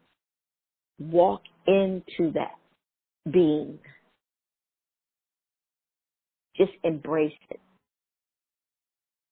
[0.99, 2.57] walk into that
[3.31, 3.79] being.
[6.57, 7.61] Just embrace it.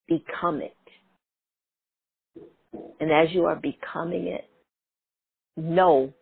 [0.07, 0.73] Become it.
[2.99, 4.49] And as you are becoming it,
[5.57, 6.13] know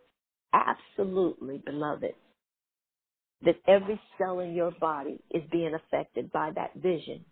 [0.53, 2.13] absolutely, beloved,
[3.43, 7.23] that every cell in your body is being affected by that vision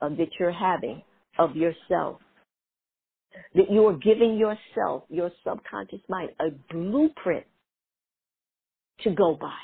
[0.00, 1.02] of, that you're having
[1.38, 2.20] of yourself.
[3.54, 7.44] That you are giving yourself, your subconscious mind, a blueprint
[9.00, 9.58] to go by.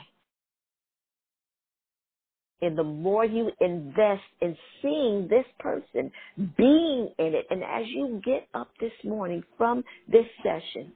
[2.60, 6.10] And the more you invest in seeing this person,
[6.56, 10.92] being in it, and as you get up this morning from this session,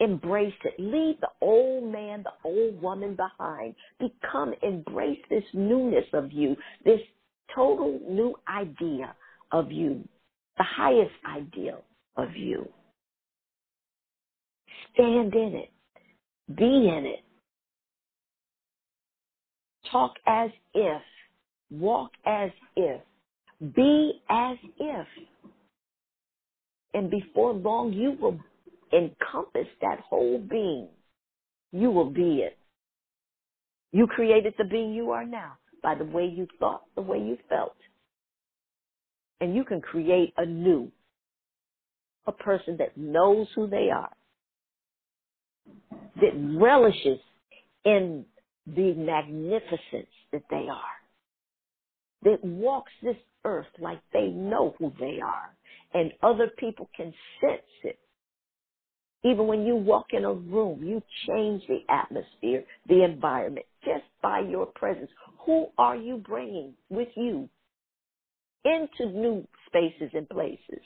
[0.00, 0.74] embrace it.
[0.78, 3.74] Leave the old man, the old woman behind.
[4.00, 7.00] Become, embrace this newness of you, this
[7.54, 9.14] total new idea
[9.52, 10.06] of you,
[10.58, 11.82] the highest ideal
[12.16, 12.68] of you.
[14.94, 15.70] Stand in it.
[16.56, 17.26] Be in it
[19.90, 21.02] talk as if,
[21.70, 23.00] walk as if,
[23.74, 25.06] be as if.
[26.94, 28.38] And before long, you will
[28.92, 30.88] encompass that whole being.
[31.72, 32.56] You will be it.
[33.92, 37.36] You created the being you are now by the way you thought, the way you
[37.48, 37.76] felt.
[39.40, 40.90] And you can create a new,
[42.26, 44.10] a person that knows who they are,
[46.16, 47.20] that relishes
[47.84, 48.24] in
[48.66, 50.80] the magnificence that they are,
[52.24, 55.54] that walks this earth like they know who they are,
[55.94, 57.98] and other people can sense it.
[59.24, 64.40] Even when you walk in a room, you change the atmosphere, the environment, just by
[64.40, 65.10] your presence.
[65.46, 67.48] Who are you bringing with you
[68.64, 70.82] into new spaces and places?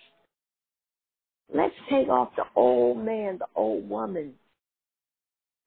[1.55, 4.35] Let's take off the old man, the old woman.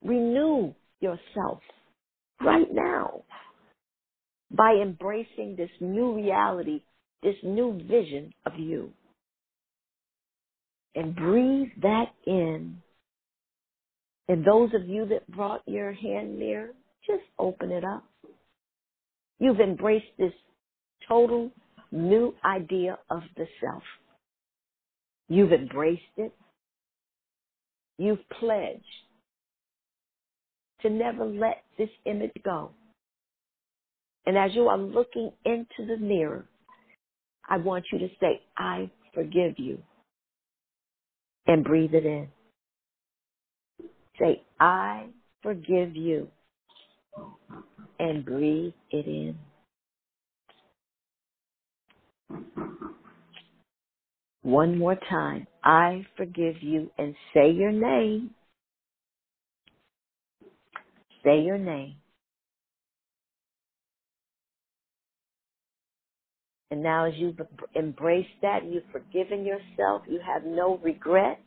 [0.03, 1.61] Renew yourself
[2.41, 3.23] right now
[4.51, 6.81] by embracing this new reality,
[7.23, 8.91] this new vision of you.
[10.95, 12.77] And breathe that in
[14.27, 16.69] And those of you that brought your hand mirror,
[17.05, 18.05] just open it up.
[19.39, 20.33] You've embraced this
[21.07, 21.51] total
[21.91, 23.83] new idea of the self.
[25.29, 26.33] You've embraced it.
[27.97, 28.83] You've pledged
[30.81, 32.71] to never let this image go.
[34.25, 36.45] And as you are looking into the mirror,
[37.47, 39.79] I want you to say, I forgive you.
[41.45, 42.29] And breathe it in.
[44.19, 45.07] Say, I
[45.41, 46.29] forgive you.
[47.99, 49.37] And breathe it in.
[54.43, 55.47] One more time.
[55.63, 58.31] I forgive you and say your name.
[61.23, 61.95] Say your name.
[66.71, 67.39] And now, as you've
[67.75, 71.41] embraced that, you've forgiven yourself, you have no regrets.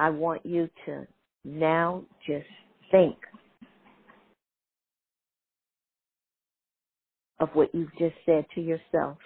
[0.00, 1.06] I want you to
[1.44, 2.46] now just
[2.90, 3.16] think
[7.38, 9.18] of what you've just said to yourself.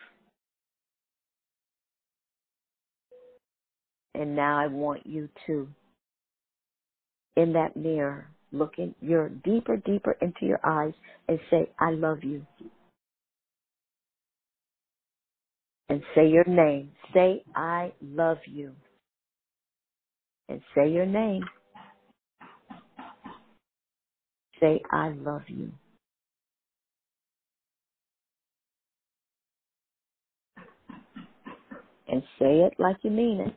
[4.17, 5.69] And now I want you to,
[7.37, 10.95] in that mirror, look in your deeper, deeper into your eyes
[11.29, 12.45] and say, I love you.
[15.89, 16.91] And say your name.
[17.15, 18.73] Say, I love you.
[20.49, 21.45] And say your name.
[24.61, 25.73] Say, I love you.
[32.09, 33.57] And say it like you mean it.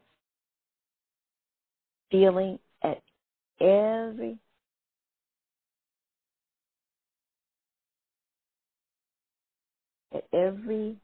[2.12, 3.02] Feeling at
[3.62, 4.38] every
[10.14, 10.98] at every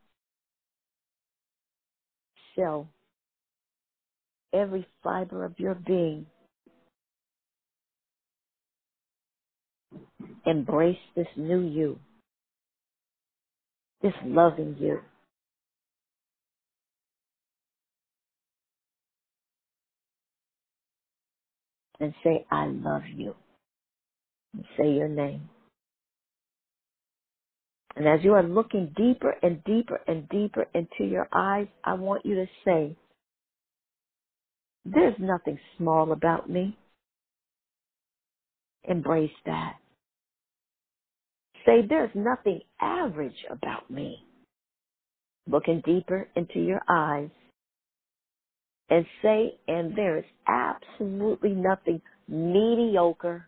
[2.55, 2.88] cell,
[4.54, 6.26] every fiber of your being.
[10.46, 12.00] Embrace this new you,
[14.02, 15.00] this loving you.
[22.00, 23.36] And say, I love you.
[24.54, 25.50] And say your name.
[27.96, 32.26] And as you are looking deeper and deeper and deeper into your eyes, I want
[32.26, 32.98] you to say,
[34.85, 36.77] there's nothing small about me.
[38.85, 39.73] Embrace that.
[41.65, 44.18] Say, there's nothing average about me.
[45.47, 47.30] Looking deeper into your eyes
[48.89, 53.47] and say, and there is absolutely nothing mediocre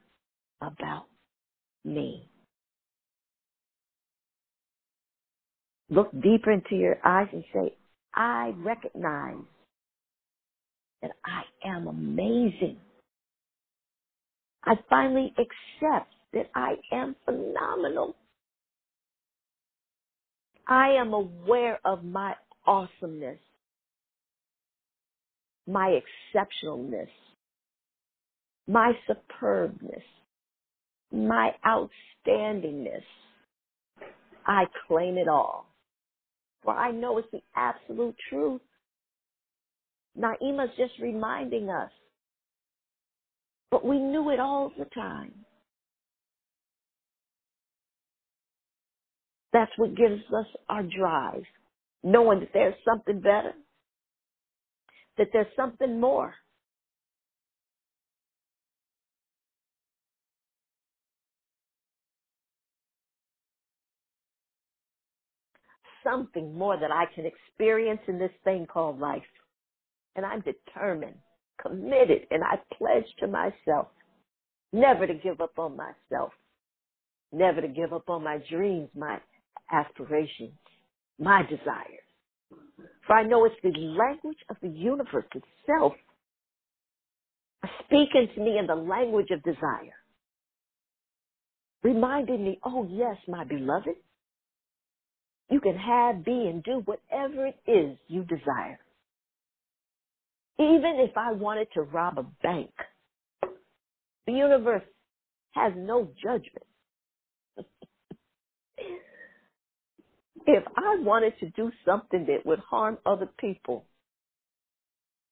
[0.62, 1.06] about
[1.84, 2.30] me.
[5.90, 7.76] Look deeper into your eyes and say,
[8.14, 9.44] I recognize
[11.02, 12.78] that I am amazing.
[14.64, 18.16] I finally accept that I am phenomenal.
[20.68, 22.36] I am aware of my
[22.66, 23.40] awesomeness,
[25.68, 26.00] my
[26.36, 27.10] exceptionalness,
[28.68, 30.04] my superbness,
[31.12, 33.04] my outstandingness.
[34.48, 35.68] I claim it all
[36.66, 38.62] for I know it's the absolute truth.
[40.18, 41.92] Naimah's just reminding us.
[43.72, 45.34] But we knew it all the time.
[49.52, 51.44] That's what gives us our drive,
[52.04, 53.54] knowing that there's something better,
[55.18, 56.34] that there's something more.
[66.06, 69.24] something more that I can experience in this thing called life.
[70.16, 71.18] And I'm determined,
[71.62, 73.88] committed, and I pledge to myself
[74.74, 76.34] never to give up on myself,
[77.32, 79.20] never to give up on my dreams, my
[79.72, 80.54] aspirations,
[81.20, 82.04] my desires.
[83.08, 85.94] For I know it's the language of the universe itself
[87.86, 89.96] speaking to me in the language of desire,
[91.84, 93.96] reminding me, oh yes, my beloved,
[95.50, 98.80] you can have, be, and do whatever it is you desire.
[100.60, 102.72] Even if I wanted to rob a bank,
[104.28, 104.84] the universe
[105.54, 106.66] has no judgment.
[110.48, 113.86] if I wanted to do something that would harm other people,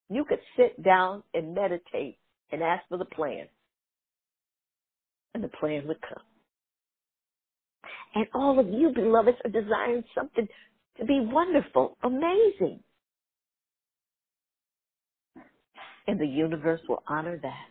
[0.10, 2.18] you could sit down and meditate
[2.52, 3.48] and ask for the plan.
[5.34, 6.24] And the plan would come.
[8.16, 10.48] And all of you, beloveds, are desiring something
[10.98, 12.82] to be wonderful, amazing.
[16.07, 17.67] And the universe will honor that.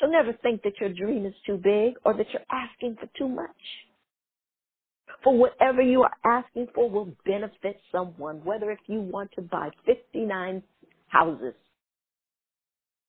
[0.00, 3.28] So never think that your dream is too big or that you're asking for too
[3.28, 3.50] much.
[5.22, 9.70] For whatever you are asking for will benefit someone, whether if you want to buy
[9.86, 10.62] 59
[11.08, 11.54] houses.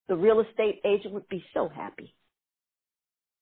[0.08, 2.14] The real estate agent would be so happy.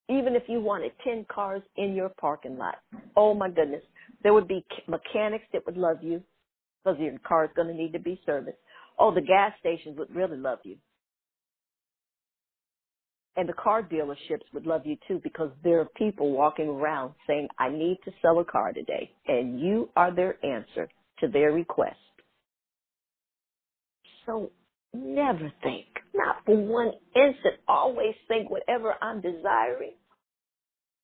[0.10, 2.76] Even if you wanted 10 cars in your parking lot.
[3.16, 3.84] Oh my goodness.
[4.24, 6.24] There would be mechanics that would love you
[6.84, 8.58] because your car is going to need to be serviced.
[9.00, 10.78] Oh, the gas stations would really love you.
[13.36, 17.48] And the car dealerships would love you too because there are people walking around saying,
[17.58, 19.12] I need to sell a car today.
[19.28, 20.88] And you are their answer
[21.20, 21.96] to their request.
[24.26, 24.52] So
[24.94, 29.94] never think, not for one instant, always think whatever I'm desiring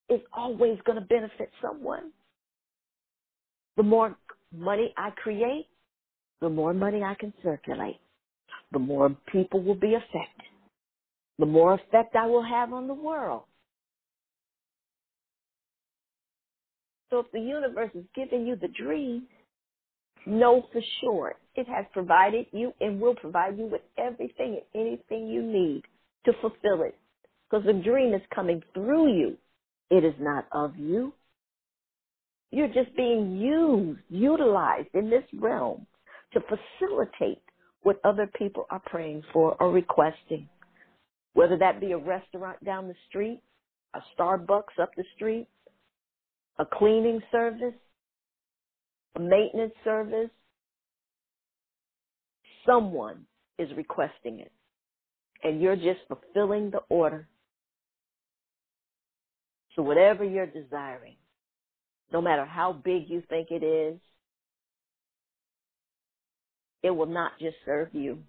[0.09, 2.11] is always going to benefit someone.
[3.75, 4.15] The more
[4.55, 5.67] money I create,
[6.41, 7.99] the more money I can circulate,
[8.71, 10.49] the more people will be affected
[11.39, 13.43] the more effect I will have on the world.
[17.09, 19.23] So if the universe is giving you the dream,
[20.27, 25.27] know for sure it has provided you and will provide you with everything and anything
[25.27, 25.83] you need
[26.25, 26.95] to fulfill it.
[27.49, 29.37] Because the dream is coming through you.
[29.89, 31.13] It is not of you.
[32.51, 35.85] You're just being used, utilized in this realm
[36.33, 37.41] to facilitate
[37.83, 40.49] what other people are praying for or requesting
[41.33, 43.41] whether that be a restaurant down the street,
[43.93, 45.47] a Starbucks up the street,
[46.57, 47.75] a cleaning service,
[49.15, 50.29] a maintenance service.
[52.65, 53.25] Someone
[53.57, 54.51] is requesting it,
[55.43, 57.27] and you're just fulfilling the order.
[59.75, 61.15] So, whatever you're desiring,
[62.11, 63.99] no matter how big you think it is,
[66.81, 68.19] it will not just serve you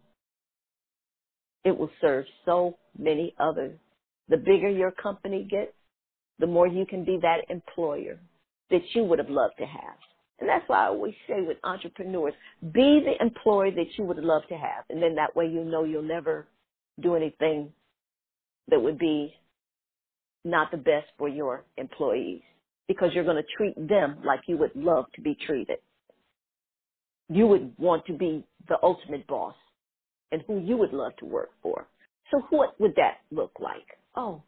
[1.65, 3.79] it will serve so many others.
[4.29, 5.73] The bigger your company gets,
[6.39, 8.19] the more you can be that employer
[8.71, 9.97] that you would have loved to have.
[10.39, 12.33] And that's why I always say with entrepreneurs,
[12.63, 14.85] be the employer that you would love to have.
[14.89, 16.47] And then that way you know you'll never
[17.01, 17.73] do anything
[18.69, 19.35] that would be
[20.45, 22.41] not the best for your employees
[22.91, 25.79] because you're going to treat them like you would love to be treated.
[27.29, 29.55] You would want to be the ultimate boss
[30.33, 31.87] and who you would love to work for.
[32.33, 33.87] So what would that look like?
[34.17, 34.43] Oh,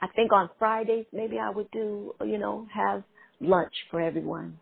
[0.00, 3.02] I think on Fridays maybe I would do, you know, have
[3.42, 4.58] lunch for everyone.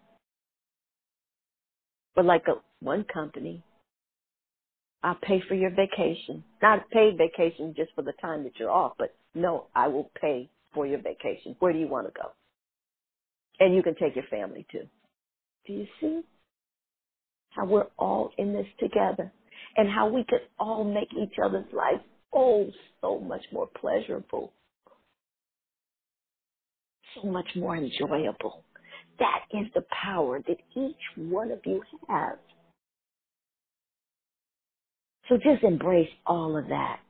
[2.16, 2.54] But like a
[2.84, 3.62] one company,
[5.04, 6.42] I'll pay for your vacation.
[6.60, 10.10] Not a paid vacation just for the time that you're off, but no, I will
[10.20, 11.54] pay for your vacation.
[11.60, 12.32] Where do you want to go?
[13.60, 14.88] And you can take your family too.
[15.66, 16.22] Do you see
[17.50, 19.32] how we're all in this together?
[19.76, 22.00] and how we could all make each other's life
[22.34, 22.66] oh
[23.00, 24.52] so much more pleasurable,
[27.14, 28.64] so much more enjoyable.
[29.18, 32.38] That is the power that each one of you has.
[35.28, 37.00] So just embrace all of that.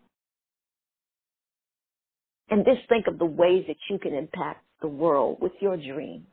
[2.51, 6.27] And just think of the ways that you can impact the world with your dream.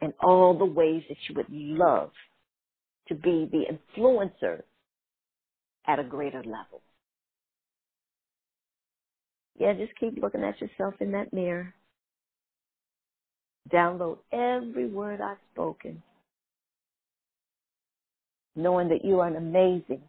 [0.00, 2.10] And all the ways that you would love
[3.08, 4.62] to be the influencer
[5.86, 6.82] at a greater level.
[9.58, 11.72] Yeah, just keep looking at yourself in that mirror.
[13.72, 16.02] Download every word I've spoken,
[18.54, 20.02] knowing that you are an amazing.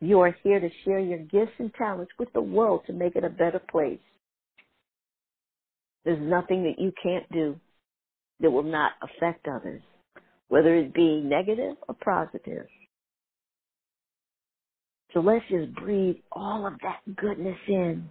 [0.00, 3.24] You are here to share your gifts and talents with the world to make it
[3.24, 3.98] a better place.
[6.04, 7.58] There's nothing that you can't do
[8.40, 9.82] that will not affect others
[10.48, 12.66] whether it be negative or positive.
[15.12, 18.08] So let's just breathe all of that goodness in.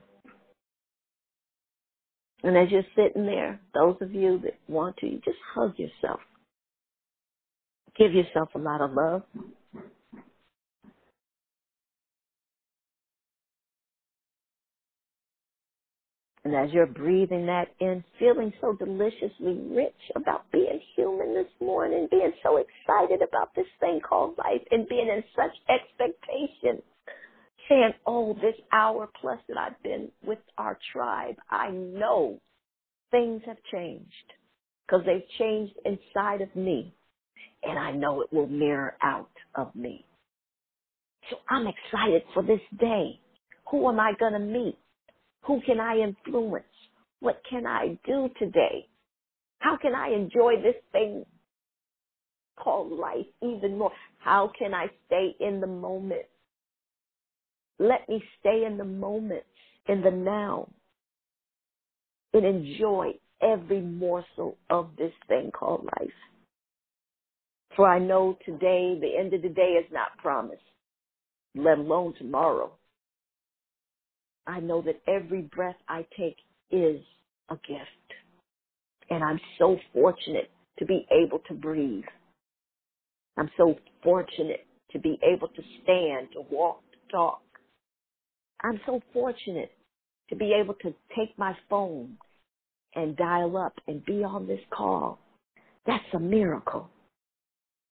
[2.43, 6.19] And as you're sitting there, those of you that want to, you just hug yourself.
[7.97, 9.21] Give yourself a lot of love.
[16.45, 22.07] And as you're breathing that in, feeling so deliciously rich about being human this morning,
[22.11, 26.81] being so excited about this thing called life, and being in such expectation,
[27.69, 32.41] saying, Oh, this hour plus that I've been with our tribe, I know
[33.11, 34.33] things have changed
[34.85, 36.93] because they've changed inside of me,
[37.63, 40.05] and I know it will mirror out of me.
[41.29, 43.19] So I'm excited for this day.
[43.71, 44.77] Who am I going to meet?
[45.45, 46.65] Who can I influence?
[47.19, 48.87] What can I do today?
[49.59, 51.25] How can I enjoy this thing
[52.55, 53.91] called life even more.
[54.19, 56.25] How can I stay in the moment?
[57.79, 59.43] Let me stay in the moment,
[59.87, 60.69] in the now,
[62.33, 66.13] and enjoy every morsel of this thing called life.
[67.75, 70.61] For I know today, the end of the day is not promised,
[71.55, 72.71] let alone tomorrow.
[74.47, 76.37] I know that every breath I take
[76.71, 77.01] is
[77.49, 77.89] a gift.
[79.09, 80.49] And I'm so fortunate
[80.79, 82.03] to be able to breathe.
[83.37, 87.41] I'm so fortunate to be able to stand, to walk, to talk.
[88.61, 89.71] I'm so fortunate
[90.29, 92.17] to be able to take my phone
[92.95, 95.19] and dial up and be on this call.
[95.85, 96.89] That's a miracle.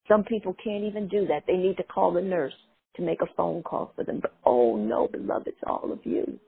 [0.08, 1.44] Some people can't even do that.
[1.46, 2.54] They need to call the nurse
[2.96, 4.20] to make a phone call for them.
[4.20, 6.38] But oh no, beloveds, all of you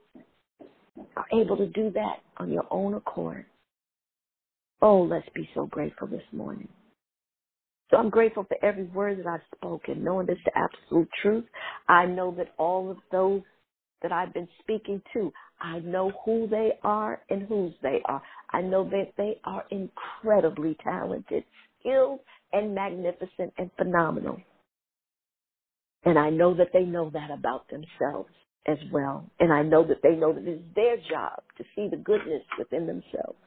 [1.17, 3.47] are able to do that on your own accord.
[4.83, 6.69] Oh, let's be so grateful this morning.
[7.91, 11.45] So I'm grateful for every word that I've spoken, knowing this the absolute truth.
[11.89, 13.43] I know that all of those
[14.03, 18.23] that I've been speaking to, I know who they are and whose they are.
[18.53, 21.45] I know that they are incredibly talented,
[21.81, 22.21] skilled,
[22.53, 24.39] and magnificent and phenomenal.
[26.05, 28.31] And I know that they know that about themselves
[28.67, 29.31] as well.
[29.41, 32.87] And I know that they know that it's their job to see the goodness within
[32.87, 33.39] themselves,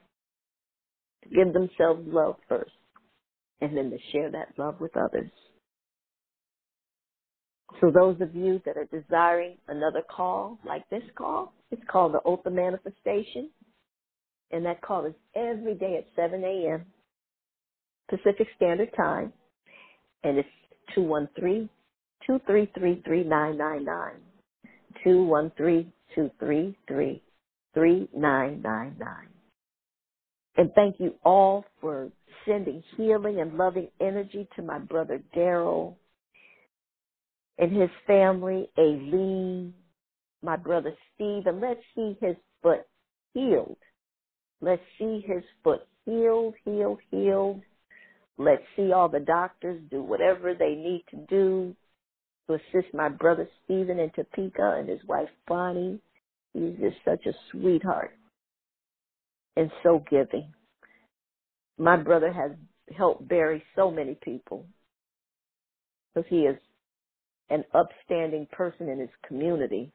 [1.23, 2.71] to give themselves love first,
[3.61, 5.31] and then to share that love with others.
[7.81, 12.21] So those of you that are desiring another call like this call, it's called the
[12.25, 13.49] Oath of Manifestation.
[14.51, 16.85] And that call is every day at 7 a.m.
[18.09, 19.34] Pacific Standard Time.
[20.23, 20.49] And it's
[20.95, 21.69] 213
[22.26, 24.22] 233 3999.
[25.03, 27.23] 213 233
[27.73, 29.15] 3999.
[30.57, 32.10] And thank you all for
[32.48, 35.95] sending healing and loving energy to my brother Daryl
[37.60, 39.73] and his family, Aileen,
[40.41, 42.85] my brother Steve, and let's see his foot
[43.34, 43.77] healed.
[44.61, 47.61] Let's see his foot healed, healed, healed.
[48.39, 51.76] Let's see all the doctors do whatever they need to do
[52.48, 55.99] to assist my brother Stephen in Topeka and his wife Bonnie.
[56.53, 58.11] He's just such a sweetheart
[59.56, 60.52] and so giving.
[61.78, 62.52] My brother has
[62.98, 64.65] helped bury so many people
[66.14, 66.57] because he is
[67.49, 69.91] an upstanding person in his community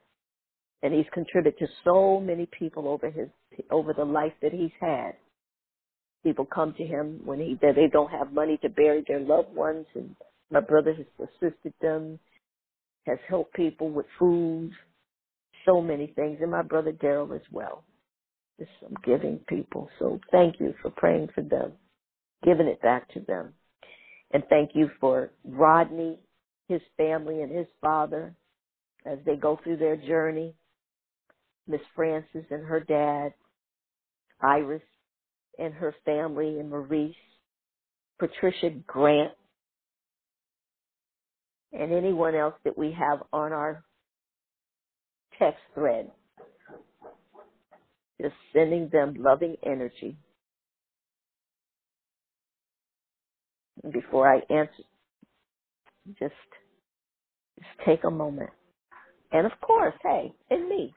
[0.82, 3.28] and he's contributed to so many people over his
[3.70, 5.12] over the life that he's had
[6.22, 9.86] people come to him when he they don't have money to bury their loved ones
[9.94, 10.14] and
[10.50, 12.18] my brother has assisted them
[13.06, 14.70] has helped people with food
[15.64, 17.84] so many things and my brother daryl as well.
[18.58, 19.88] Just some giving people.
[19.98, 21.72] So thank you for praying for them
[22.44, 23.52] giving it back to them.
[24.32, 26.18] And thank you for rodney
[26.68, 28.34] his family and his father
[29.04, 30.54] as they go through their journey.
[31.68, 33.34] Miss Frances and her dad,
[34.40, 34.82] Iris
[35.58, 37.14] and her family, and Maurice,
[38.18, 39.32] Patricia Grant,
[41.72, 43.84] and anyone else that we have on our
[45.38, 46.10] text thread.
[48.20, 50.16] Just sending them loving energy.
[53.92, 54.84] Before I answer,
[56.18, 56.34] just
[57.58, 58.50] just take a moment.
[59.32, 60.94] And of course, hey, and me.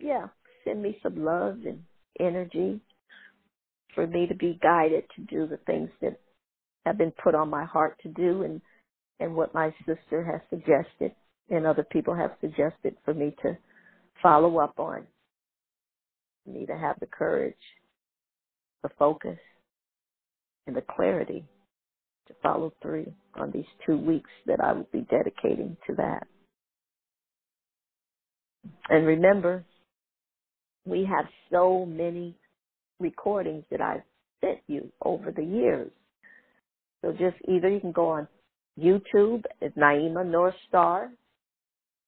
[0.00, 0.28] Yeah,
[0.64, 1.84] send me some love and
[2.20, 2.80] energy
[3.94, 6.20] for me to be guided to do the things that
[6.86, 8.60] have been put on my heart to do and
[9.20, 11.12] and what my sister has suggested
[11.50, 13.56] and other people have suggested for me to
[14.22, 15.06] follow up on.
[16.46, 17.54] I need to have the courage,
[18.82, 19.38] the focus,
[20.66, 21.44] and the clarity
[22.28, 26.26] to follow through on these two weeks that I will be dedicating to that.
[28.90, 29.64] And remember,
[30.84, 32.34] we have so many
[33.00, 34.02] recordings that I've
[34.40, 35.90] sent you over the years.
[37.02, 38.28] So just either you can go on
[38.78, 41.10] YouTube is Naimah North Star,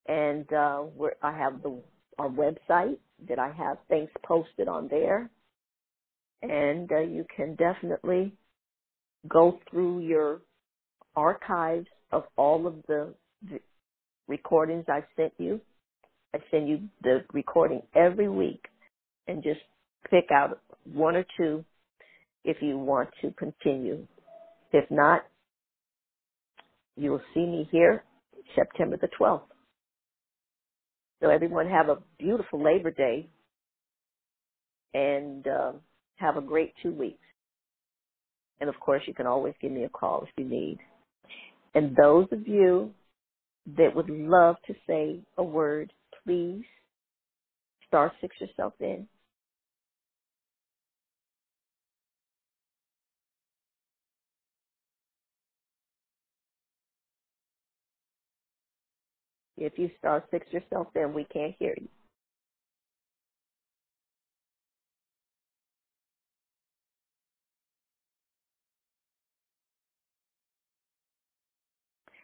[0.06, 0.84] and uh,
[1.22, 1.80] I have the
[2.18, 2.98] our website
[3.28, 5.30] that I have things posted on there,
[6.42, 8.32] and uh, you can definitely
[9.28, 10.40] go through your
[11.16, 13.14] archives of all of the,
[13.48, 13.60] the
[14.28, 15.60] recordings I sent you.
[16.34, 18.64] I send you the recording every week
[19.26, 19.60] and just
[20.10, 21.64] pick out one or two
[22.44, 24.06] if you want to continue.
[24.72, 25.22] If not,
[26.96, 28.04] you will see me here
[28.56, 29.42] September the 12th.
[31.22, 33.28] So everyone have a beautiful Labor Day
[34.94, 35.72] and uh,
[36.16, 37.18] have a great two weeks.
[38.60, 40.78] And of course, you can always give me a call if you need.
[41.74, 42.92] And those of you
[43.76, 45.92] that would love to say a word,
[46.24, 46.64] please
[47.88, 49.06] star six yourself in.
[59.60, 61.88] If you star six yourself then we can't hear you.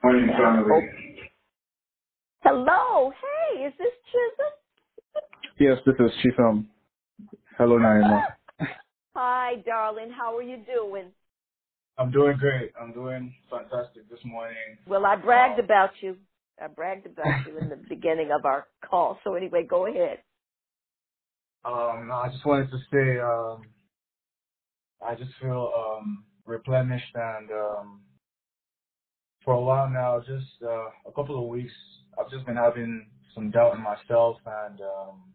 [0.02, 0.70] Morning, family.
[0.72, 0.80] Oh.
[2.42, 3.10] Hello.
[3.10, 4.52] Hey, is this Chisholm?
[5.58, 6.66] Yes, this is Chifam.
[7.58, 8.22] Hello, Naimah.
[9.16, 10.10] Hi, darling.
[10.10, 11.06] How are you doing?
[11.98, 12.72] I'm doing great.
[12.80, 14.56] I'm doing fantastic this morning.
[14.86, 16.16] Well, I bragged about you.
[16.60, 19.18] I bragged about you in the beginning of our call.
[19.24, 20.22] So anyway, go ahead.
[21.64, 23.74] Um, I just wanted to say, um,
[25.06, 28.04] I just feel um, replenished and um,
[29.44, 31.72] for a while now, just uh, a couple of weeks,
[32.18, 35.34] I've just been having some doubt in myself and um,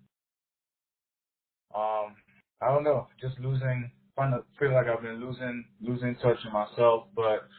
[1.76, 2.16] um,
[2.62, 6.54] I don't know, just losing, kind of feel like I've been losing losing touch with
[6.54, 7.08] myself.
[7.16, 7.50] But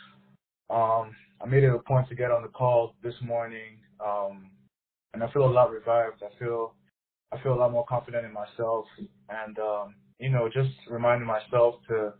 [0.74, 4.50] um, I made it a point to get on the call this morning, um,
[5.14, 6.22] and I feel a lot revived.
[6.22, 6.74] I feel
[7.32, 8.86] I feel a lot more confident in myself,
[9.28, 12.12] and um, you know, just reminding myself to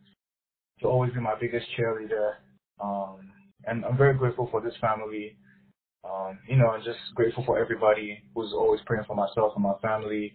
[0.81, 2.35] to always be my biggest cheerleader.
[2.83, 3.31] Um,
[3.67, 5.37] and I'm very grateful for this family.
[6.05, 9.79] Um, you know, and just grateful for everybody who's always praying for myself and my
[9.83, 10.35] family.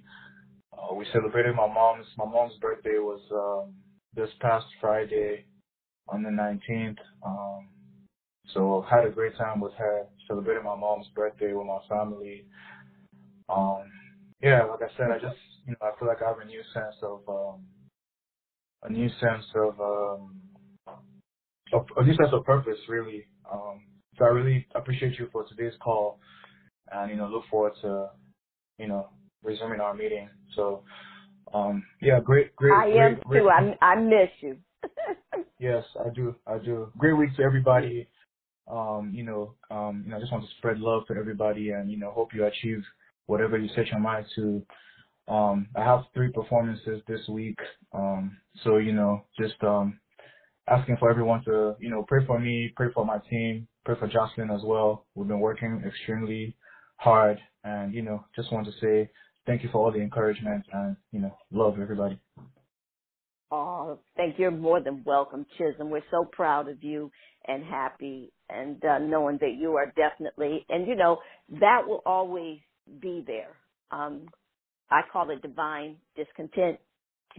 [0.74, 3.74] Uh, we celebrated my mom's my mom's birthday was um,
[4.16, 5.46] this past Friday
[6.10, 6.98] on the 19th.
[7.26, 7.70] Um,
[8.54, 10.06] so had a great time with her.
[10.28, 12.46] Celebrated my mom's birthday with my family.
[13.50, 13.92] Um,
[14.42, 16.62] yeah, like I said, I just you know I feel like I have a new
[16.74, 17.66] sense of um,
[18.84, 20.42] a new sense of um,
[21.74, 23.26] of a new sense of purpose, really.
[23.52, 23.82] Um,
[24.18, 26.20] so I really appreciate you for today's call,
[26.92, 28.10] and you know look forward to
[28.78, 29.10] you know
[29.44, 30.30] resuming our meeting.
[30.56, 30.84] So
[31.54, 32.74] um, yeah, great, great.
[32.74, 33.50] I great, am great, too.
[33.50, 34.58] I I miss you.
[35.60, 36.92] yes, I do, I do.
[36.98, 38.08] Great week to everybody.
[38.70, 41.92] Um, you know, um, you know, I just want to spread love to everybody, and
[41.92, 42.84] you know, hope you achieve
[43.28, 44.64] whatever you set your mind to.
[45.28, 47.60] Um, I have three performances this week,
[47.94, 50.00] um, so you know, just um,
[50.70, 54.08] asking for everyone to, you know, pray for me, pray for my team, pray for
[54.08, 55.06] Jocelyn as well.
[55.16, 56.56] We've been working extremely
[56.98, 59.10] hard and, you know, just want to say
[59.46, 62.20] thank you for all the encouragement and, you know, love everybody.
[63.52, 64.44] Oh, thank you.
[64.44, 65.90] You're more than welcome, Chisholm.
[65.90, 67.12] We're so proud of you
[67.48, 71.20] and happy and uh, knowing that you are definitely, and you know,
[71.60, 72.60] that will always
[73.02, 73.56] be there.
[73.92, 74.28] Um,
[74.92, 76.80] I call it divine discontent,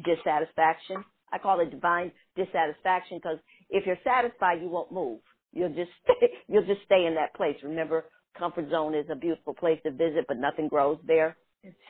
[0.04, 1.04] dissatisfaction.
[1.32, 3.38] I call it divine dissatisfaction because
[3.70, 5.20] if you're satisfied, you won't move.
[5.52, 7.56] You'll just stay, you'll just stay in that place.
[7.64, 8.06] Remember,
[8.38, 11.36] comfort zone is a beautiful place to visit, but nothing grows there.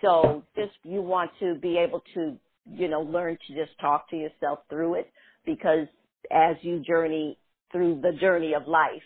[0.02, 2.38] So just you want to be able to,
[2.72, 5.10] you know, learn to just talk to yourself through it
[5.44, 5.86] because
[6.30, 7.38] as you journey
[7.72, 9.02] through the journey of life,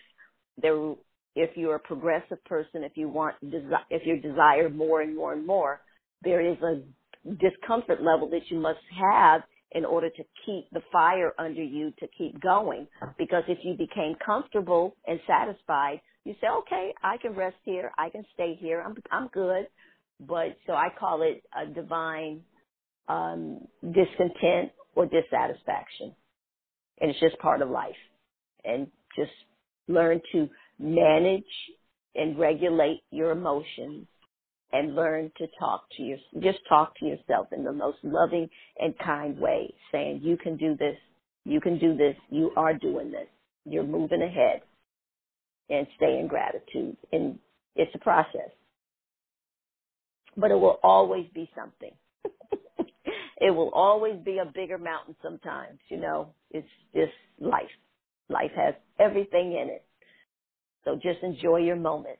[0.60, 0.94] there,
[1.34, 5.46] if you're a progressive person, if you want, if you desire more and more and
[5.46, 5.80] more,
[6.22, 6.82] there is a
[7.40, 12.06] discomfort level that you must have in order to keep the fire under you to
[12.18, 12.86] keep going.
[13.18, 17.90] Because if you became comfortable and satisfied, you say, okay, I can rest here.
[17.98, 18.82] I can stay here.
[18.82, 19.66] I'm, I'm good.
[20.20, 22.42] But so I call it a divine,
[23.08, 26.14] um, discontent or dissatisfaction.
[27.00, 27.96] And it's just part of life.
[28.64, 29.32] And just
[29.88, 30.48] learn to
[30.78, 31.44] manage
[32.14, 34.06] and regulate your emotions
[34.72, 38.48] and learn to talk to your just talk to yourself in the most loving
[38.78, 40.96] and kind way saying you can do this.
[41.44, 42.16] You can do this.
[42.30, 43.26] You are doing this.
[43.64, 44.62] You're moving ahead.
[45.68, 46.96] And stay in gratitude.
[47.12, 47.38] And
[47.76, 48.50] it's a process.
[50.36, 51.92] But it will always be something
[53.42, 57.64] it will always be a bigger mountain sometimes you know it's just life
[58.28, 59.84] life has everything in it
[60.84, 62.18] so just enjoy your moment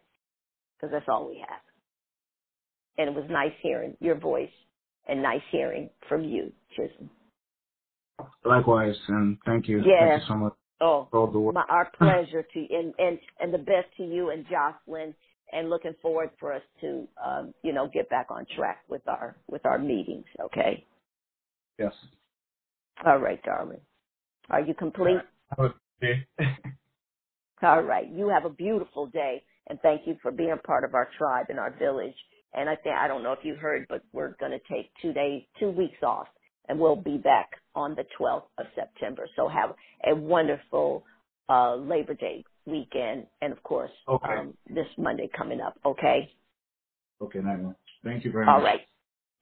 [0.76, 1.60] because that's all we have
[2.98, 4.50] and it was nice hearing your voice
[5.08, 7.10] and nice hearing from you, Chisholm.
[8.44, 9.78] Likewise, and thank you.
[9.78, 10.10] Yeah.
[10.10, 10.52] Thank you so much.
[10.80, 11.54] Oh, for all the work.
[11.54, 15.14] my, our pleasure to and and and the best to you and Jocelyn,
[15.52, 19.36] and looking forward for us to um, you know get back on track with our
[19.50, 20.24] with our meetings.
[20.40, 20.84] Okay.
[21.78, 21.92] Yes.
[23.06, 23.80] All right, darling.
[24.50, 25.18] Are you complete?
[26.02, 26.26] Okay.
[27.62, 28.08] All right.
[28.10, 31.58] You have a beautiful day, and thank you for being part of our tribe and
[31.60, 32.14] our village.
[32.54, 35.12] And I think I don't know if you heard, but we're going to take two
[35.12, 36.26] days, two weeks off,
[36.68, 39.26] and we'll be back on the 12th of September.
[39.36, 39.74] So have
[40.10, 41.04] a wonderful
[41.48, 44.32] uh, Labor Day weekend, and of course, Okay.
[44.32, 45.78] um, this Monday coming up.
[45.86, 46.32] Okay.
[47.22, 47.40] Okay.
[48.04, 48.64] Thank you very All much.
[48.64, 48.80] right.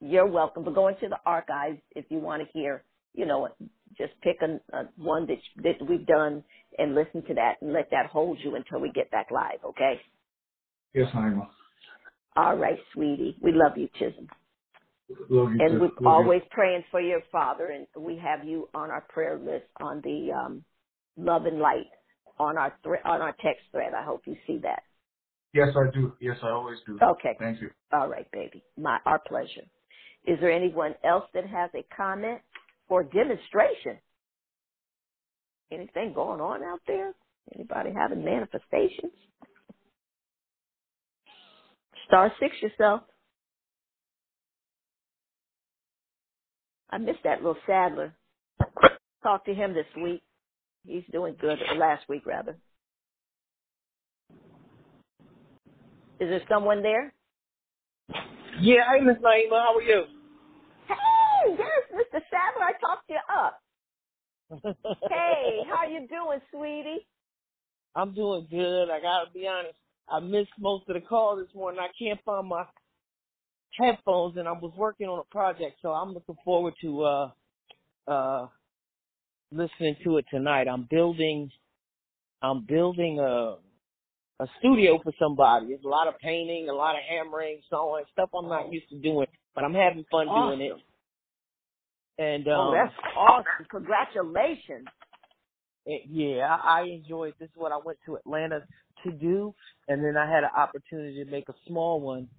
[0.01, 0.63] You're welcome.
[0.65, 2.83] But go into the archives if you want to hear,
[3.13, 3.49] you know,
[3.97, 6.43] just pick a, a one that that we've done
[6.77, 9.59] and listen to that and let that hold you until we get back live.
[9.65, 10.01] Okay.
[10.93, 11.47] Yes, Naimah.
[12.35, 13.37] All right, sweetie.
[13.41, 14.27] We love you, Chisholm.
[15.29, 16.07] Love you and we're Love you.
[16.07, 20.31] always praying for your father, and we have you on our prayer list on the
[20.33, 20.63] um,
[21.17, 21.87] love and light
[22.39, 23.93] on our thre- on our text thread.
[23.93, 24.83] I hope you see that.
[25.53, 26.13] Yes, I do.
[26.21, 26.97] Yes, I always do.
[27.01, 27.35] Okay.
[27.39, 27.71] Thank you.
[27.93, 28.63] All right, baby.
[28.77, 29.67] My our pleasure.
[30.25, 32.39] Is there anyone else that has a comment
[32.89, 33.97] or demonstration?
[35.71, 37.13] Anything going on out there?
[37.55, 39.13] Anybody having manifestations?
[42.07, 43.01] Star six yourself.
[46.91, 48.13] I missed that little Sadler.
[49.23, 50.21] Talked to him this week.
[50.85, 52.57] He's doing good, or last week rather.
[56.19, 57.13] Is there someone there?
[58.61, 60.03] Yeah, hey Miss Naimah, how are you?
[60.87, 62.21] Hey, yes, Mr.
[62.29, 63.61] Sadler, I talked you up.
[65.09, 67.07] Hey, how you doing, sweetie?
[67.95, 68.89] I'm doing good.
[68.91, 69.75] I gotta be honest.
[70.09, 71.79] I missed most of the call this morning.
[71.81, 72.65] I can't find my
[73.79, 77.31] headphones and I was working on a project, so I'm looking forward to uh
[78.07, 78.47] uh
[79.51, 80.67] listening to it tonight.
[80.67, 81.51] I'm building
[82.41, 83.57] I'm building a
[84.41, 85.67] a studio for somebody.
[85.69, 88.99] There's a lot of painting, a lot of hammering, sewing, stuff I'm not used to
[88.99, 90.73] doing, but I'm having fun doing it.
[92.19, 93.67] And um oh, that's awesome.
[93.71, 94.87] Congratulations.
[95.85, 97.49] it- yeah, I, I enjoyed this.
[97.49, 98.65] Is what I went to Atlanta
[99.05, 99.55] to do,
[99.87, 102.29] and then I had an opportunity to make a small one,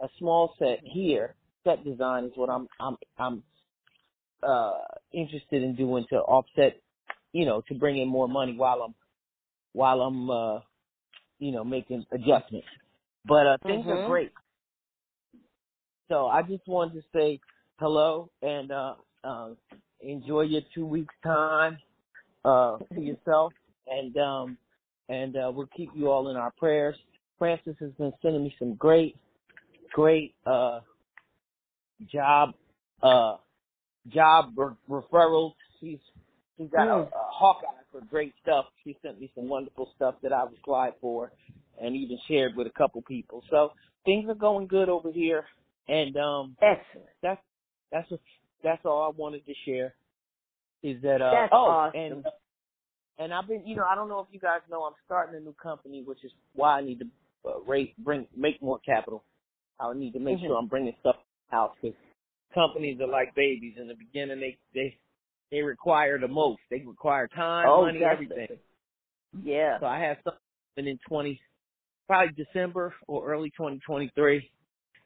[0.00, 1.36] a small set here.
[1.64, 3.44] Set design is what I'm I'm I'm
[4.42, 4.72] uh
[5.12, 6.80] interested in doing to offset,
[7.32, 8.94] you know, to bring in more money while I'm
[9.72, 10.60] while I'm uh
[11.40, 12.68] you know making adjustments.
[13.26, 14.06] But uh things are Mhm.
[14.06, 14.32] great.
[16.08, 17.40] So I just wanted to say
[17.80, 19.50] hello and uh uh
[20.00, 21.78] enjoy your two weeks time
[22.44, 23.54] uh to yourself
[23.86, 24.58] and um
[25.08, 26.96] and uh we'll keep you all in our prayers.
[27.38, 29.16] Frances has been sending me some great
[29.92, 30.80] great uh
[32.12, 32.54] job
[33.02, 33.36] uh
[34.08, 35.54] job re- referrals.
[35.80, 36.00] She's
[36.58, 37.08] she's got a, Mm.
[37.14, 38.66] a Hawkeye for great stuff.
[38.84, 41.32] She sent me some wonderful stuff that I've applied for
[41.80, 43.42] and even shared with a couple people.
[43.50, 43.70] So
[44.04, 45.44] things are going good over here
[45.88, 47.08] and um Excellent.
[47.22, 47.40] that's
[47.92, 48.20] that's what,
[48.64, 49.94] that's all I wanted to share
[50.82, 51.94] is that uh That's oh awesome.
[51.94, 52.24] and
[53.18, 55.40] and I've been you know I don't know if you guys know I'm starting a
[55.40, 57.06] new company which is why I need to
[57.50, 59.24] uh, rate bring make more capital.
[59.80, 60.46] I need to make Mhm.
[60.46, 61.16] sure I'm bringing stuff
[61.52, 61.98] out because
[62.54, 64.98] companies are like babies in the beginning they they
[65.50, 68.26] they require the most they require time Oh, money definitely.
[68.36, 68.58] everything
[69.44, 69.78] Yeah.
[69.80, 71.40] so I have something in 20,
[72.06, 74.50] probably December or early 2023.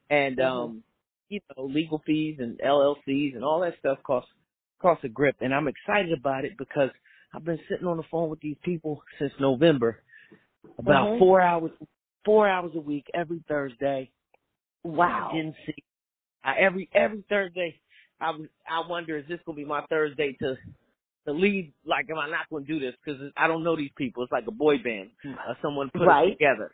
[0.09, 0.45] And, Mhm.
[0.45, 0.83] um,
[1.29, 4.31] you know, legal fees and LLCs and all that stuff costs,
[4.81, 5.35] costs a grip.
[5.41, 6.91] And I'm excited about it because
[7.33, 10.03] I've been sitting on the phone with these people since November,
[10.77, 11.19] about Mhm.
[11.19, 11.71] four hours,
[12.25, 14.11] four hours a week every Thursday.
[14.83, 15.29] Wow.
[15.31, 15.83] I didn't see,
[16.43, 17.79] I, every, every Thursday,
[18.21, 18.33] I
[18.69, 20.57] I wonder, is this going to be my Thursday to,
[21.27, 22.95] to lead, like, am I not going to do this?
[23.03, 24.23] Because I don't know these people.
[24.23, 25.11] It's like a boy band.
[25.25, 26.11] Uh, someone put Right.
[26.11, 26.71] us together.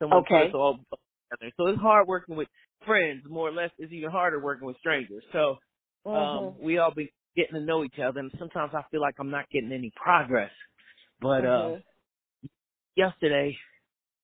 [0.00, 0.30] Someone Okay.
[0.30, 1.52] put us all together.
[1.58, 2.48] So it's hard working with
[2.86, 3.70] friends, more or less.
[3.78, 5.24] It's even harder working with strangers.
[5.32, 5.58] So
[6.12, 6.60] um, Mhm.
[6.62, 9.50] we all be getting to know each other, and sometimes I feel like I'm not
[9.50, 10.52] getting any progress.
[11.20, 11.84] But uh, Mhm.
[12.96, 13.56] yesterday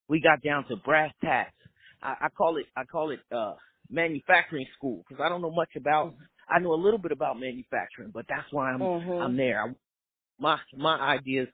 [0.09, 1.55] we got down to brass tacks.
[2.03, 3.55] I, I call it I call it uh
[3.91, 6.15] manufacturing school because I don't know much about.
[6.49, 9.19] I know a little bit about manufacturing, but that's why I'm Mhm.
[9.19, 9.62] I'm there.
[9.62, 9.75] I,
[10.39, 11.49] my my ideas,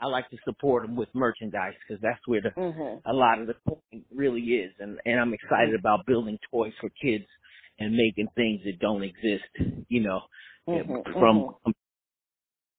[0.00, 3.02] I like to support them with merchandise because that's where the Mhm.
[3.06, 6.90] a lot of the point really is, and and I'm excited about building toys for
[7.02, 7.26] kids
[7.78, 9.84] and making things that don't exist.
[9.88, 10.20] You know,
[10.68, 11.06] Mhm.
[11.18, 11.74] from Mhm.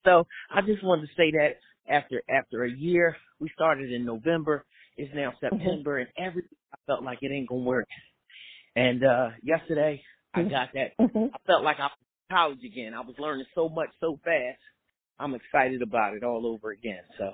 [0.06, 1.58] so I just wanted to say that
[1.90, 4.66] after after a year, we started in November.
[4.98, 7.88] It's now September, and every I felt like it ain't gonna work.
[8.76, 10.04] And uh yesterday,
[10.34, 10.92] I got that.
[11.00, 11.92] I felt like I was
[12.30, 12.94] in college again.
[12.94, 14.60] I was learning so much so fast.
[15.20, 17.02] I'm excited about it all over again.
[17.18, 17.34] So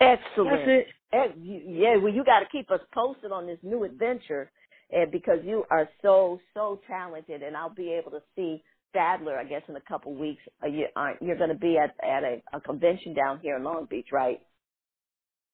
[0.00, 0.66] Excellent.
[1.12, 1.66] That's it.
[1.66, 4.50] Yeah, well, you got to keep us posted on this new adventure,
[4.90, 9.44] and because you are so so talented, and I'll be able to see Sadler, I
[9.44, 10.42] guess, in a couple weeks.
[10.62, 13.64] Uh, you, uh, you're going to be at at a, a convention down here in
[13.64, 14.40] Long Beach, right?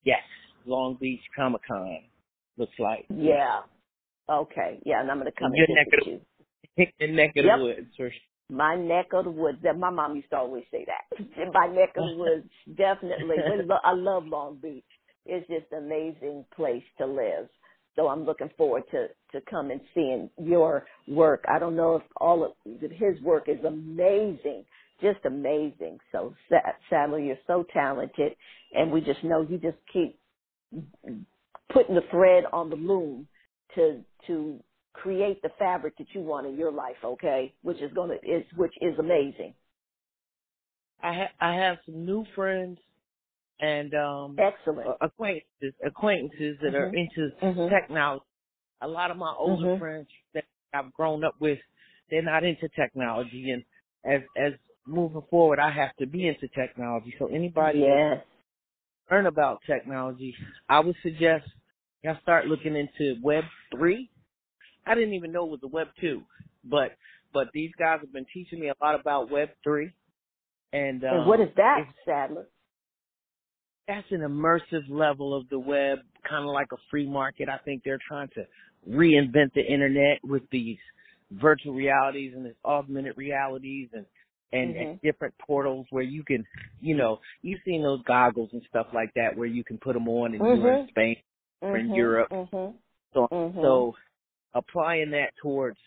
[0.05, 0.23] yes,
[0.67, 1.99] Long Beach Comic Con
[2.57, 3.07] looks like.
[3.15, 3.61] Yeah.
[4.31, 4.81] Okay.
[4.85, 6.21] Yeah, and I'm going to come your and neck visit of you.
[6.77, 7.59] the, in neck of Yep.
[7.59, 7.89] the woods.
[7.97, 8.11] For,
[8.51, 9.59] my neck of the woods.
[9.63, 11.19] That my mom used to always say that.
[11.55, 13.37] My neck of the woods, definitely.
[13.85, 14.85] I love Long Beach.
[15.25, 17.49] It's just an amazing place to live.
[17.97, 21.45] So I'm looking forward to to come and seeing your work.
[21.49, 24.65] I don't know if all of his work is amazing,
[25.01, 25.99] just amazing.
[26.11, 26.35] So
[26.91, 28.33] Sadler, you're so talented,
[28.75, 30.19] and we just know you just keep
[31.73, 33.27] putting the thread on the loom
[33.75, 34.61] to to
[34.93, 36.97] create the fabric that you want in your life.
[37.05, 39.55] Okay, which is gonna is which is amazing.
[41.03, 42.79] I ha- I have some new friends
[43.61, 46.77] and um excellent acquaintances acquaintances that mm-hmm.
[46.77, 47.75] are into mm-hmm.
[47.75, 48.25] technology.
[48.81, 49.81] A lot of my older mm-hmm.
[49.81, 50.45] friends that
[50.75, 51.59] I've grown up with,
[52.11, 53.65] they're not into technology, and
[54.05, 54.53] as as
[54.87, 57.15] moving forward, I have to be into technology.
[57.19, 58.25] So anybody yes.
[59.11, 60.35] learn about technology,
[60.69, 61.45] I would suggest
[62.03, 64.11] y'all start looking into Web three.
[64.87, 66.23] I didn't even know it was a Web two,
[66.65, 66.97] but
[67.33, 69.91] but these guys have been teaching me a lot about Web three.
[70.75, 72.47] And, um, and what is that, Sadler?
[73.89, 75.99] that's an immersive level of the web,
[76.29, 77.49] kind of like a free market.
[77.49, 78.47] I think they're trying to
[78.89, 80.79] reinvent the internet with these
[81.31, 84.07] virtual realities and these augmented realities and
[84.55, 84.91] and, mm-hmm.
[84.91, 86.45] and different portals where you can,
[86.83, 90.07] you know, you've seen those goggles and stuff like that where you can put them
[90.09, 90.61] on and mm-hmm.
[90.61, 91.17] you're in Spain
[91.63, 91.95] or in mm-hmm.
[91.95, 92.31] Europe.
[92.31, 92.77] Mm-hmm.
[93.15, 93.61] So Mm-hmm.
[93.61, 93.95] so
[94.55, 95.79] applying that towards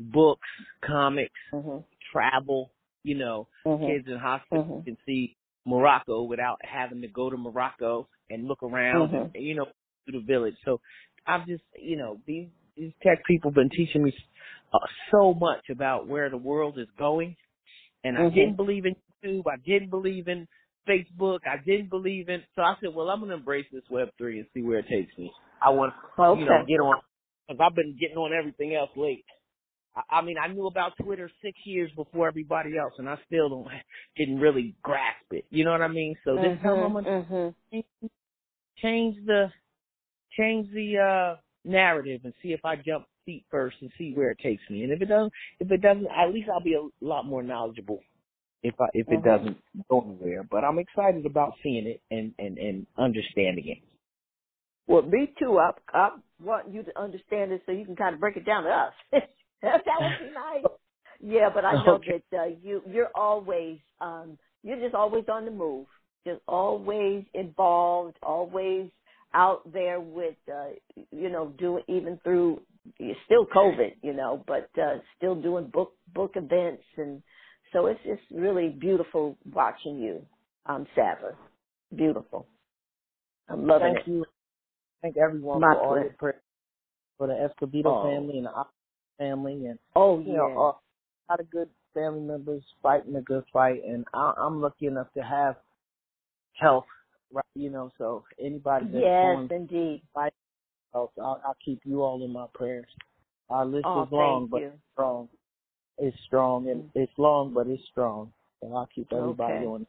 [0.00, 0.48] books,
[0.84, 1.78] comics, Mm-hmm.
[2.12, 2.70] travel,
[3.02, 3.86] you know, Mhm.
[3.86, 9.14] kids in hospitals can see Morocco without having to go to Morocco and look around
[9.14, 9.66] and you know
[10.04, 10.54] through the village.
[10.64, 10.80] So
[11.26, 14.14] I've just you know these these tech people been teaching me
[14.72, 14.78] uh,
[15.10, 17.36] so much about where the world is going,
[18.04, 18.94] and I didn't believe in
[19.24, 19.44] YouTube.
[19.46, 20.46] I didn't believe in
[20.88, 21.40] Facebook.
[21.46, 22.42] I didn't believe in.
[22.56, 25.16] So I said, well, I'm gonna embrace this Web three and see where it takes
[25.18, 25.32] me.
[25.62, 26.40] I want to Okay.
[26.40, 27.00] you know get on
[27.48, 29.24] because I've been getting on everything else late.
[29.96, 33.48] I I mean, I knew about Twitter six years before everybody else, and I still
[33.50, 33.68] don't
[34.18, 35.46] didn't really grasp it.
[35.50, 36.16] You know what I mean?
[36.24, 37.54] So this Mhm, time I'm gonna mhm.
[38.78, 39.50] change the
[40.38, 44.38] change the uh narrative and see if I jump feet first and see where it
[44.42, 44.84] takes me.
[44.84, 48.00] And if it doesn't, if it doesn't, at least I'll be a lot more knowledgeable
[48.62, 49.24] if I if it Mhm.
[49.24, 49.58] doesn't
[49.90, 50.44] go anywhere.
[50.50, 53.78] But I'm excited about seeing it and and and understanding it.
[54.86, 55.58] Well, me too.
[55.58, 56.10] I I
[56.42, 58.94] want you to understand it so you can kind of break it down to us.
[59.62, 60.64] that would be nice.
[61.20, 62.22] Yeah, but I know Okay.
[62.30, 65.86] that uh, you you're always um you're just always on the move,
[66.26, 68.90] just always involved, always
[69.34, 70.70] out there with uh
[71.12, 72.60] you know doing even through
[73.26, 77.22] still COVID, you know, but uh still doing book book events and
[77.72, 80.24] so it's just really beautiful watching you,
[80.66, 80.86] um.
[81.96, 82.46] Beautiful.
[83.48, 84.10] I'm loving Thank it.
[84.10, 84.24] you.
[85.02, 86.42] Thank everyone My for all your prayers
[87.18, 88.02] for the Escobedo Oh.
[88.02, 88.64] family and the
[89.18, 90.38] family and Oh you yeah.
[90.38, 90.46] know,
[91.28, 95.12] a lot of good family members fighting a good fight, and I, I'm lucky enough
[95.14, 95.56] to have
[96.54, 96.86] health,
[97.32, 97.44] right?
[97.54, 100.02] You know, so anybody that's yes, indeed.
[100.14, 100.32] fight
[100.92, 102.86] health, I'll, I'll keep you all in my prayers.
[103.50, 104.72] Our list Oh, is long, thank but you.
[104.94, 105.28] strong.
[105.98, 108.32] It's strong, and it's long, but it's strong.
[108.62, 109.66] And I'll keep everybody Okay.
[109.66, 109.86] on.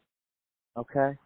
[0.76, 1.18] Okay.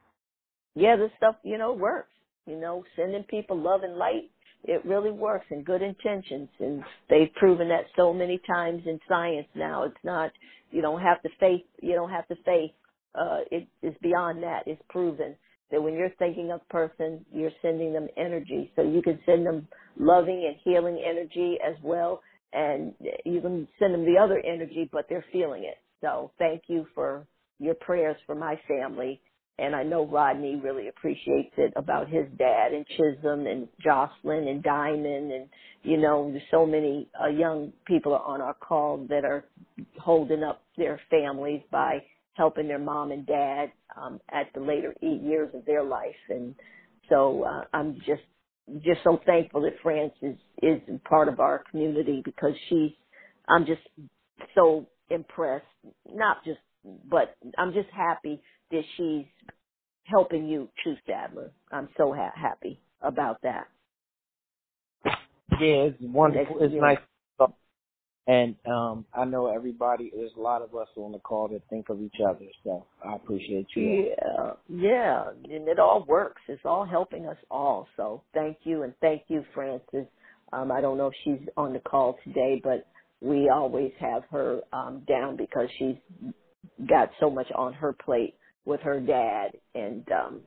[0.74, 2.11] Yeah, this stuff, you know, works.
[2.47, 4.31] You know, sending people love and light,
[4.65, 6.48] it really works and good intentions.
[6.59, 9.85] And they've proven that so many times in science now.
[9.85, 10.31] It's not,
[10.70, 12.73] you don't have to faith, you don't have to faith.
[13.15, 14.65] Uh, it is beyond that.
[14.66, 15.36] It's proven
[15.70, 18.70] that when you're thinking of a person, you're sending them energy.
[18.77, 19.66] So you can send them
[19.98, 22.20] loving and healing energy as well.
[22.55, 22.94] And
[23.24, 25.76] you can send them the other energy, but they're feeling it.
[26.01, 27.26] So thank you for
[27.59, 29.20] your prayers for my family
[29.59, 34.62] and I know Rodney really appreciates it about his dad and Chisholm and Jocelyn and
[34.62, 35.48] Diamond and
[35.82, 39.44] you know there's so many uh, young people are on our call that are
[40.01, 42.02] holding up their families by
[42.35, 46.55] helping their mom and dad um, at the later eight years of their life and
[47.09, 48.22] so uh, I'm just
[48.85, 52.93] just so thankful that Frances is is part of our community because she's
[53.49, 53.82] I'm just
[54.55, 55.66] so impressed
[56.12, 56.61] not just
[57.11, 59.27] but I'm just happy that she's
[60.05, 61.53] helping you too, Sadler.
[61.73, 63.69] I'm so ha- happy about that.
[65.61, 66.59] Yeah, it's wonderful.
[66.61, 66.99] It's nice.
[68.26, 70.10] And um I know everybody.
[70.14, 72.46] There's a lot of us on the call that think of each other.
[72.62, 74.14] So I appreciate you.
[74.16, 76.40] Yeah, yeah, and it all works.
[76.48, 77.86] It's all helping us all.
[77.96, 80.06] So thank you, and thank you, Frances.
[80.52, 82.86] Um, I don't know if she's on the call today, but
[83.20, 85.96] we always have her um, down because she's
[86.88, 88.34] got so much on her plate
[88.64, 89.52] with her dad.
[89.74, 90.40] And um,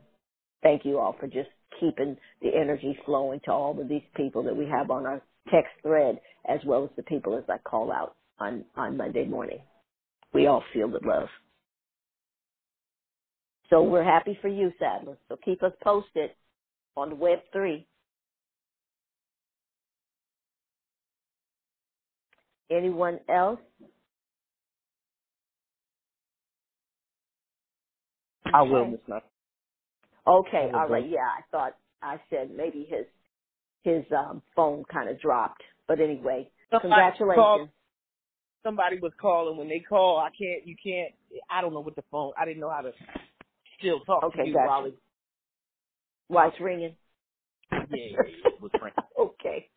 [0.63, 1.49] thank you all for just
[1.79, 5.21] keeping the energy flowing to all of these people that we have on our
[5.51, 6.19] text thread,
[6.49, 9.59] as well as the people as I call out on on Monday morning.
[10.33, 11.29] we all feel the love.
[13.69, 15.17] So we're happy for you, Sadler.
[15.29, 16.31] So keep us posted
[16.95, 17.85] on the Web 3.
[22.71, 23.59] Anyone else?
[28.53, 29.23] I will, Miss Knight.
[30.27, 31.09] Okay, all right.
[31.09, 33.05] Yeah, I thought I said maybe his
[33.83, 35.61] his um phone kind of dropped.
[35.87, 37.35] But anyway, Somebody congratulations.
[37.43, 37.69] called-
[38.63, 39.57] somebody was calling.
[39.57, 40.65] When they call, I can't.
[40.67, 41.13] You can't.
[41.49, 42.33] I don't know what the phone.
[42.37, 42.91] I didn't know how to
[43.79, 44.67] still talk Okay, to you gotcha.
[44.67, 44.97] while it.
[46.27, 46.95] Why it's ringing?
[47.71, 48.93] Yeah, yeah, yeah, it was ringing.
[49.19, 49.69] okay.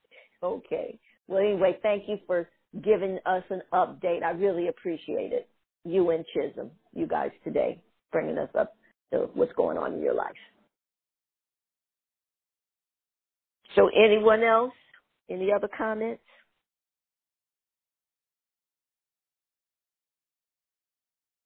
[0.43, 0.99] Okay.
[1.29, 2.49] Well, anyway, thank you for
[2.83, 4.23] giving us an update.
[4.23, 5.49] I really appreciate it.
[5.85, 7.81] You and Chisholm, you guys today,
[8.13, 8.77] bringing us up
[9.13, 10.37] to what's going on in your life.
[13.77, 14.73] So, anyone else?
[15.31, 16.23] Any other comments?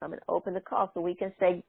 [0.02, 1.64] I'm going to open the call so we can say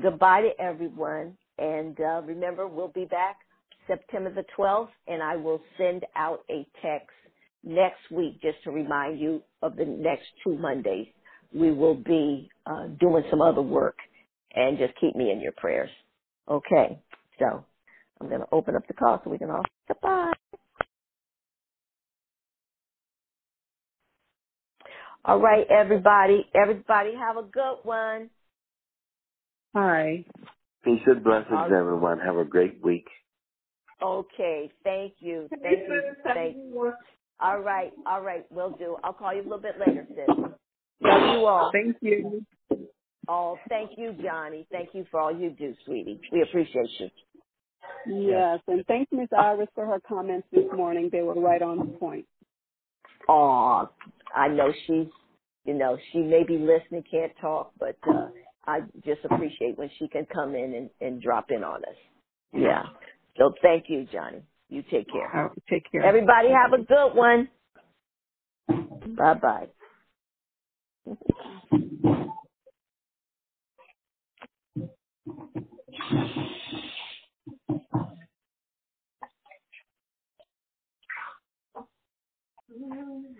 [0.00, 1.36] goodbye to everyone.
[1.58, 3.38] And uh, remember, we'll be back
[3.86, 7.10] September the 12th, and I will send out a text
[7.64, 11.08] next week just to remind you of the next two Mondays.
[11.54, 13.96] We will be uh, doing some other work,
[14.54, 15.90] and just keep me in your prayers.
[16.48, 17.00] Okay,
[17.38, 17.64] so
[18.20, 20.32] I'm going to open up the call so we can all say goodbye.
[25.24, 26.46] All right, everybody.
[26.54, 28.30] Everybody have a good one.
[29.74, 30.24] Hi.
[30.84, 31.72] Peace and blessings, All right.
[31.72, 32.18] everyone.
[32.20, 33.06] Have a great week.
[34.02, 35.48] Okay, thank you.
[35.62, 36.02] Thank you.
[36.24, 36.92] Thank you.
[37.40, 38.96] All right, all right, We'll do.
[39.04, 40.26] I'll call you a little bit later, sis.
[41.02, 41.70] Love you all.
[41.72, 42.44] Thank you.
[43.28, 44.66] Oh, thank you, Johnny.
[44.72, 46.20] Thank you for all you do, sweetie.
[46.32, 47.08] We appreciate you.
[48.06, 51.08] Yes, and thanks, Miss Iris, for her comments this morning.
[51.12, 52.26] They were right on point.
[53.28, 53.86] Aw,
[54.34, 55.06] I know she's,
[55.64, 58.28] you know, she may be listening, can't talk, but uh,
[58.66, 61.96] I just appreciate when she can come in and, and drop in on us.
[62.52, 62.84] Yeah.
[63.36, 64.42] So thank you, Johnny.
[64.68, 65.46] You take care.
[65.46, 66.02] Uh, take care.
[66.04, 67.48] Everybody have a good one.
[69.16, 69.68] Bye bye.
[82.92, 83.39] Amen.